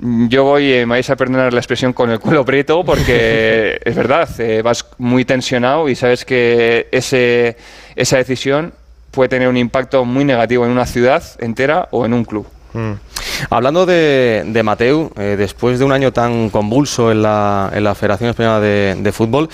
yo 0.00 0.44
voy, 0.44 0.64
me 0.64 0.86
vais 0.86 1.08
a 1.10 1.16
perdonar 1.16 1.52
la 1.52 1.60
expresión 1.60 1.92
con 1.92 2.10
el 2.10 2.18
culo 2.18 2.44
prieto 2.44 2.84
porque 2.84 3.80
es 3.84 3.94
verdad, 3.94 4.28
vas 4.62 4.86
muy 4.98 5.24
tensionado 5.24 5.88
y 5.88 5.94
sabes 5.94 6.24
que 6.24 6.88
ese, 6.90 7.56
esa 7.94 8.16
decisión 8.16 8.72
puede 9.10 9.28
tener 9.28 9.48
un 9.48 9.56
impacto 9.56 10.04
muy 10.04 10.24
negativo 10.24 10.64
en 10.64 10.72
una 10.72 10.86
ciudad 10.86 11.22
entera 11.38 11.88
o 11.90 12.04
en 12.04 12.12
un 12.12 12.24
club. 12.24 12.46
Mm. 12.72 12.92
Hablando 13.50 13.86
de, 13.86 14.44
de 14.46 14.62
Mateu, 14.62 15.10
eh, 15.16 15.36
después 15.38 15.78
de 15.78 15.84
un 15.84 15.92
año 15.92 16.12
tan 16.12 16.50
convulso 16.50 17.10
en 17.10 17.22
la, 17.22 17.70
en 17.74 17.84
la 17.84 17.94
Federación 17.94 18.30
Española 18.30 18.60
de, 18.60 19.12
Fútbol, 19.12 19.48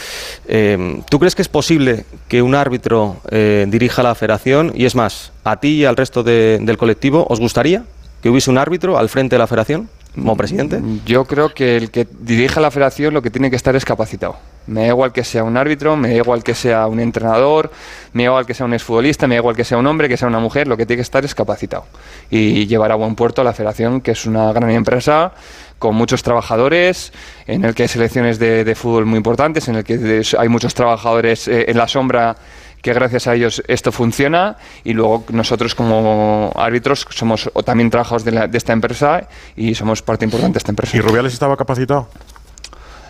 eh, 0.47 1.01
¿tú 1.09 1.19
crees 1.19 1.35
que 1.35 1.43
es 1.43 1.49
posible 1.49 2.05
que 2.29 2.43
un 2.43 2.55
árbitro 2.55 3.17
eh, 3.31 3.67
dirija 3.69 4.03
la 4.03 4.15
federación? 4.15 4.73
Y 4.75 4.85
es 4.85 4.95
más, 4.95 5.33
¿a 5.45 5.61
ti 5.61 5.81
y 5.81 5.85
al 5.85 5.97
resto 5.97 6.23
del 6.23 6.77
colectivo 6.79 7.27
os 7.29 7.41
gustaría 7.41 7.85
que 8.23 8.31
hubiese 8.31 8.51
un 8.51 8.59
árbitro 8.59 8.99
al 8.99 9.09
frente 9.09 9.37
de 9.37 9.39
la 9.39 9.47
federación? 9.47 9.89
Como 10.15 10.37
presidente? 10.37 10.81
Yo 11.07 11.25
creo 11.25 11.55
que 11.55 11.77
el 11.77 11.91
que 11.91 12.07
dirige 12.21 12.61
la 12.61 12.71
federación 12.71 13.15
lo 13.15 13.23
que 13.23 13.31
tiene 13.31 13.51
que 13.51 13.57
estar 13.57 13.77
es 13.77 13.85
capacitado. 13.85 14.37
Me 14.67 14.83
da 14.83 14.87
igual 14.89 15.13
que 15.13 15.25
sea 15.25 15.43
un 15.43 15.57
árbitro, 15.57 15.97
me 15.97 16.11
da 16.11 16.17
igual 16.17 16.45
que 16.45 16.55
sea 16.55 16.87
un 16.87 17.01
entrenador, 17.01 17.71
me 18.13 18.25
da 18.25 18.31
igual 18.31 18.47
que 18.47 18.55
sea 18.55 18.67
un 18.67 18.75
exfutbolista, 18.75 19.27
me 19.27 19.37
da 19.37 19.41
igual 19.41 19.57
que 19.57 19.65
sea 19.65 19.79
un 19.79 19.87
hombre, 19.87 20.09
que 20.09 20.17
sea 20.17 20.29
una 20.29 20.39
mujer, 20.39 20.69
lo 20.69 20.77
que 20.77 20.87
tiene 20.87 20.99
que 20.99 21.03
estar 21.03 21.25
es 21.25 21.35
capacitado. 21.35 21.87
Y 22.31 22.67
llevar 22.67 22.93
a 22.93 22.95
buen 22.95 23.15
puerto 23.15 23.41
a 23.41 23.45
la 23.45 23.53
federación, 23.53 24.01
que 24.01 24.13
es 24.13 24.27
una 24.27 24.53
gran 24.53 24.71
empresa 24.71 25.33
con 25.79 25.95
muchos 25.95 26.23
trabajadores, 26.23 27.13
en 27.47 27.65
el 27.65 27.75
que 27.75 27.85
hay 27.85 27.89
selecciones 27.89 28.39
de, 28.39 28.75
fútbol 28.75 29.07
muy 29.07 29.17
importantes, 29.17 29.67
en 29.69 29.77
el 29.77 29.85
que 29.85 30.23
hay 30.39 30.49
muchos 30.49 30.75
trabajadores 30.75 31.49
eh, 31.49 31.65
en 31.69 31.79
la 31.79 31.89
sombra 31.89 32.37
que 32.83 32.93
gracias 32.93 33.27
a 33.27 33.35
ellos 33.35 33.63
esto 33.69 33.93
funciona 33.93 34.57
y 34.85 34.93
luego 34.93 35.25
nosotros 35.31 35.75
como 35.75 36.53
árbitros 36.57 37.07
somos 37.11 37.51
también 37.65 37.91
trabajadores 37.91 38.25
de, 38.25 38.49
de 38.49 38.59
esta 38.59 38.73
empresa 38.73 39.29
y 39.57 39.75
somos 39.75 40.03
parte 40.03 40.25
importante 40.25 40.55
de 40.55 40.59
esta 40.59 40.73
empresa. 40.73 40.97
¿Y 40.97 41.01
Rubiales 41.01 41.33
estaba 41.33 41.57
capacitado? 41.57 42.09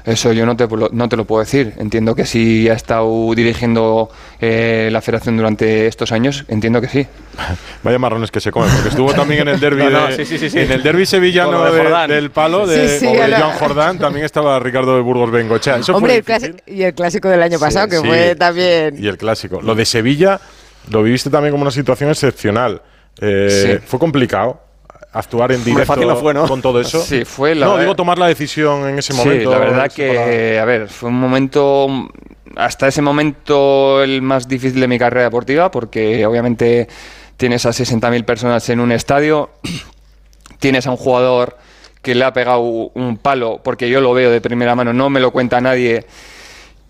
Eso 0.04 0.32
yo 0.32 0.46
no 0.46 0.56
te, 0.56 0.66
no 0.92 1.08
te 1.08 1.16
lo 1.16 1.24
puedo 1.24 1.40
decir. 1.40 1.74
Entiendo 1.78 2.14
que 2.14 2.26
si 2.26 2.68
ha 2.68 2.74
estado 2.74 3.32
dirigiendo 3.34 4.10
eh, 4.40 4.88
la 4.92 5.00
federación 5.00 5.36
durante 5.36 5.86
estos 5.86 6.12
años, 6.12 6.44
entiendo 6.48 6.80
que 6.80 6.88
sí. 6.88 7.06
Vaya 7.82 7.98
marrones 7.98 8.30
que 8.30 8.40
se 8.40 8.50
comen, 8.50 8.70
porque 8.72 8.88
estuvo 8.88 9.12
también 9.12 9.42
en 9.42 9.48
el 9.48 9.60
derby, 9.60 9.82
en 10.54 10.72
el 10.72 10.82
derby 10.82 11.06
sevillano 11.06 11.64
del 12.06 12.30
palo 12.30 12.66
de, 12.66 12.98
Joan 13.00 13.52
Jordán, 13.58 13.98
también 13.98 14.24
estaba 14.24 14.58
Ricardo 14.58 14.96
de 14.96 15.02
Burgos 15.02 15.30
Bengochea. 15.30 15.80
Hombre, 15.92 16.22
y 16.66 16.82
el 16.82 16.94
clásico 16.94 17.28
del 17.28 17.42
año 17.42 17.58
pasado, 17.58 17.88
que 17.88 18.00
fue 18.00 18.34
también... 18.36 18.96
Y 19.02 19.06
el 19.06 19.18
clásico. 19.18 19.60
Lo 19.60 19.74
de 19.74 19.84
Sevilla 19.84 20.40
lo 20.88 21.02
viviste 21.02 21.30
también 21.30 21.52
como 21.52 21.62
una 21.62 21.70
situación 21.70 22.10
excepcional. 22.10 22.82
Eh, 23.20 23.80
fue 23.84 23.98
complicado 23.98 24.69
actuar 25.12 25.52
en 25.52 25.64
directo 25.64 26.46
con 26.46 26.62
todo 26.62 26.80
eso. 26.80 27.00
Sí, 27.02 27.24
fue 27.24 27.54
la 27.54 27.66
No, 27.66 27.78
digo 27.78 27.94
tomar 27.94 28.18
la 28.18 28.26
decisión 28.26 28.88
en 28.88 28.98
ese 28.98 29.12
momento. 29.14 29.50
Sí, 29.50 29.58
la 29.58 29.58
verdad 29.58 29.92
que, 29.92 30.58
a 30.58 30.64
ver, 30.64 30.88
fue 30.88 31.08
un 31.08 31.18
momento, 31.18 32.08
hasta 32.56 32.88
ese 32.88 33.02
momento 33.02 34.02
el 34.02 34.22
más 34.22 34.48
difícil 34.48 34.80
de 34.80 34.88
mi 34.88 34.98
carrera 34.98 35.24
deportiva, 35.24 35.70
porque 35.70 36.24
obviamente 36.24 36.88
tienes 37.36 37.66
a 37.66 37.70
60.000 37.70 38.24
personas 38.24 38.68
en 38.68 38.80
un 38.80 38.92
estadio, 38.92 39.50
tienes 40.58 40.86
a 40.86 40.90
un 40.90 40.96
jugador 40.96 41.56
que 42.02 42.14
le 42.14 42.24
ha 42.24 42.32
pegado 42.32 42.60
un 42.60 43.18
palo, 43.18 43.60
porque 43.62 43.90
yo 43.90 44.00
lo 44.00 44.14
veo 44.14 44.30
de 44.30 44.40
primera 44.40 44.74
mano, 44.74 44.92
no 44.92 45.10
me 45.10 45.20
lo 45.20 45.32
cuenta 45.32 45.60
nadie 45.60 46.06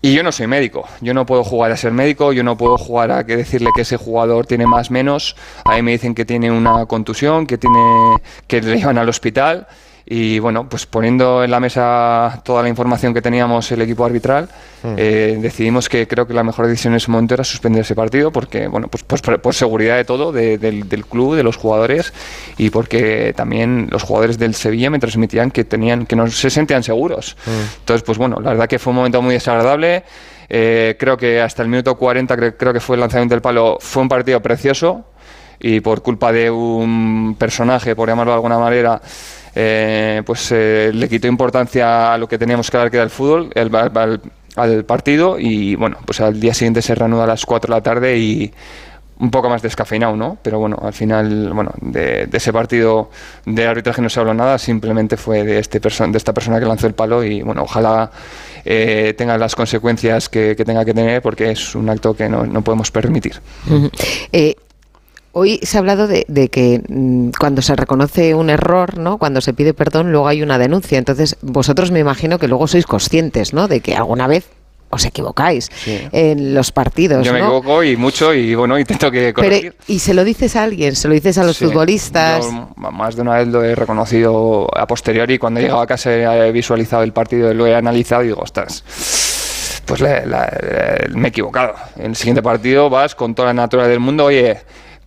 y 0.01 0.13
yo 0.13 0.23
no 0.23 0.31
soy 0.31 0.47
médico, 0.47 0.87
yo 1.01 1.13
no 1.13 1.25
puedo 1.25 1.43
jugar 1.43 1.71
a 1.71 1.77
ser 1.77 1.91
médico, 1.91 2.33
yo 2.33 2.43
no 2.43 2.57
puedo 2.57 2.77
jugar 2.77 3.11
a 3.11 3.25
que 3.25 3.37
decirle 3.37 3.69
que 3.75 3.83
ese 3.83 3.97
jugador 3.97 4.47
tiene 4.47 4.65
más 4.65 4.89
menos. 4.89 5.35
Ahí 5.63 5.83
me 5.83 5.91
dicen 5.91 6.15
que 6.15 6.25
tiene 6.25 6.51
una 6.51 6.87
contusión, 6.87 7.45
que 7.45 7.59
tiene 7.59 7.77
que 8.47 8.61
le 8.61 8.77
llevan 8.77 8.97
al 8.97 9.09
hospital 9.09 9.67
y 10.13 10.39
bueno, 10.39 10.67
pues 10.67 10.85
poniendo 10.85 11.41
en 11.41 11.49
la 11.49 11.61
mesa 11.61 12.41
toda 12.43 12.61
la 12.61 12.67
información 12.67 13.13
que 13.13 13.21
teníamos 13.21 13.71
el 13.71 13.81
equipo 13.81 14.03
arbitral, 14.03 14.49
hmm. 14.83 14.95
eh, 14.97 15.37
decidimos 15.39 15.87
que 15.87 16.05
creo 16.05 16.27
que 16.27 16.33
la 16.33 16.43
mejor 16.43 16.67
decisión 16.67 16.91
en 16.91 16.97
ese 16.97 17.09
momento 17.09 17.35
era 17.35 17.45
suspender 17.45 17.83
ese 17.83 17.95
partido 17.95 18.29
porque, 18.29 18.67
bueno, 18.67 18.89
pues, 18.89 19.03
pues 19.03 19.21
por, 19.21 19.55
seguridad 19.55 19.95
de 19.95 20.03
todo, 20.03 20.33
del, 20.33 21.05
club, 21.09 21.35
de 21.37 21.43
los 21.43 21.55
jugadores 21.55 22.11
y 22.57 22.71
porque 22.71 23.31
también 23.37 23.87
los 23.89 24.03
jugadores 24.03 24.37
del 24.37 24.53
Sevilla 24.53 24.89
me 24.89 24.99
transmitían 24.99 25.49
que 25.49 25.63
tenían 25.63 26.05
que 26.05 26.17
no 26.17 26.27
se 26.27 26.49
sentían 26.49 26.83
seguros. 26.83 27.37
Hmm. 27.45 27.79
Entonces, 27.79 28.03
pues 28.03 28.17
bueno, 28.17 28.41
la 28.41 28.49
verdad 28.49 28.67
que 28.67 28.79
fue 28.79 28.91
un 28.91 28.97
momento 28.97 29.21
muy 29.21 29.35
desagradable. 29.35 30.03
Eh, 30.49 30.97
creo 30.99 31.15
que 31.15 31.39
hasta 31.39 31.63
el 31.63 31.69
minuto 31.69 31.95
40, 31.95 32.35
creo 32.57 32.73
que 32.73 32.81
fue 32.81 32.97
el 32.97 32.99
lanzamiento 32.99 33.33
del 33.33 33.41
palo, 33.41 33.77
fue 33.79 34.03
un 34.03 34.09
partido 34.09 34.41
precioso 34.41 35.05
y 35.57 35.79
por 35.79 36.01
culpa 36.01 36.33
de 36.33 36.51
un 36.51 37.37
personaje, 37.39 37.95
por 37.95 38.09
llamarlo 38.09 38.31
de 38.31 38.35
alguna 38.35 38.57
manera, 38.57 39.01
eh, 39.55 40.21
pues 40.25 40.51
eh, 40.51 40.91
le 40.93 41.09
quitó 41.09 41.27
importancia 41.27 42.13
a 42.13 42.17
lo 42.17 42.27
que 42.27 42.37
teníamos 42.37 42.69
que 42.71 42.77
dar, 42.77 42.89
que 42.89 42.97
era 42.97 43.03
el 43.03 43.09
fútbol, 43.09 43.51
al, 44.55 44.85
partido, 44.85 45.39
y 45.39 45.75
bueno, 45.75 45.97
pues 46.05 46.21
al 46.21 46.39
día 46.39 46.53
siguiente 46.53 46.81
se 46.81 46.95
reanuda 46.95 47.23
a 47.23 47.27
las 47.27 47.45
4 47.45 47.67
de 47.67 47.77
la 47.77 47.83
tarde 47.83 48.17
y 48.17 48.53
un 49.19 49.29
poco 49.29 49.49
más 49.49 49.61
descafeinado, 49.61 50.15
¿no? 50.15 50.37
Pero 50.41 50.59
bueno, 50.59 50.77
al 50.81 50.93
final, 50.93 51.53
bueno, 51.53 51.71
de, 51.79 52.27
ese 52.31 52.51
partido 52.51 53.11
de 53.45 53.67
arbitraje 53.67 54.01
no 54.01 54.09
se 54.09 54.19
habló 54.19 54.33
nada, 54.33 54.57
simplemente 54.57 55.15
fue 55.15 55.43
de, 55.43 55.59
este 55.59 55.79
de 55.79 56.17
esta 56.17 56.33
persona 56.33 56.59
que 56.59 56.65
lanzó 56.65 56.87
el 56.87 56.93
palo 56.93 57.23
y 57.23 57.43
bueno, 57.43 57.63
ojalá 57.63 58.09
eh, 58.65 59.13
tenga 59.15 59.37
las 59.37 59.55
consecuencias 59.55 60.27
que, 60.27 60.55
tenga 60.55 60.83
que 60.83 60.93
tener 60.93 61.21
porque 61.21 61.51
es 61.51 61.75
un 61.75 61.89
acto 61.89 62.15
que 62.15 62.27
no, 62.27 62.45
no 62.45 62.63
podemos 62.63 62.89
permitir. 62.89 63.39
Eh, 64.31 64.55
hoy 65.33 65.59
se 65.63 65.77
ha 65.77 65.79
hablado 65.79 66.07
de, 66.07 66.25
de, 66.27 66.49
que 66.49 66.81
mm, 66.87 67.31
cuando 67.39 67.61
se 67.61 67.75
reconoce 67.75 68.35
un 68.35 68.49
error, 68.49 68.97
¿no? 68.97 69.17
Cuando 69.17 69.41
se 69.41 69.53
pide 69.53 69.73
perdón, 69.73 70.11
luego 70.11 70.27
hay 70.27 70.41
una 70.41 70.57
denuncia. 70.57 70.97
Entonces, 70.97 71.37
vosotros 71.41 71.91
me 71.91 71.99
imagino 71.99 72.39
que 72.39 72.47
luego 72.47 72.67
sois 72.67 72.85
conscientes, 72.85 73.53
¿no? 73.53 73.67
De 73.67 73.81
que 73.81 73.95
alguna 73.95 74.27
vez 74.27 74.47
os 74.91 75.05
equivocáis 75.05 75.69
en 75.85 76.53
los 76.53 76.71
partidos. 76.73 77.25
Yo 77.25 77.31
me 77.31 77.39
equivoco 77.39 77.81
y 77.83 77.95
mucho 77.95 78.33
y 78.33 78.53
bueno, 78.55 78.77
intento 78.77 79.09
que 79.09 79.33
corregir. 79.33 79.73
¿Y 79.87 79.99
se 79.99 80.13
lo 80.13 80.23
dices 80.25 80.55
a 80.57 80.63
alguien? 80.63 80.95
¿Se 80.95 81.07
lo 81.07 81.13
dices 81.13 81.37
a 81.37 81.43
los 81.43 81.57
futbolistas? 81.57 82.45
más 82.75 83.15
de 83.15 83.21
una 83.21 83.37
vez 83.37 83.47
lo 83.47 83.63
he 83.63 83.73
reconocido 83.73 84.67
a 84.75 84.85
posteriori. 84.85 85.37
Cuando 85.37 85.61
he 85.61 85.63
llegado 85.63 85.81
a 85.81 85.87
casa 85.87 86.45
he 86.45 86.51
visualizado 86.51 87.03
el 87.03 87.13
partido, 87.13 87.53
lo 87.53 87.65
he 87.65 87.73
analizado 87.73 88.23
y 88.23 88.27
digo, 88.27 88.41
ostras 88.41 88.83
pues 89.85 90.01
me 90.01 91.27
he 91.27 91.27
equivocado. 91.27 91.73
En 91.97 92.11
el 92.11 92.15
siguiente 92.15 92.41
partido 92.41 92.89
vas 92.89 93.13
con 93.13 93.35
toda 93.35 93.47
la 93.47 93.53
naturaleza 93.53 93.89
del 93.89 93.99
mundo, 93.99 94.25
oye, 94.25 94.59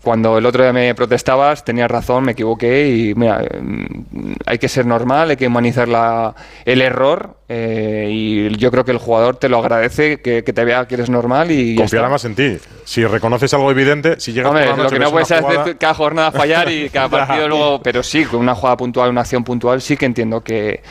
cuando 0.04 0.38
el 0.38 0.46
otro 0.46 0.62
día 0.62 0.72
me 0.72 0.94
protestabas, 0.94 1.64
tenías 1.64 1.90
razón, 1.90 2.24
me 2.24 2.32
equivoqué 2.32 2.88
y 2.88 3.14
mira, 3.14 3.42
mm, 3.60 4.34
hay 4.46 4.58
que 4.58 4.68
ser 4.68 4.86
normal, 4.86 5.30
hay 5.30 5.36
que 5.36 5.46
humanizar 5.46 5.88
la, 5.88 6.34
el 6.64 6.82
error 6.82 7.38
eh, 7.48 8.08
y 8.10 8.56
yo 8.56 8.70
creo 8.70 8.84
que 8.84 8.92
el 8.92 8.98
jugador 8.98 9.36
te 9.36 9.48
lo 9.48 9.58
agradece, 9.58 10.20
que, 10.20 10.42
te 10.42 10.64
vea 10.64 10.86
que 10.86 10.94
eres 10.94 11.10
normal 11.10 11.50
y... 11.50 11.74
Confiará 11.74 12.08
más 12.08 12.24
en 12.26 12.34
ti. 12.34 12.58
Si 12.84 13.04
reconoces 13.04 13.52
algo 13.54 13.70
evidente, 13.70 14.20
si 14.20 14.32
llegas 14.32 14.50
Hombre, 14.50 14.76
lo 14.76 14.88
que 14.88 14.98
no 14.98 15.10
puedes 15.10 15.32
hacer 15.32 15.76
cada 15.78 15.94
jornada 15.94 16.30
fallar 16.30 16.70
y 16.70 16.90
cada 16.90 17.08
partido 17.10 17.48
luego... 17.48 17.80
Pero 17.82 18.02
sí, 18.02 18.24
con 18.24 18.40
una 18.40 18.54
jugada 18.54 18.76
puntual, 18.76 19.10
una 19.10 19.22
acción 19.22 19.42
puntual, 19.42 19.80
sí 19.80 19.96
que 19.96 20.06
entiendo 20.06 20.42
que... 20.42 20.82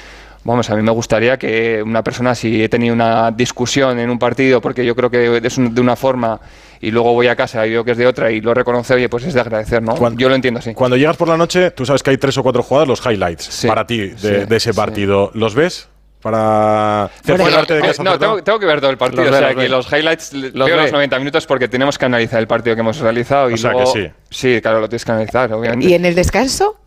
Vamos, 0.46 0.70
a 0.70 0.76
mí 0.76 0.82
me 0.82 0.92
gustaría 0.92 1.38
que 1.38 1.82
una 1.82 2.04
persona, 2.04 2.36
si 2.36 2.62
he 2.62 2.68
tenido 2.68 2.94
una 2.94 3.32
discusión 3.32 3.98
en 3.98 4.10
un 4.10 4.20
partido, 4.20 4.60
porque 4.60 4.86
yo 4.86 4.94
creo 4.94 5.10
que 5.10 5.38
es 5.42 5.56
de 5.56 5.80
una 5.80 5.96
forma 5.96 6.42
y 6.84 6.92
luego 6.92 7.14
voy 7.14 7.28
a 7.28 7.36
casa 7.36 7.66
y 7.66 7.70
veo 7.70 7.86
que 7.86 7.92
es 7.92 7.98
de 7.98 8.06
otra 8.06 8.30
y 8.30 8.42
lo 8.42 8.54
reconoce, 8.54 8.94
oye, 8.94 9.08
pues 9.08 9.24
es 9.24 9.34
de 9.34 9.40
agradecer, 9.40 9.82
¿no? 9.82 9.96
Yo 10.18 10.28
lo 10.28 10.36
entiendo 10.36 10.60
así. 10.60 10.74
Cuando 10.74 10.98
llegas 10.98 11.16
por 11.16 11.30
la 11.30 11.38
noche, 11.38 11.72
tú 11.72 11.86
sabes 11.86 12.04
que 12.04 12.10
hay 12.10 12.18
tres 12.18 12.38
o 12.38 12.44
cuatro 12.44 12.62
jugadas, 12.62 12.90
los 12.90 13.06
highlights 13.06 13.66
para 13.66 13.88
ti 13.88 14.10
de, 14.10 14.48
ese 14.50 14.74
partido. 14.74 15.32
¿Los 15.34 15.56
ves? 15.56 15.88
para 16.22 17.10
cerciorarte 17.22 17.74
de 17.74 17.82
que 17.82 18.04
No, 18.04 18.18
tengo, 18.18 18.60
que 18.60 18.66
ver 18.66 18.80
todo 18.80 18.92
el 18.92 18.98
partido. 18.98 19.30
o 19.30 19.38
sea, 19.38 19.54
que 19.56 19.68
los 19.68 19.92
highlights 19.92 20.34
los 20.34 20.68
veo 20.68 20.78
los 20.78 20.92
90 20.92 21.20
minutos 21.20 21.46
porque 21.46 21.68
tenemos 21.68 21.98
que 21.98 22.06
analizar 22.06 22.40
el 22.40 22.48
partido 22.48 22.76
que 22.76 22.82
hemos 22.82 22.98
realizado. 23.00 23.50
Y 23.50 23.54
o 23.54 23.58
sea 23.58 23.74
que 23.74 23.86
sí. 23.86 24.08
Sí, 24.30 24.62
claro, 24.62 24.80
lo 24.82 24.90
tienes 24.90 25.06
que 25.06 25.12
analizar, 25.12 25.52
obviamente. 25.54 25.86
¿Y 25.86 25.94
en 25.94 26.06
el 26.06 26.16
descanso? 26.16 26.78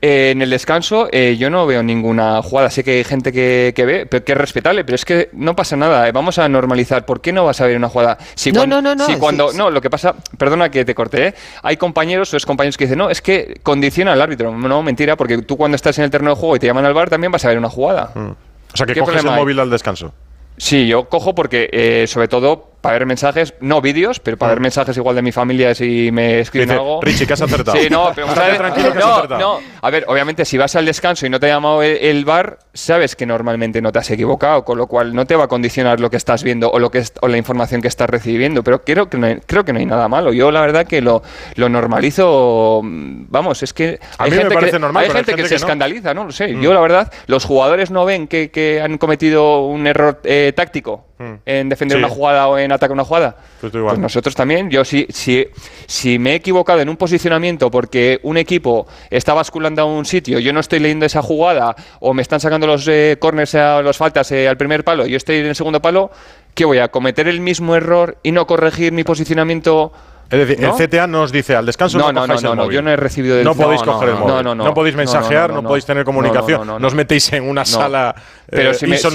Eh, 0.00 0.30
en 0.32 0.42
el 0.42 0.50
descanso 0.50 1.08
eh, 1.10 1.36
yo 1.38 1.50
no 1.50 1.66
veo 1.66 1.82
ninguna 1.82 2.42
jugada. 2.42 2.70
Sé 2.70 2.84
que 2.84 2.98
hay 2.98 3.04
gente 3.04 3.32
que, 3.32 3.72
ve, 3.76 4.06
pero 4.06 4.24
que 4.24 4.32
es 4.32 4.38
respetable, 4.38 4.84
pero 4.84 4.96
es 4.96 5.04
que 5.04 5.30
no 5.32 5.56
pasa 5.56 5.76
nada. 5.76 6.08
Eh, 6.08 6.12
vamos 6.12 6.38
a 6.38 6.48
normalizar. 6.48 7.04
¿Por 7.06 7.20
qué 7.20 7.32
no 7.32 7.44
vas 7.44 7.60
a 7.60 7.66
ver 7.66 7.76
una 7.76 7.88
jugada? 7.88 8.18
Si 8.34 8.52
no, 8.52 8.66
no, 8.66 8.82
no, 8.82 8.94
no. 8.94 9.06
Si 9.06 9.16
cuando, 9.16 9.52
no, 9.52 9.70
lo 9.70 9.80
que 9.80 9.90
pasa, 9.90 10.14
perdona 10.38 10.70
que 10.70 10.84
te 10.84 10.94
corté, 10.94 11.34
hay 11.62 11.76
compañeros 11.76 12.32
o 12.34 12.36
es 12.36 12.46
compañeros 12.46 12.76
que 12.76 12.84
dicen, 12.84 12.98
no, 12.98 13.10
es 13.10 13.20
que 13.20 13.60
condiciona 13.62 14.12
al 14.12 14.22
árbitro. 14.22 14.56
No, 14.56 14.82
mentira, 14.82 15.16
porque 15.16 15.38
tú 15.38 15.56
cuando 15.56 15.76
estás 15.76 15.98
en 15.98 16.04
el 16.04 16.10
terreno 16.10 16.30
de 16.30 16.36
juego 16.36 16.56
y 16.56 16.58
te 16.58 16.66
llaman 16.66 16.84
al 16.84 16.94
bar 16.94 17.10
también 17.10 17.32
vas 17.32 17.44
a 17.44 17.48
ver 17.48 17.58
una 17.58 17.70
jugada. 17.70 18.10
Mm. 18.14 18.30
O 18.72 18.76
sea, 18.76 18.86
que 18.86 18.94
coges 18.94 19.24
el 19.24 19.30
móvil 19.30 19.58
al 19.60 19.70
descanso. 19.70 20.12
Sí, 20.56 20.86
yo 20.86 21.08
cojo 21.08 21.34
porque, 21.34 22.04
sobre 22.08 22.28
todo, 22.28 22.73
para 22.84 22.98
ver 22.98 23.06
mensajes, 23.06 23.54
no 23.60 23.80
vídeos, 23.80 24.20
pero 24.20 24.36
para 24.36 24.50
ver 24.50 24.60
mm. 24.60 24.62
mensajes 24.64 24.94
igual 24.98 25.16
de 25.16 25.22
mi 25.22 25.32
familia 25.32 25.74
si 25.74 26.10
me 26.12 26.40
escriben 26.40 26.72
algo. 26.72 27.00
Richie, 27.00 27.26
que 27.26 27.32
has 27.32 27.40
acertado. 27.40 27.78
Sí, 27.78 27.88
no, 27.88 28.12
pero 28.14 28.26
tranquilo 28.34 28.92
que 28.92 28.98
no, 28.98 29.26
no. 29.26 29.58
A 29.80 29.88
ver, 29.88 30.04
obviamente, 30.06 30.44
si 30.44 30.58
vas 30.58 30.76
al 30.76 30.84
descanso 30.84 31.24
y 31.24 31.30
no 31.30 31.40
te 31.40 31.46
ha 31.46 31.54
llamado 31.54 31.82
el, 31.82 32.26
bar, 32.26 32.58
sabes 32.74 33.16
que 33.16 33.24
normalmente 33.24 33.80
no 33.80 33.90
te 33.90 34.00
has 34.00 34.10
equivocado, 34.10 34.66
con 34.66 34.76
lo 34.76 34.86
cual 34.86 35.14
no 35.14 35.24
te 35.24 35.34
va 35.34 35.44
a 35.44 35.48
condicionar 35.48 35.98
lo 35.98 36.10
que 36.10 36.18
estás 36.18 36.44
viendo 36.44 36.70
o 36.70 36.78
lo 36.78 36.90
que 36.90 37.02
o 37.22 37.28
la 37.28 37.38
información 37.38 37.80
que 37.80 37.88
estás 37.88 38.10
recibiendo. 38.10 38.62
Pero 38.62 38.84
creo 38.84 39.08
que 39.08 39.16
no 39.16 39.28
hay, 39.28 39.38
creo 39.46 39.64
que 39.64 39.72
no 39.72 39.78
hay 39.78 39.86
nada 39.86 40.06
malo. 40.06 40.34
Yo 40.34 40.50
la 40.50 40.60
verdad 40.60 40.86
que 40.86 41.00
lo, 41.00 41.22
lo 41.54 41.70
normalizo. 41.70 42.82
Vamos, 42.84 43.62
es 43.62 43.72
que 43.72 43.98
hay 44.18 44.30
gente 44.30 44.56
que, 44.56 44.78
normal, 44.78 45.04
hay 45.04 45.10
gente, 45.10 45.34
que, 45.36 45.48
se 45.48 45.54
escandaliza, 45.54 46.12
no 46.12 46.24
lo 46.24 46.32
sé. 46.32 46.48
Mm. 46.48 46.60
Yo 46.60 46.74
la 46.74 46.80
verdad, 46.80 47.10
los 47.28 47.46
jugadores 47.46 47.90
no 47.90 48.04
ven 48.04 48.28
que, 48.28 48.50
que 48.50 48.82
han 48.82 48.98
cometido 48.98 49.64
un 49.64 49.86
error 49.86 50.20
eh, 50.24 50.52
táctico 50.54 51.06
mm. 51.13 51.13
En 51.44 51.68
defender 51.68 51.98
una 51.98 52.08
jugada 52.08 52.48
o 52.48 52.58
en 52.58 52.72
atacar 52.72 52.92
una 52.92 53.04
jugada. 53.04 53.36
Pues, 53.60 53.72
pues, 53.72 53.98
nosotros 53.98 54.34
también. 54.34 54.70
Yo 54.70 54.84
si, 54.84 55.06
si, 55.10 55.46
si 55.86 56.18
me 56.18 56.32
he 56.32 56.34
equivocado 56.36 56.80
en 56.80 56.88
un 56.88 56.96
posicionamiento 56.96 57.70
porque 57.70 58.20
un 58.22 58.36
equipo 58.36 58.86
está 59.10 59.34
basculando 59.34 59.82
a 59.82 59.84
un 59.84 60.04
sitio, 60.04 60.38
yo 60.38 60.52
no 60.52 60.60
estoy 60.60 60.80
leyendo 60.80 61.06
esa 61.06 61.22
jugada 61.22 61.74
o 62.00 62.14
me 62.14 62.22
están 62.22 62.40
sacando 62.40 62.66
los 62.66 62.86
eh, 62.88 63.16
corners, 63.18 63.54
a 63.54 63.82
los 63.82 63.96
faltas 63.96 64.30
eh, 64.32 64.48
al 64.48 64.56
primer 64.56 64.84
palo, 64.84 65.06
y 65.06 65.10
yo 65.10 65.16
estoy 65.16 65.36
en 65.36 65.46
el 65.46 65.54
segundo 65.54 65.80
palo, 65.80 66.10
¿qué 66.54 66.64
voy 66.64 66.78
a 66.78 66.88
cometer 66.88 67.28
el 67.28 67.40
mismo 67.40 67.74
error 67.74 68.18
y 68.22 68.32
no 68.32 68.46
corregir 68.46 68.92
mi 68.92 69.04
posicionamiento? 69.04 69.92
Es 70.34 70.48
decir, 70.48 70.64
el 70.64 70.72
CTA 70.72 71.06
nos 71.06 71.30
dice 71.30 71.54
al 71.54 71.66
descanso 71.66 71.98
no, 71.98 72.12
no, 72.12 72.26
no, 72.26 72.40
no, 72.40 72.54
no, 72.54 72.70
yo 72.70 72.82
no 72.82 72.90
he 72.90 72.96
recibido 72.96 73.42
No 73.44 73.54
podéis 73.54 73.82
coger 73.82 74.10
el 74.10 74.14
móvil. 74.16 74.44
No, 74.44 74.54
no, 74.54 74.74
podéis 74.74 74.96
mensajear, 74.96 75.52
no, 75.52 75.62
podéis 75.62 75.86
tener 75.86 76.04
comunicación. 76.04 76.66
No, 76.66 76.86
os 76.86 76.94
metéis 76.94 77.32
en 77.32 77.48
una 77.48 77.64
sala 77.64 78.14
Pero 78.50 78.70
eh, 78.70 78.74
si 78.74 78.86
me, 78.86 78.98
si, 78.98 79.08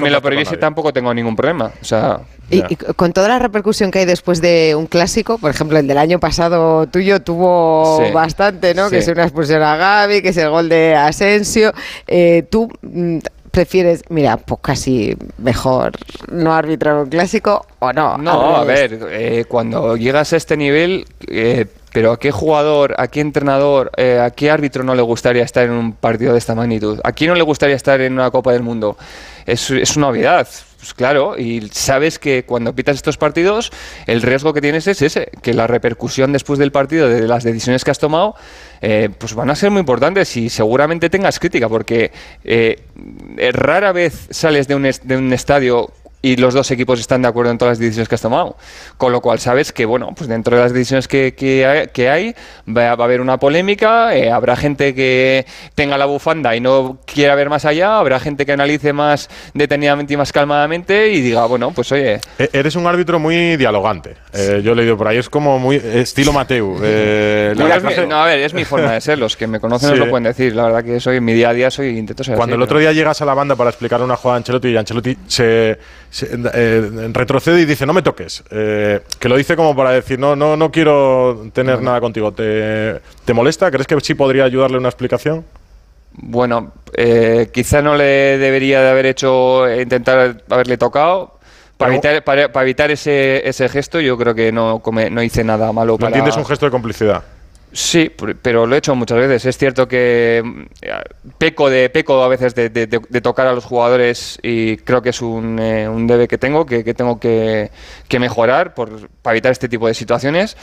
me 0.00 0.10
lo, 0.10 0.20
prohibiese 0.20 0.56
tampoco 0.56 0.92
tengo 0.92 1.12
ningún 1.14 1.36
problema. 1.36 1.70
O 1.80 1.84
sea, 1.84 2.20
y, 2.50 2.62
con 2.76 3.12
toda 3.12 3.28
la 3.28 3.38
repercusión 3.38 3.90
que 3.90 4.00
hay 4.00 4.04
después 4.04 4.40
de 4.40 4.74
un 4.76 4.86
clásico, 4.86 5.38
por 5.38 5.50
ejemplo, 5.50 5.78
el 5.78 5.86
del 5.86 5.98
año 5.98 6.18
pasado 6.20 6.86
tuyo 6.86 7.20
tuvo 7.20 8.10
bastante, 8.12 8.74
¿no? 8.74 8.90
Que 8.90 8.98
es 8.98 9.08
una 9.08 9.22
expulsión 9.22 9.62
a 9.62 9.76
Gaby, 9.76 10.22
que 10.22 10.30
es 10.30 10.36
el 10.36 10.50
gol 10.50 10.68
de 10.68 10.94
Asensio. 10.94 11.72
Eh, 12.06 12.44
tú 12.50 12.68
mm, 12.82 13.18
prefieres, 13.56 14.04
mira, 14.10 14.36
pues 14.36 14.60
casi 14.60 15.16
mejor 15.38 15.92
no 16.30 16.52
arbitrar 16.52 16.96
un 16.96 17.08
clásico 17.08 17.64
o 17.78 17.90
no. 17.90 18.18
No, 18.18 18.54
a 18.54 18.64
ver, 18.64 18.98
eh, 19.10 19.46
cuando 19.48 19.96
llegas 19.96 20.34
a 20.34 20.36
este 20.36 20.58
nivel, 20.58 21.06
eh, 21.26 21.64
pero 21.90 22.12
¿a 22.12 22.18
qué 22.18 22.32
jugador, 22.32 22.94
a 22.98 23.08
qué 23.08 23.20
entrenador, 23.22 23.90
eh, 23.96 24.20
a 24.20 24.28
qué 24.28 24.50
árbitro 24.50 24.84
no 24.84 24.94
le 24.94 25.00
gustaría 25.00 25.42
estar 25.42 25.64
en 25.64 25.70
un 25.70 25.92
partido 25.94 26.32
de 26.32 26.38
esta 26.38 26.54
magnitud? 26.54 27.00
¿A 27.02 27.12
quién 27.12 27.30
no 27.30 27.34
le 27.34 27.44
gustaría 27.44 27.76
estar 27.76 27.98
en 28.02 28.12
una 28.12 28.30
Copa 28.30 28.52
del 28.52 28.62
Mundo? 28.62 28.98
Es, 29.46 29.70
es 29.70 29.96
una 29.96 30.08
obviedad. 30.08 30.46
Pues 30.86 30.94
claro, 30.94 31.36
y 31.36 31.68
sabes 31.72 32.20
que 32.20 32.44
cuando 32.44 32.72
pitas 32.72 32.94
estos 32.94 33.16
partidos, 33.16 33.72
el 34.06 34.22
riesgo 34.22 34.54
que 34.54 34.60
tienes 34.60 34.86
es 34.86 35.02
ese, 35.02 35.32
que 35.42 35.52
la 35.52 35.66
repercusión 35.66 36.32
después 36.32 36.60
del 36.60 36.70
partido 36.70 37.08
de 37.08 37.26
las 37.26 37.42
decisiones 37.42 37.82
que 37.82 37.90
has 37.90 37.98
tomado, 37.98 38.36
eh, 38.80 39.08
pues 39.18 39.34
van 39.34 39.50
a 39.50 39.56
ser 39.56 39.72
muy 39.72 39.80
importantes 39.80 40.36
y 40.36 40.48
seguramente 40.48 41.10
tengas 41.10 41.40
crítica, 41.40 41.68
porque 41.68 42.12
eh, 42.44 42.84
rara 43.52 43.90
vez 43.90 44.28
sales 44.30 44.68
de 44.68 44.76
un, 44.76 44.88
de 45.02 45.16
un 45.16 45.32
estadio 45.32 45.90
y 46.26 46.34
los 46.34 46.54
dos 46.54 46.68
equipos 46.72 46.98
están 46.98 47.22
de 47.22 47.28
acuerdo 47.28 47.52
en 47.52 47.58
todas 47.58 47.72
las 47.72 47.78
decisiones 47.78 48.08
que 48.08 48.16
has 48.16 48.20
tomado. 48.20 48.56
Con 48.96 49.12
lo 49.12 49.20
cual 49.20 49.38
sabes 49.38 49.72
que, 49.72 49.84
bueno, 49.84 50.12
pues 50.16 50.28
dentro 50.28 50.56
de 50.56 50.62
las 50.64 50.72
decisiones 50.72 51.06
que, 51.06 51.34
que, 51.36 52.08
hay, 52.10 52.34
va, 52.68 52.88
a 52.88 52.92
haber 52.92 53.20
una 53.20 53.38
polémica, 53.38 54.16
eh, 54.16 54.32
habrá 54.32 54.56
gente 54.56 54.92
que 54.92 55.46
tenga 55.76 55.96
la 55.96 56.06
bufanda 56.06 56.56
y 56.56 56.60
no 56.60 56.98
quiera 57.06 57.36
ver 57.36 57.48
más 57.48 57.64
allá, 57.64 58.00
habrá 58.00 58.18
gente 58.18 58.44
que 58.44 58.50
analice 58.50 58.92
más 58.92 59.30
detenidamente 59.54 60.14
y 60.14 60.16
más 60.16 60.32
calmadamente 60.32 61.12
y 61.12 61.20
diga, 61.20 61.46
bueno, 61.46 61.70
pues 61.70 61.92
oye... 61.92 62.20
E-, 62.40 62.50
eres 62.52 62.74
un 62.74 62.88
árbitro 62.88 63.20
muy 63.20 63.56
dialogante. 63.56 64.16
Eh, 64.32 64.62
yo 64.64 64.72
he 64.72 64.74
leído 64.74 64.96
por 64.96 65.06
ahí, 65.06 65.18
es 65.18 65.30
como 65.30 65.60
muy 65.60 65.76
estilo 65.76 66.32
Mateu. 66.32 66.76
Eh, 66.82 67.54
no, 68.08 68.16
a 68.16 68.24
ver, 68.24 68.40
es 68.40 68.52
mi 68.52 68.64
forma 68.64 68.90
de 68.90 69.00
ser, 69.00 69.16
los 69.16 69.36
que 69.36 69.46
me 69.46 69.60
conocen 69.60 69.90
no 69.90 69.96
lo 69.96 70.10
pueden 70.10 70.24
decir. 70.24 70.56
La 70.56 70.64
verdad 70.64 70.82
que 70.82 70.98
soy 70.98 71.18
en 71.18 71.24
mi 71.24 71.34
día 71.34 71.50
a 71.50 71.52
día 71.52 71.70
soy 71.70 71.96
intento 71.96 72.24
ser 72.24 72.34
Cuando 72.34 72.56
el 72.56 72.62
otro 72.62 72.80
día 72.80 72.92
llegas 72.92 73.22
a 73.22 73.24
la 73.24 73.34
banda 73.34 73.54
para 73.54 73.70
explicar 73.70 74.02
una 74.02 74.16
jugada 74.16 74.34
a 74.34 74.38
Ancelotti 74.38 74.68
y 74.68 74.76
Ancelotti 74.76 75.16
se 75.28 75.78
eh, 76.22 77.10
retrocede 77.12 77.60
y 77.60 77.64
dice 77.64 77.86
no 77.86 77.92
me 77.92 78.02
toques. 78.02 78.44
Eh, 78.50 79.00
que 79.18 79.28
lo 79.28 79.36
dice 79.36 79.56
como 79.56 79.74
para 79.74 79.90
decir 79.90 80.18
no, 80.18 80.36
no, 80.36 80.56
no 80.56 80.70
quiero 80.70 81.48
tener 81.52 81.82
nada 81.82 82.00
contigo. 82.00 82.32
¿Te, 82.32 83.00
¿Te, 83.24 83.34
molesta? 83.34 83.70
¿Crees 83.70 83.86
que 83.86 84.00
sí 84.00 84.14
podría 84.14 84.44
ayudarle 84.44 84.78
una 84.78 84.88
explicación? 84.88 85.44
Bueno, 86.12 86.72
eh, 86.94 87.50
quizá 87.52 87.82
no 87.82 87.94
le 87.94 88.38
debería 88.38 88.80
de 88.80 88.90
haber 88.90 89.06
hecho 89.06 89.68
intentar 89.70 90.42
haberle 90.48 90.78
tocado. 90.78 91.36
Para 91.76 91.92
evitar, 91.92 92.24
para, 92.24 92.62
evitar 92.62 92.90
ese, 92.90 93.46
ese, 93.46 93.68
gesto, 93.68 94.00
yo 94.00 94.16
creo 94.16 94.34
que 94.34 94.50
no, 94.50 94.82
no 95.10 95.22
hice 95.22 95.44
nada 95.44 95.72
malo. 95.72 95.92
¿No 95.92 95.98
para... 95.98 96.08
entiendes 96.08 96.36
un 96.36 96.46
gesto 96.46 96.64
de 96.64 96.70
complicidad? 96.70 97.22
Sí, 97.76 98.10
pero 98.40 98.66
lo 98.66 98.74
he 98.74 98.78
hecho 98.78 98.94
muchas 98.94 99.18
veces. 99.18 99.44
Es 99.44 99.58
cierto 99.58 99.86
que 99.86 100.42
mm, 100.42 101.28
peco 101.36 101.68
de 101.68 101.90
peco 101.90 102.22
a 102.22 102.28
veces 102.28 102.54
de, 102.54 102.86
tocar 103.20 103.46
a 103.46 103.52
los 103.52 103.66
jugadores 103.66 104.38
y 104.42 104.78
creo 104.78 105.02
que 105.02 105.10
es 105.10 105.20
un, 105.20 105.58
eh, 105.58 105.86
un 105.86 106.06
debe 106.06 106.26
que 106.26 106.38
tengo, 106.38 106.64
que, 106.64 106.82
tengo 106.94 107.20
que, 107.20 107.70
mejorar 108.18 108.72
por, 108.72 109.10
para 109.20 109.34
evitar 109.34 109.52
este 109.52 109.68
tipo 109.68 109.86
de 109.88 109.92
situaciones. 109.92 110.56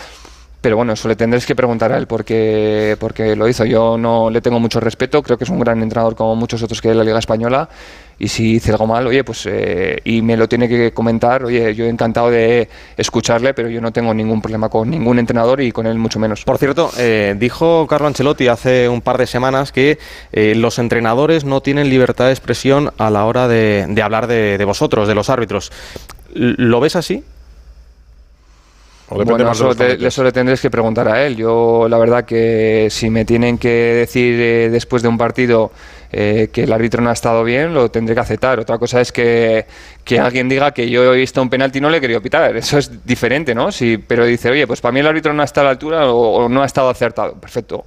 Pero 0.63 0.77
bueno, 0.77 0.93
eso 0.93 1.09
le 1.09 1.17
tendréis 1.17 1.45
que 1.45 1.55
preguntar 1.55 1.91
a 1.91 1.97
él 1.97 2.07
porque, 2.07 2.95
porque 2.97 3.35
lo 3.35 3.49
hizo. 3.49 3.65
Yo 3.65 3.97
no 3.97 4.29
le 4.29 4.39
tengo 4.39 4.61
mucho 4.61 4.79
respeto, 4.79 5.21
creo 5.21 5.37
que 5.37 5.43
es 5.43 5.49
un 5.49 5.59
gran 5.59 5.83
entrenador 5.83 6.15
como 6.15 6.37
muchos 6.37 6.63
otros 6.63 6.81
que 6.81 6.87
hay 6.87 6.93
en 6.93 6.99
la 6.99 7.03
Liga 7.03 7.19
Española 7.19 7.67
y 8.17 8.29
si 8.29 8.53
hice 8.53 8.71
algo 8.71 8.87
mal, 8.87 9.05
oye, 9.05 9.25
pues 9.25 9.45
eh, 9.45 9.99
y 10.05 10.21
me 10.21 10.37
lo 10.37 10.47
tiene 10.47 10.69
que 10.69 10.93
comentar, 10.93 11.43
oye, 11.43 11.75
yo 11.75 11.83
he 11.83 11.89
encantado 11.89 12.29
de 12.31 12.69
escucharle, 12.95 13.53
pero 13.53 13.67
yo 13.67 13.81
no 13.81 13.91
tengo 13.91 14.13
ningún 14.13 14.41
problema 14.41 14.69
con 14.69 14.89
ningún 14.89 15.19
entrenador 15.19 15.59
y 15.59 15.73
con 15.73 15.85
él 15.85 15.97
mucho 15.97 16.17
menos. 16.17 16.45
Por 16.45 16.57
cierto, 16.57 16.91
eh, 16.97 17.35
dijo 17.37 17.85
Carlo 17.85 18.07
Ancelotti 18.07 18.47
hace 18.47 18.87
un 18.87 19.01
par 19.01 19.17
de 19.17 19.27
semanas 19.27 19.73
que 19.73 19.99
eh, 20.31 20.55
los 20.55 20.79
entrenadores 20.79 21.43
no 21.43 21.59
tienen 21.59 21.89
libertad 21.89 22.27
de 22.27 22.31
expresión 22.31 22.93
a 22.97 23.09
la 23.09 23.25
hora 23.25 23.49
de, 23.49 24.01
hablar 24.01 24.27
de, 24.27 24.57
de 24.57 24.63
vosotros, 24.63 25.09
de 25.09 25.15
los 25.15 25.29
árbitros. 25.29 25.73
¿Lo 26.33 26.79
ves 26.79 26.95
así? 26.95 27.21
Bueno, 29.13 29.51
eso, 29.51 30.23
le 30.23 30.31
tendréis 30.31 30.61
que 30.61 30.69
preguntar 30.69 31.07
a 31.07 31.25
él. 31.25 31.35
Yo, 31.35 31.87
la 31.89 31.97
verdad, 31.97 32.25
que 32.25 32.87
si 32.89 33.09
me 33.09 33.25
tienen 33.25 33.57
que 33.57 33.69
decir 33.69 34.39
eh, 34.39 34.69
después 34.69 35.01
de 35.01 35.09
un 35.09 35.17
partido 35.17 35.71
eh, 36.11 36.49
que 36.51 36.63
el 36.63 36.71
árbitro 36.71 37.01
no 37.01 37.09
ha 37.09 37.13
estado 37.13 37.43
bien, 37.43 37.73
lo 37.73 37.89
tendré 37.91 38.15
que 38.15 38.21
aceptar. 38.21 38.59
Otra 38.59 38.77
cosa 38.77 39.01
es 39.01 39.11
que, 39.11 39.65
alguien 40.19 40.47
diga 40.47 40.71
que 40.71 40.89
yo 40.89 41.13
he 41.13 41.17
visto 41.17 41.41
un 41.41 41.49
penalti 41.49 41.79
y 41.79 41.81
no 41.81 41.89
le 41.89 41.97
he 41.97 42.01
querido 42.01 42.21
pitar. 42.21 42.55
Eso 42.55 42.77
es 42.77 43.05
diferente, 43.05 43.53
¿no? 43.53 43.71
Sí, 43.71 43.97
pero 43.97 44.25
dice, 44.25 44.49
oye, 44.49 44.67
pues 44.67 44.79
para 44.81 44.91
mí 44.91 44.99
el 44.99 45.07
árbitro 45.07 45.33
no 45.33 45.43
está 45.43 45.61
a 45.61 45.65
la 45.65 45.69
altura 45.71 46.11
o, 46.11 46.47
no 46.49 46.61
ha 46.61 46.65
estado 46.65 46.89
acertado. 46.89 47.33
Perfecto 47.33 47.85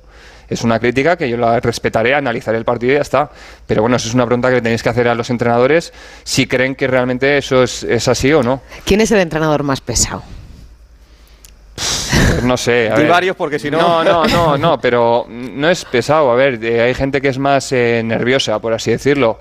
es 0.48 0.62
una 0.62 0.78
crítica 0.78 1.16
que 1.16 1.28
yo 1.28 1.36
la 1.36 1.58
respetaré, 1.58 2.14
analizaré 2.14 2.56
el 2.56 2.64
partido 2.64 2.92
y 2.92 2.96
ya 2.96 3.02
está. 3.02 3.28
Pero 3.66 3.82
bueno, 3.82 3.96
eso 3.96 4.06
es 4.06 4.14
una 4.14 4.26
pregunta 4.26 4.48
que 4.48 4.62
tenéis 4.62 4.80
que 4.80 4.88
hacer 4.88 5.08
a 5.08 5.14
los 5.16 5.28
entrenadores 5.28 5.92
si 6.22 6.46
creen 6.46 6.76
que 6.76 6.86
realmente 6.86 7.36
eso 7.36 7.64
es, 7.64 7.82
es 7.82 8.06
así 8.06 8.32
o 8.32 8.44
no. 8.44 8.60
¿Quién 8.84 9.00
es 9.00 9.10
el 9.10 9.18
entrenador 9.18 9.64
más 9.64 9.80
pesado? 9.80 10.22
No 12.42 12.56
sé. 12.56 12.90
A 12.90 13.00
varios 13.08 13.36
porque 13.36 13.58
si 13.58 13.70
no. 13.70 13.78
No, 13.78 14.04
no, 14.04 14.26
no, 14.26 14.58
no, 14.58 14.80
pero 14.80 15.26
no 15.28 15.68
es 15.68 15.84
pesado. 15.84 16.30
A 16.30 16.34
ver, 16.34 16.62
eh, 16.64 16.80
hay 16.80 16.94
gente 16.94 17.20
que 17.20 17.28
es 17.28 17.38
más 17.38 17.72
eh, 17.72 18.02
nerviosa, 18.04 18.58
por 18.58 18.72
así 18.72 18.90
decirlo. 18.90 19.38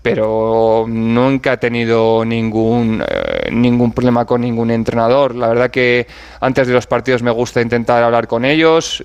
Pero 0.00 0.86
nunca 0.88 1.54
he 1.54 1.56
tenido 1.56 2.24
ningún, 2.24 3.02
eh, 3.06 3.50
ningún 3.50 3.92
problema 3.92 4.24
con 4.24 4.40
ningún 4.40 4.70
entrenador. 4.70 5.34
La 5.34 5.48
verdad 5.48 5.70
que 5.70 6.06
antes 6.40 6.68
de 6.68 6.72
los 6.72 6.86
partidos 6.86 7.22
me 7.22 7.32
gusta 7.32 7.60
intentar 7.60 8.02
hablar 8.02 8.28
con 8.28 8.44
ellos, 8.44 9.04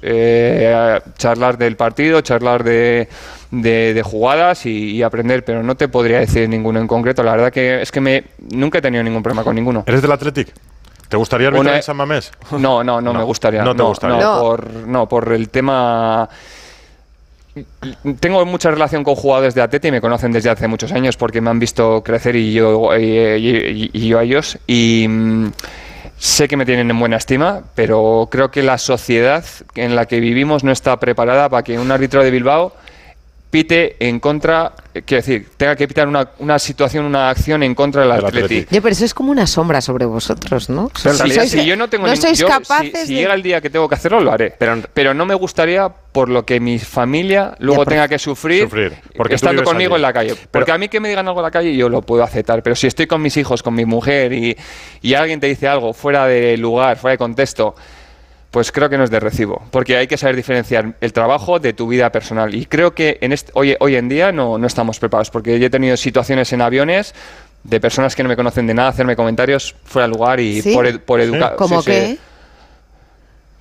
charlar 1.18 1.58
del 1.58 1.76
partido, 1.76 2.22
charlar 2.22 2.64
de, 2.64 3.10
de, 3.50 4.02
jugadas 4.04 4.68
y, 4.68 5.02
aprender, 5.02 5.44
pero 5.44 5.64
no 5.64 5.76
te 5.76 5.88
podría 5.88 6.20
decir 6.20 6.48
ninguno 6.48 6.80
en 6.80 6.88
concreto. 6.88 7.24
La 7.24 7.32
verdad 7.32 7.52
que 7.52 7.82
es 7.82 7.92
que 7.92 8.00
me, 8.00 8.26
nunca 8.52 8.78
he 8.78 8.82
tenido 8.82 9.04
ningún 9.04 9.24
problema 9.24 9.44
con 9.44 9.56
ninguno. 9.56 9.84
¿Eres 9.88 10.04
del 10.04 10.12
Athletic? 10.12 10.54
¿Te 11.14 11.18
gustaría 11.18 11.50
arbitrar 11.50 11.76
en 11.76 11.84
San 11.84 11.96
Mamés? 11.96 12.32
No, 12.58 12.84
no, 12.84 13.00
no, 13.00 13.14
me 13.20 13.22
gustaría. 13.22 13.62
No 13.62 13.76
te 13.76 13.84
gustaría. 13.84 14.18
No, 14.18 14.40
Por, 14.40 14.74
no, 14.74 15.08
por 15.08 15.32
el 15.32 15.50
tema... 15.50 16.28
Tengo 18.20 18.44
mucha 18.48 18.72
relación 18.72 19.04
con 19.04 19.14
jugadores 19.14 19.54
de 19.54 19.62
Atleti 19.62 19.90
y 19.90 19.92
me 19.92 20.02
conocen 20.02 20.32
desde 20.32 20.50
hace 20.50 20.68
muchos 20.68 20.92
años 20.92 21.16
porque 21.16 21.40
me 21.40 21.52
han 21.52 21.60
visto 21.60 22.02
crecer 22.02 22.36
y 22.36 22.54
yo, 22.54 22.98
y, 22.98 24.08
yo 24.08 24.18
a 24.18 24.24
ellos. 24.24 24.58
Y 24.66 25.06
mm, 25.08 25.52
sé 26.18 26.48
que 26.48 26.58
me 26.58 26.66
tienen 26.66 26.90
en 26.90 27.00
buena 27.00 27.18
estima, 27.18 27.62
pero 27.76 28.28
creo 28.32 28.50
que 28.50 28.64
la 28.64 28.80
sociedad 28.80 29.46
en 29.76 29.96
la 29.96 30.08
que 30.08 30.20
vivimos 30.20 30.64
no 30.64 30.72
está 30.72 31.00
preparada 31.00 31.48
para 31.48 31.62
que 31.62 31.78
un 31.78 31.92
árbitro 31.92 32.24
de 32.24 32.32
Bilbao 32.32 32.74
pite 33.54 33.98
en 34.00 34.20
contra, 34.20 34.74
quiero 35.06 35.22
decir, 35.22 35.48
tenga 35.58 35.76
que 35.76 35.88
pitar 35.88 36.08
una, 36.08 36.28
una 36.40 36.58
situación, 36.58 37.06
una 37.06 37.30
acción 37.30 37.62
en 37.62 37.76
contra 37.76 38.02
del 38.02 38.12
Atleti. 38.14 38.66
pero 38.68 38.90
eso 38.90 39.06
es 39.06 39.14
como 39.14 39.30
una 39.30 39.46
sombra 39.46 39.80
sobre 39.80 40.08
vosotros, 40.08 40.72
¿no? 40.72 40.90
si 40.96 41.64
yo 41.64 41.76
no 41.76 41.88
tengo 41.88 42.08
no 42.08 42.16
sois 42.16 42.44
capaces 42.44 43.06
si, 43.06 43.14
llega 43.14 43.36
el 43.36 43.44
día 43.44 43.62
que 43.62 43.70
tengo 43.70 43.88
que 43.88 43.94
hacerlo, 43.94 44.22
lo 44.22 44.32
haré. 44.32 44.56
Pero, 44.58 44.82
pero 44.92 45.14
no 45.14 45.28
me 45.28 45.36
gustaría 45.36 45.88
por 45.88 46.30
lo 46.30 46.48
que 46.48 46.60
mi 46.60 46.80
familia 46.80 47.56
luego 47.60 47.86
tenga 47.86 48.08
que 48.08 48.18
sufrir, 48.18 48.68
porque 49.16 49.36
estando 49.36 49.64
conmigo 49.64 49.96
en 49.96 50.02
la 50.02 50.14
calle. 50.14 50.36
Porque 50.50 50.72
a 50.72 50.80
mí 50.80 50.90
que 50.90 51.00
me 51.00 51.10
digan 51.10 51.28
algo 51.28 51.42
en 51.42 51.44
la 51.44 51.52
calle 51.52 51.76
yo 51.76 51.90
lo 51.90 52.02
puedo 52.02 52.24
aceptar, 52.24 52.64
pero 52.64 52.76
si 52.76 52.88
estoy 52.88 53.06
con 53.06 53.22
mis 53.22 53.38
hijos, 53.38 53.62
con 53.62 53.76
mi 53.76 53.86
mujer 53.86 54.34
y, 54.34 54.58
y 55.04 55.14
alguien 55.14 55.40
te 55.40 55.46
dice 55.46 55.68
algo 55.68 55.94
fuera 55.94 56.26
de 56.26 56.58
lugar, 56.58 56.98
fuera 56.98 57.12
de 57.12 57.18
contexto, 57.20 57.76
pues 58.54 58.72
creo 58.72 58.88
que 58.88 59.00
no 59.00 59.04
es 59.04 59.10
de 59.10 59.20
recibo, 59.20 59.64
porque 59.72 59.98
hay 59.98 60.06
que 60.06 60.16
saber 60.16 60.36
diferenciar 60.36 60.94
el 61.02 61.12
trabajo 61.12 61.58
de 61.58 61.74
tu 61.74 61.88
vida 61.88 62.12
personal. 62.12 62.54
Y 62.54 62.68
creo 62.68 62.94
que 62.94 63.18
en 63.22 63.34
este, 63.34 63.52
hoy, 63.56 63.76
hoy 63.80 63.96
en 63.96 64.08
día 64.08 64.32
no, 64.32 64.60
no 64.60 64.68
estamos 64.68 65.00
preparados, 65.00 65.32
porque 65.32 65.60
yo 65.60 65.66
he 65.66 65.70
tenido 65.72 65.98
situaciones 65.98 66.54
en 66.54 66.62
aviones 66.62 67.16
de 67.64 67.80
personas 67.80 68.16
que 68.16 68.22
no 68.22 68.30
me 68.30 68.36
conocen 68.36 68.68
de 68.68 68.76
nada 68.76 68.90
hacerme 68.90 69.16
comentarios 69.16 69.74
fuera 69.86 70.08
de 70.08 70.14
lugar 70.14 70.40
y 70.40 70.62
por, 70.62 71.02
por 71.02 71.20
educar. 71.20 71.56
¿Cómo 71.56 71.82
qué? 71.82 72.20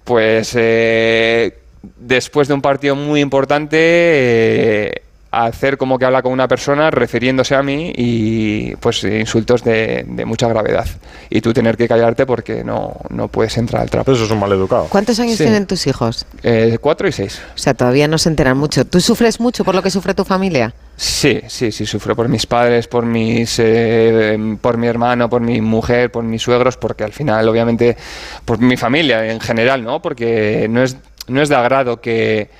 Pues 0.04 0.52
eh, 0.56 1.58
después 1.96 2.48
de 2.48 2.52
un 2.52 2.60
partido 2.60 2.94
muy 2.94 3.20
importante, 3.22 3.78
eh, 3.78 5.02
hacer 5.32 5.78
como 5.78 5.98
que 5.98 6.04
habla 6.04 6.20
con 6.20 6.30
una 6.30 6.46
persona 6.46 6.90
refiriéndose 6.90 7.54
a 7.54 7.62
mí 7.62 7.90
y 7.96 8.76
pues 8.76 9.02
insultos 9.02 9.64
de, 9.64 10.04
mucha 10.26 10.46
gravedad. 10.46 10.86
Y 11.30 11.40
tú 11.40 11.54
tener 11.54 11.78
que 11.78 11.88
callarte 11.88 12.26
porque 12.26 12.62
no, 12.62 12.94
no 13.08 13.28
puedes 13.28 13.56
entrar 13.56 13.80
al 13.80 13.90
trapo. 13.90 14.12
Eso 14.12 14.24
es 14.24 14.30
un 14.30 14.38
mal 14.38 14.52
educado. 14.52 14.86
¿Cuántos 14.90 15.18
años 15.18 15.38
tienen 15.38 15.66
tus 15.66 15.86
hijos? 15.86 16.26
Eh, 16.42 16.76
cuatro 16.80 17.08
y 17.08 17.12
seis. 17.12 17.40
O 17.54 17.58
sea, 17.58 17.72
todavía 17.72 18.06
no 18.08 18.18
se 18.18 18.28
enteran 18.28 18.58
mucho. 18.58 18.84
¿Tú 18.84 19.00
sufres 19.00 19.40
mucho 19.40 19.64
por 19.64 19.74
lo 19.74 19.82
que 19.82 19.90
sufre 19.90 20.12
tu 20.12 20.24
familia? 20.24 20.74
Sí, 20.96 21.40
sí, 21.48 21.72
sí, 21.72 21.86
sufro 21.86 22.14
por 22.14 22.28
mis 22.28 22.44
padres, 22.46 22.86
por 22.86 23.06
mis, 23.06 23.58
eh, 23.58 24.38
por 24.60 24.76
mi 24.76 24.86
hermano, 24.86 25.30
por 25.30 25.40
mi 25.40 25.62
mujer, 25.62 26.12
por 26.12 26.22
mis 26.24 26.42
suegros, 26.42 26.76
porque 26.76 27.04
al 27.04 27.12
final, 27.12 27.48
obviamente, 27.48 27.96
por 28.44 28.58
mi 28.60 28.76
familia 28.76 29.32
en 29.32 29.40
general, 29.40 29.82
¿no? 29.82 30.02
Porque 30.02 30.66
no 30.68 30.82
es, 30.82 30.98
no 31.26 31.40
es 31.40 31.48
de 31.48 31.56
agrado 31.56 32.02
que 32.02 32.50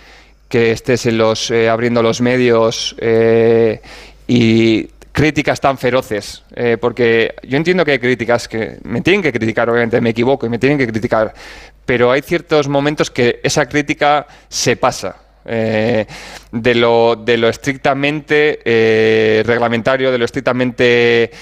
que 0.53 0.70
estés 0.72 1.07
en 1.07 1.16
los, 1.16 1.50
eh, 1.50 1.70
abriendo 1.70 2.03
los 2.03 2.20
medios 2.20 2.94
eh, 2.98 3.80
y 4.28 4.86
críticas 5.11 5.62
tan 5.62 5.78
feroces, 5.78 6.42
eh, 6.55 6.76
porque 6.78 7.36
yo 7.42 7.57
entiendo 7.57 7.86
que 7.86 7.92
hay 7.92 7.98
críticas 7.98 8.48
que 8.48 8.76
me 8.82 9.00
tienen 9.00 9.22
que 9.22 9.32
criticar, 9.32 9.70
obviamente 9.70 9.98
me 10.03 10.11
equivoco 10.11 10.44
y 10.44 10.50
me 10.50 10.59
tienen 10.59 10.76
que 10.76 10.86
criticar, 10.86 11.32
pero 11.86 12.11
hay 12.11 12.20
ciertos 12.20 12.68
momentos 12.68 13.11
que 13.11 13.40
esa 13.42 13.64
crítica 13.64 14.26
se 14.50 14.76
pasa. 14.76 15.16
de, 15.44 16.74
lo, 16.76 17.16
de 17.16 17.36
lo 17.36 17.48
estrictamente 17.48 18.61
reglamentario, 19.44 20.12
de 20.12 20.18
lo 20.18 20.24
estrictamente 20.24 21.32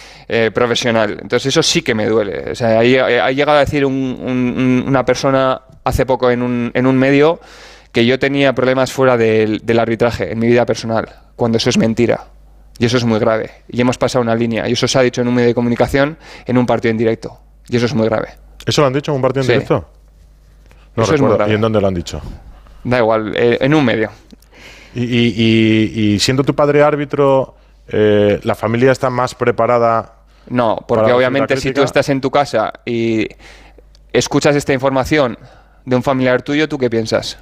profesional. 0.54 1.18
Entonces 1.20 1.48
eso 1.48 1.62
sí 1.62 1.82
que 1.82 1.94
me 1.94 2.06
duele. 2.06 2.52
O 2.52 2.54
sea, 2.54 2.78
ha 2.78 3.30
llegado 3.30 3.58
a 3.58 3.60
decir 3.60 3.84
una 3.84 5.04
persona 5.04 5.60
hace 5.84 6.06
poco 6.06 6.30
en 6.30 6.40
un, 6.40 6.70
en 6.72 6.86
un 6.86 6.96
medio 6.96 7.40
que 7.92 8.06
yo 8.06 8.18
tenía 8.18 8.54
problemas 8.54 8.92
fuera 8.92 9.16
del, 9.16 9.78
arbitraje 9.78 10.32
en 10.32 10.38
mi 10.38 10.46
vida 10.46 10.64
personal, 10.66 11.08
cuando 11.36 11.58
eso 11.58 11.70
es 11.70 11.78
mentira. 11.78 12.26
Y 12.78 12.86
eso 12.86 12.96
es 12.96 13.04
muy 13.04 13.18
grave. 13.18 13.50
Y 13.68 13.80
hemos 13.80 13.98
pasado 13.98 14.22
una 14.22 14.34
línea. 14.34 14.66
Y 14.66 14.72
eso 14.72 14.88
se 14.88 14.98
ha 14.98 15.02
dicho 15.02 15.20
en 15.20 15.28
un 15.28 15.34
medio 15.34 15.48
de 15.48 15.54
comunicación 15.54 16.16
en 16.46 16.56
un 16.56 16.64
partido 16.64 16.90
en 16.90 16.96
directo. 16.96 17.38
Y 17.68 17.76
eso 17.76 17.84
es 17.84 17.94
muy 17.94 18.08
grave. 18.08 18.28
¿Eso 18.64 18.80
lo 18.80 18.86
han 18.86 18.94
dicho 18.94 19.12
en 19.12 19.16
un 19.16 19.22
partido 19.22 19.42
en 19.42 19.48
directo? 19.48 19.86
No 20.96 21.02
eso 21.02 21.12
recuerdo. 21.12 21.46
¿Y 21.46 21.54
en 21.54 21.60
dónde 21.60 21.80
lo 21.80 21.88
han 21.88 21.94
dicho? 21.94 22.22
Da 22.82 22.98
igual, 22.98 23.34
eh, 23.36 23.58
en 23.60 23.74
un 23.74 23.84
medio. 23.84 24.10
Y, 24.94 26.16
siendo 26.20 26.42
tu 26.42 26.54
padre 26.54 26.82
árbitro, 26.82 27.54
eh, 27.88 28.40
¿la 28.42 28.54
familia 28.54 28.92
está 28.92 29.10
más 29.10 29.34
preparada? 29.34 30.14
No, 30.48 30.84
porque 30.88 31.12
obviamente 31.12 31.56
si 31.58 31.72
tú 31.72 31.82
estás 31.82 32.08
en 32.08 32.20
tu 32.20 32.30
casa 32.30 32.72
y 32.84 33.28
escuchas 34.12 34.56
esta 34.56 34.72
información 34.72 35.38
de 35.84 35.96
un 35.96 36.02
familiar 36.02 36.42
tuyo, 36.42 36.68
¿tú 36.68 36.78
qué 36.78 36.90
piensas? 36.90 37.38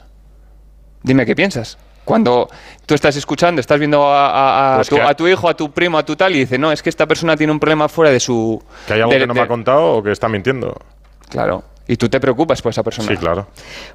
Dime 1.08 1.24
qué 1.24 1.34
piensas. 1.34 1.78
Cuando 2.04 2.50
tú 2.84 2.94
estás 2.94 3.16
escuchando, 3.16 3.62
estás 3.62 3.78
viendo 3.78 4.04
a, 4.06 4.74
pues 4.76 4.88
tu, 5.16 5.26
hijo, 5.26 5.48
a 5.48 5.54
tu 5.54 5.70
primo, 5.70 5.96
a 5.96 6.04
tu 6.04 6.16
tal, 6.16 6.36
y 6.36 6.40
dice, 6.40 6.58
no, 6.58 6.70
es 6.70 6.82
que 6.82 6.90
esta 6.90 7.06
persona 7.06 7.34
tiene 7.34 7.50
un 7.50 7.58
problema 7.58 7.88
fuera 7.88 8.10
de 8.10 8.20
su... 8.20 8.62
Que 8.86 8.92
hay 8.92 9.00
algo 9.00 9.12
que 9.12 9.26
no 9.26 9.32
me 9.32 9.40
ha 9.40 9.48
contado 9.48 9.96
o 9.96 10.02
que 10.02 10.12
está 10.12 10.28
mintiendo. 10.28 10.76
Claro. 11.30 11.64
Y 11.86 11.96
tú 11.96 12.10
te 12.10 12.20
preocupas 12.20 12.60
por 12.60 12.70
esa 12.70 12.82
persona. 12.82 13.08
Sí, 13.08 13.16
claro. 13.16 13.46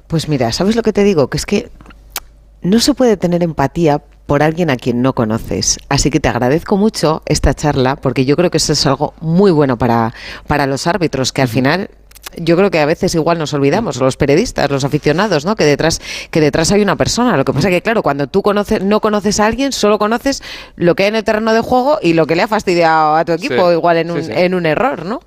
Pues 0.08 0.28
mira, 0.28 0.50
¿sabes 0.50 0.74
lo 0.74 0.82
que 0.82 0.92
te 0.92 1.04
digo? 1.04 1.28
Que 1.28 1.36
es 1.36 1.46
que 1.46 1.70
no 2.62 2.80
se 2.80 2.94
puede 2.94 3.16
tener 3.16 3.44
empatía 3.44 4.02
por 4.26 4.42
alguien 4.42 4.70
a 4.70 4.76
quien 4.76 5.02
no 5.02 5.12
conoces. 5.12 5.78
Así 5.88 6.10
que 6.10 6.18
te 6.18 6.28
agradezco 6.28 6.76
mucho 6.76 7.22
esta 7.26 7.54
charla, 7.54 7.94
porque 7.94 8.24
yo 8.24 8.34
creo 8.34 8.50
que 8.50 8.56
eso 8.56 8.72
es 8.72 8.84
algo 8.86 9.14
muy 9.20 9.52
bueno 9.52 9.78
para, 9.78 10.12
para 10.48 10.66
los 10.66 10.88
árbitros, 10.88 11.32
que 11.32 11.42
al 11.42 11.48
final 11.48 11.90
yo 12.38 12.56
creo 12.56 12.70
que 12.70 12.78
a 12.78 12.86
veces 12.86 13.14
igual 13.14 13.38
nos 13.38 13.52
olvidamos, 13.54 13.96
los 13.96 14.16
periodistas, 14.16 14.70
los 14.70 14.84
aficionados, 14.84 15.44
¿no? 15.44 15.56
Que 15.56 15.64
detrás, 15.64 16.00
que 16.30 16.40
detrás 16.40 16.72
hay 16.72 16.82
una 16.82 16.96
persona. 16.96 17.36
Lo 17.36 17.44
que 17.44 17.52
pasa 17.52 17.68
es 17.68 17.74
que, 17.74 17.82
claro, 17.82 18.02
cuando 18.02 18.26
tú 18.26 18.42
conoces, 18.42 18.82
no 18.82 19.00
conoces 19.00 19.40
a 19.40 19.46
alguien, 19.46 19.72
solo 19.72 19.98
conoces 19.98 20.42
lo 20.76 20.94
que 20.94 21.04
hay 21.04 21.08
en 21.10 21.16
el 21.16 21.24
terreno 21.24 21.52
de 21.52 21.60
juego 21.60 21.98
y 22.02 22.14
lo 22.14 22.26
que 22.26 22.36
le 22.36 22.42
ha 22.42 22.48
fastidiado 22.48 23.16
a 23.16 23.24
tu 23.24 23.32
equipo, 23.32 23.72
igual 23.72 23.96
en 23.98 24.10
un, 24.10 24.30
en 24.30 24.54
un 24.54 24.66
error, 24.66 25.04
¿no? 25.04 25.20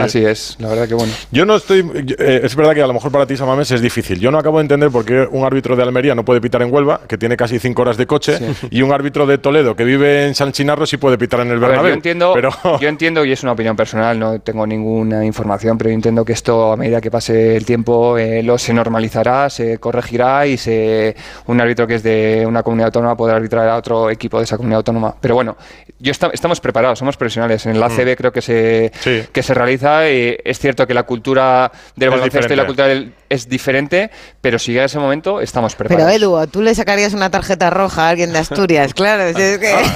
Así 0.00 0.24
es, 0.24 0.56
la 0.58 0.68
verdad 0.68 0.88
que 0.88 0.94
bueno. 0.94 1.12
Yo 1.30 1.44
no 1.44 1.56
estoy. 1.56 1.80
Eh, 2.18 2.40
es 2.44 2.54
verdad 2.56 2.74
que 2.74 2.82
a 2.82 2.86
lo 2.86 2.92
mejor 2.92 3.10
para 3.12 3.26
ti, 3.26 3.36
Samames, 3.36 3.70
es 3.70 3.80
difícil. 3.80 4.18
Yo 4.20 4.30
no 4.30 4.38
acabo 4.38 4.58
de 4.58 4.62
entender 4.62 4.90
por 4.90 5.04
qué 5.04 5.26
un 5.30 5.44
árbitro 5.44 5.76
de 5.76 5.82
Almería 5.82 6.14
no 6.14 6.24
puede 6.24 6.40
pitar 6.40 6.62
en 6.62 6.72
Huelva, 6.72 7.00
que 7.08 7.18
tiene 7.18 7.36
casi 7.36 7.58
cinco 7.58 7.82
horas 7.82 7.96
de 7.96 8.06
coche, 8.06 8.38
y 8.70 8.82
un 8.82 8.92
árbitro 8.92 9.26
de 9.26 9.38
Toledo 9.38 9.76
que 9.76 9.84
vive 9.84 10.26
en 10.26 10.34
San 10.34 10.52
Chinarro 10.52 10.86
sí 10.86 10.96
puede 10.96 11.18
pitar 11.18 11.40
en 11.40 11.50
el 11.50 11.58
Bernabéu. 11.58 11.88
yo 11.88 11.94
entiendo, 11.94 12.34
yo 12.80 12.88
entiendo 12.88 13.24
y 13.24 13.32
es 13.32 13.42
una 13.42 13.52
opinión 13.52 13.76
personal, 13.76 14.18
no 14.18 14.38
tengo 14.40 14.66
ninguna 14.66 15.24
información, 15.24 15.78
pero 15.78 15.90
yo 15.90 15.94
entiendo 15.94 16.24
que 16.24 16.32
esto 16.32 16.45
esto 16.46 16.70
a 16.70 16.76
medida 16.76 17.00
que 17.00 17.10
pase 17.10 17.56
el 17.56 17.64
tiempo 17.64 18.16
eh, 18.16 18.40
lo 18.40 18.56
se 18.56 18.72
normalizará, 18.72 19.50
se 19.50 19.78
corregirá 19.78 20.46
y 20.46 20.56
se, 20.56 21.16
un 21.46 21.60
árbitro 21.60 21.88
que 21.88 21.96
es 21.96 22.04
de 22.04 22.44
una 22.46 22.62
comunidad 22.62 22.86
autónoma 22.86 23.16
podrá 23.16 23.34
arbitrar 23.34 23.68
a 23.68 23.76
otro 23.76 24.10
equipo 24.10 24.38
de 24.38 24.44
esa 24.44 24.56
comunidad 24.56 24.76
autónoma. 24.76 25.16
Pero 25.20 25.34
bueno, 25.34 25.56
yo 25.98 26.12
estamos 26.12 26.60
preparados, 26.60 27.00
somos 27.00 27.16
profesionales. 27.16 27.66
En 27.66 27.74
el 27.74 27.82
ACB 27.82 28.12
mm. 28.12 28.14
creo 28.16 28.32
que 28.32 28.42
se, 28.42 28.92
que 29.32 29.42
se 29.42 29.54
realiza. 29.54 30.08
Y 30.08 30.36
es 30.44 30.60
cierto 30.60 30.86
que 30.86 30.94
la 30.94 31.02
cultura 31.02 31.72
del 31.96 32.10
baloncesto 32.10 32.52
y 32.52 32.56
la 32.56 32.64
cultura 32.64 32.86
del, 32.86 33.12
es 33.28 33.48
diferente, 33.48 34.12
pero 34.40 34.60
si 34.60 34.70
llega 34.72 34.84
ese 34.84 35.00
momento, 35.00 35.40
estamos 35.40 35.74
preparados. 35.74 36.12
Pero 36.12 36.38
Edu, 36.38 36.46
tú 36.46 36.62
le 36.62 36.76
sacarías 36.76 37.12
una 37.12 37.28
tarjeta 37.28 37.70
roja 37.70 38.06
a 38.06 38.10
alguien 38.10 38.32
de 38.32 38.38
Asturias, 38.38 38.94
claro. 38.94 39.24
Es 39.24 39.34
que... 39.34 39.74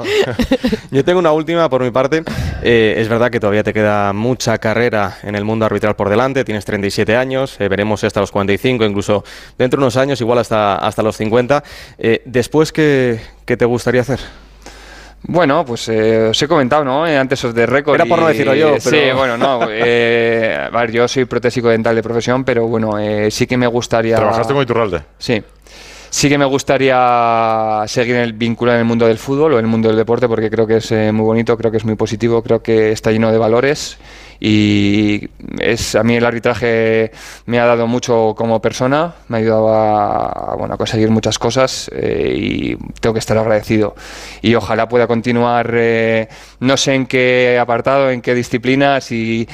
Yo 0.90 1.04
tengo 1.04 1.18
una 1.18 1.32
última 1.32 1.68
por 1.68 1.82
mi 1.82 1.90
parte. 1.90 2.22
Eh, 2.62 2.94
es 2.98 3.08
verdad 3.08 3.30
que 3.30 3.40
todavía 3.40 3.62
te 3.62 3.72
queda 3.72 4.12
mucha 4.12 4.58
carrera 4.58 5.18
en 5.22 5.34
el 5.34 5.44
mundo 5.44 5.66
arbitral 5.66 5.96
por 5.96 6.08
delante. 6.08 6.44
Tienes 6.44 6.64
37 6.64 7.16
años, 7.16 7.60
eh, 7.60 7.68
veremos 7.68 8.04
hasta 8.04 8.20
los 8.20 8.30
45, 8.30 8.84
incluso 8.84 9.24
dentro 9.58 9.78
de 9.78 9.84
unos 9.84 9.96
años, 9.96 10.20
igual 10.20 10.38
hasta, 10.38 10.76
hasta 10.76 11.02
los 11.02 11.16
50. 11.16 11.62
Eh, 11.98 12.22
después, 12.24 12.72
¿qué, 12.72 13.20
¿qué 13.44 13.56
te 13.56 13.64
gustaría 13.64 14.00
hacer? 14.02 14.20
Bueno, 15.22 15.64
pues 15.66 15.88
eh, 15.88 16.28
os 16.28 16.42
he 16.42 16.48
comentado, 16.48 16.84
¿no? 16.84 17.06
Eh, 17.06 17.16
antes 17.16 17.44
os 17.44 17.54
de 17.54 17.66
récord. 17.66 17.94
Era 17.94 18.06
por 18.06 18.20
no 18.20 18.28
decirlo 18.28 18.54
yo, 18.54 18.76
pero... 18.82 18.96
Sí, 18.96 19.12
bueno, 19.14 19.36
no. 19.36 19.60
Eh, 19.82 20.68
a 20.72 20.76
ver, 20.78 20.92
yo 20.92 21.06
soy 21.08 21.24
protésico 21.24 21.68
dental 21.68 21.94
de 21.94 22.02
profesión, 22.02 22.44
pero 22.44 22.66
bueno, 22.66 22.92
sí 23.30 23.46
que 23.46 23.56
me 23.56 23.66
gustaría... 23.66 24.16
¿Trabajaste 24.16 24.52
con 24.52 24.62
Iturralde? 24.62 25.02
Sí. 25.18 25.42
Sí 26.10 26.28
que 26.28 26.36
me 26.36 26.44
gustaría 26.44 27.84
seguir 27.86 28.16
el, 28.16 28.32
vinculado 28.32 28.76
en 28.76 28.80
el 28.80 28.86
mundo 28.86 29.06
del 29.06 29.18
fútbol 29.18 29.54
o 29.54 29.58
en 29.58 29.64
el 29.64 29.70
mundo 29.70 29.88
del 29.88 29.96
deporte 29.96 30.28
porque 30.28 30.50
creo 30.50 30.66
que 30.66 30.76
es 30.76 30.90
muy 30.90 31.24
bonito, 31.24 31.56
creo 31.56 31.70
que 31.70 31.76
es 31.76 31.84
muy 31.84 31.94
positivo, 31.94 32.42
creo 32.42 32.62
que 32.62 32.92
está 32.92 33.10
lleno 33.10 33.30
de 33.30 33.38
valores 33.38 33.98
y 34.42 35.28
es 35.58 35.94
a 35.94 36.02
mí 36.02 36.16
el 36.16 36.24
arbitraje 36.24 37.12
me 37.44 37.60
ha 37.60 37.66
dado 37.66 37.86
mucho 37.86 38.34
como 38.34 38.60
persona, 38.62 39.12
me 39.28 39.36
ha 39.36 39.40
ayudado 39.40 39.74
a, 39.74 40.56
bueno, 40.56 40.74
a 40.74 40.76
conseguir 40.78 41.10
muchas 41.10 41.38
cosas 41.38 41.90
eh, 41.94 42.34
y 42.34 42.76
tengo 43.00 43.12
que 43.12 43.18
estar 43.18 43.36
agradecido. 43.36 43.94
Y 44.40 44.54
ojalá 44.54 44.88
pueda 44.88 45.06
continuar, 45.06 45.70
eh, 45.74 46.28
no 46.60 46.78
sé 46.78 46.94
en 46.94 47.06
qué 47.06 47.58
apartado, 47.60 48.10
en 48.10 48.22
qué 48.22 48.34
disciplinas 48.34 49.12
y 49.12 49.46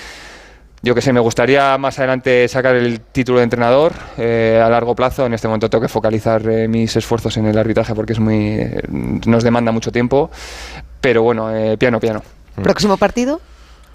yo 0.82 0.94
que 0.94 1.02
sé, 1.02 1.12
me 1.12 1.18
gustaría 1.18 1.76
más 1.78 1.98
adelante 1.98 2.46
sacar 2.46 2.76
el 2.76 3.00
título 3.00 3.38
de 3.38 3.44
entrenador 3.44 3.92
eh, 4.18 4.62
a 4.64 4.68
largo 4.68 4.94
plazo. 4.94 5.26
En 5.26 5.34
este 5.34 5.48
momento 5.48 5.68
tengo 5.68 5.82
que 5.82 5.88
focalizar 5.88 6.44
mis 6.68 6.94
esfuerzos 6.94 7.36
en 7.38 7.46
el 7.46 7.58
arbitraje 7.58 7.92
porque 7.92 8.12
es 8.12 8.20
muy 8.20 8.60
nos 9.26 9.42
demanda 9.42 9.72
mucho 9.72 9.90
tiempo. 9.90 10.30
Pero 11.00 11.24
bueno, 11.24 11.50
piano, 11.76 11.98
piano. 11.98 12.22
¿Próximo 12.62 12.96
partido? 12.96 13.40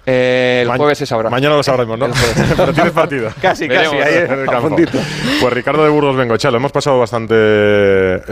Eh, 0.04 0.62
el 0.62 0.76
jueves 0.76 1.00
es 1.00 1.12
ahora. 1.12 1.30
Mañana 1.30 1.54
lo 1.54 1.62
sabremos, 1.62 1.96
¿no? 1.96 2.08
Pero 2.56 2.72
tienes 2.72 2.92
partido. 2.92 3.30
casi, 3.40 3.68
casi, 3.68 3.96
ahí 3.96 4.24
en 4.24 4.40
el 4.40 4.46
campo. 4.50 4.76
Pues 5.40 5.52
Ricardo 5.52 5.84
de 5.84 5.90
Burgos 5.90 6.16
Bengochea, 6.16 6.50
lo 6.50 6.56
hemos 6.56 6.72
pasado 6.72 6.98
bastante. 6.98 7.34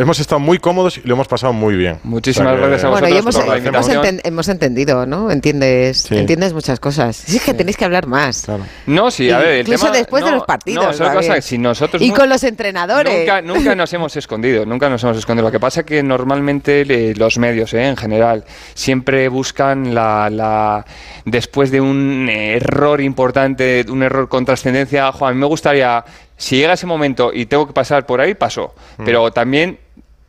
Hemos 0.00 0.18
estado 0.18 0.40
muy 0.40 0.58
cómodos 0.58 0.98
y 0.98 1.02
lo 1.02 1.14
hemos 1.14 1.28
pasado 1.28 1.52
muy 1.52 1.76
bien. 1.76 1.98
Muchísimas 2.02 2.56
gracias 2.56 2.84
a 2.84 2.88
vosotros. 2.88 3.10
Bueno, 3.10 3.68
hemos, 3.68 3.88
hemos, 4.24 4.48
entendido, 4.48 5.06
¿no? 5.06 5.30
Entiendes, 5.30 6.10
entiendes 6.10 6.52
muchas 6.52 6.80
cosas. 6.80 7.16
Sí, 7.16 7.36
es 7.36 7.44
que 7.44 7.54
tenéis 7.54 7.76
que 7.76 7.84
hablar 7.84 8.06
más. 8.06 8.46
No, 8.86 9.10
sí, 9.10 9.30
a 9.30 9.38
ver. 9.38 9.48
El 9.48 9.60
incluso 9.60 9.90
después 9.92 10.24
de 10.24 10.32
los 10.32 10.44
partidos. 10.44 10.98
No, 10.98 11.40
si 11.40 11.58
nosotros 11.58 12.02
y 12.02 12.10
con 12.10 12.28
los 12.28 12.42
entrenadores. 12.42 13.20
Nunca, 13.20 13.42
nunca, 13.42 13.74
nos 13.74 13.92
hemos 13.92 14.16
escondido, 14.16 14.66
nunca 14.66 14.88
nos 14.88 15.04
hemos 15.04 15.18
escondido. 15.18 15.46
Lo 15.46 15.52
que 15.52 15.60
pasa 15.60 15.80
es 15.80 15.86
que 15.86 16.02
normalmente 16.02 17.14
los 17.14 17.38
medios, 17.38 17.72
eh, 17.74 17.86
en 17.86 17.96
general, 17.96 18.44
siempre 18.74 19.28
buscan 19.28 19.94
la, 19.94 20.28
la 20.30 20.84
después 21.24 21.59
de 21.68 21.82
un 21.82 22.28
error 22.30 23.02
importante, 23.02 23.84
un 23.90 24.02
error 24.02 24.30
con 24.30 24.46
trascendencia, 24.46 25.12
Juan, 25.12 25.32
a 25.32 25.34
mí 25.34 25.40
me 25.40 25.46
gustaría, 25.46 26.02
si 26.38 26.56
llega 26.56 26.72
ese 26.72 26.86
momento 26.86 27.30
y 27.34 27.44
tengo 27.44 27.66
que 27.66 27.74
pasar 27.74 28.06
por 28.06 28.22
ahí, 28.22 28.34
paso. 28.34 28.74
Mm. 28.96 29.04
Pero 29.04 29.30
también 29.30 29.78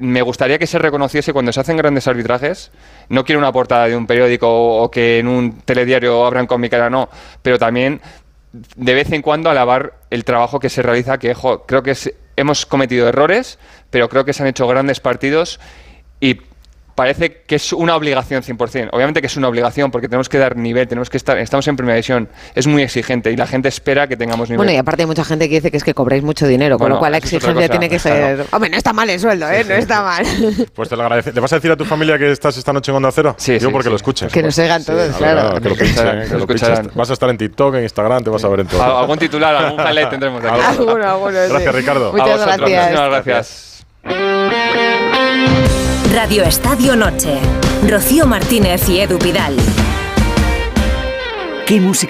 me 0.01 0.21
gustaría 0.21 0.59
que 0.59 0.67
se 0.67 0.79
reconociese 0.79 1.31
cuando 1.31 1.53
se 1.53 1.61
hacen 1.61 1.77
grandes 1.77 2.07
arbitrajes. 2.07 2.71
No 3.07 3.23
quiero 3.23 3.39
una 3.39 3.53
portada 3.53 3.87
de 3.87 3.95
un 3.95 4.07
periódico 4.07 4.47
o, 4.81 4.91
que 4.91 5.19
en 5.19 5.27
un 5.29 5.59
telediario 5.59 6.25
abran 6.25 6.47
con 6.47 6.59
mi 6.59 6.69
cara, 6.69 6.89
no. 6.89 7.07
Pero 7.41 7.57
también 7.57 8.01
de 8.51 8.93
vez 8.93 9.11
en 9.11 9.21
cuando 9.21 9.49
alabar 9.49 9.93
el 10.09 10.25
trabajo 10.25 10.59
que 10.59 10.69
se 10.69 10.81
realiza, 10.81 11.17
que 11.17 11.33
creo 11.65 11.83
que 11.83 11.95
hemos 12.35 12.65
cometido 12.65 13.07
errores, 13.07 13.59
pero 13.89 14.09
creo 14.09 14.25
que 14.25 14.33
se 14.33 14.43
han 14.43 14.49
hecho 14.49 14.67
grandes 14.67 14.99
partidos 14.99 15.59
y 16.19 16.41
parece 17.01 17.41
que 17.47 17.55
es 17.55 17.73
una 17.73 17.95
obligación 17.95 18.43
100%. 18.43 18.89
Obviamente 18.91 19.21
que 19.21 19.27
es 19.27 19.35
una 19.35 19.47
obligación 19.47 19.89
porque 19.89 20.07
tenemos 20.07 20.29
que 20.29 20.37
dar 20.37 20.55
nivel, 20.55 20.87
tenemos 20.87 21.09
que 21.09 21.17
estar, 21.17 21.35
estamos 21.39 21.67
en 21.67 21.75
primera 21.75 21.95
división, 21.95 22.29
es 22.53 22.67
muy 22.67 22.83
exigente 22.83 23.31
y 23.31 23.35
la 23.35 23.47
gente 23.47 23.69
espera 23.69 24.05
que 24.05 24.15
tengamos 24.15 24.49
nivel. 24.49 24.57
Bueno, 24.57 24.71
y 24.71 24.77
aparte 24.77 25.01
hay 25.01 25.07
mucha 25.07 25.23
gente 25.23 25.49
que 25.49 25.55
dice 25.55 25.71
que 25.71 25.77
es 25.77 25.83
que 25.83 25.95
cobráis 25.95 26.21
mucho 26.21 26.45
dinero, 26.45 26.77
con 26.77 26.91
lo 26.91 26.99
cual 26.99 27.13
la 27.13 27.17
exigencia 27.17 27.67
tiene 27.69 27.89
que 27.89 27.97
ser... 27.97 28.45
Hombre, 28.51 28.69
no 28.69 28.77
está 28.77 28.93
mal 28.93 29.09
el 29.09 29.19
sueldo, 29.19 29.49
¿eh? 29.49 29.63
No 29.67 29.73
está 29.73 30.03
mal. 30.03 30.23
Pues 30.75 30.89
te 30.89 30.95
lo 30.95 31.01
agradece. 31.01 31.33
¿Le 31.33 31.41
vas 31.41 31.51
a 31.53 31.55
decir 31.55 31.71
a 31.71 31.75
tu 31.75 31.85
familia 31.85 32.19
que 32.19 32.31
estás 32.31 32.55
esta 32.55 32.71
noche 32.71 32.91
en 32.91 32.97
Onda 32.97 33.09
Cero? 33.11 33.33
Sí, 33.39 33.57
Yo 33.57 33.71
porque 33.71 33.89
lo 33.89 33.95
escuches. 33.95 34.31
Que 34.31 34.43
nos 34.43 34.55
oigan 34.59 34.85
todos, 34.85 35.15
claro. 35.15 35.59
que 35.59 35.69
lo 35.69 35.75
pinchen, 35.75 36.29
que 36.29 36.37
lo 36.37 36.45
Vas 36.93 37.09
a 37.09 37.13
estar 37.13 37.31
en 37.31 37.37
TikTok, 37.39 37.77
en 37.77 37.83
Instagram, 37.83 38.23
te 38.23 38.29
vas 38.29 38.43
a 38.43 38.47
ver 38.47 38.59
en 38.59 38.67
todo. 38.67 38.83
Algún 38.83 39.17
titular, 39.17 39.55
algún 39.55 39.79
jale 39.79 40.05
tendremos 40.11 40.43
aquí. 40.43 40.61
Alguno, 40.61 41.09
alguno, 41.09 41.31
Gracias, 41.31 41.73
Ricardo. 41.73 42.11
Muchas 42.11 42.45
gracias. 42.45 42.91
Muchas 42.91 43.09
gracias. 43.09 43.81
Radio 46.13 46.43
Estadio 46.43 46.97
Noche. 46.97 47.39
Rocío 47.87 48.27
Martínez 48.27 48.89
y 48.89 48.99
Edu 48.99 49.17
Pidal. 49.17 49.55
¿Qué 51.65 51.79
música? 51.79 52.09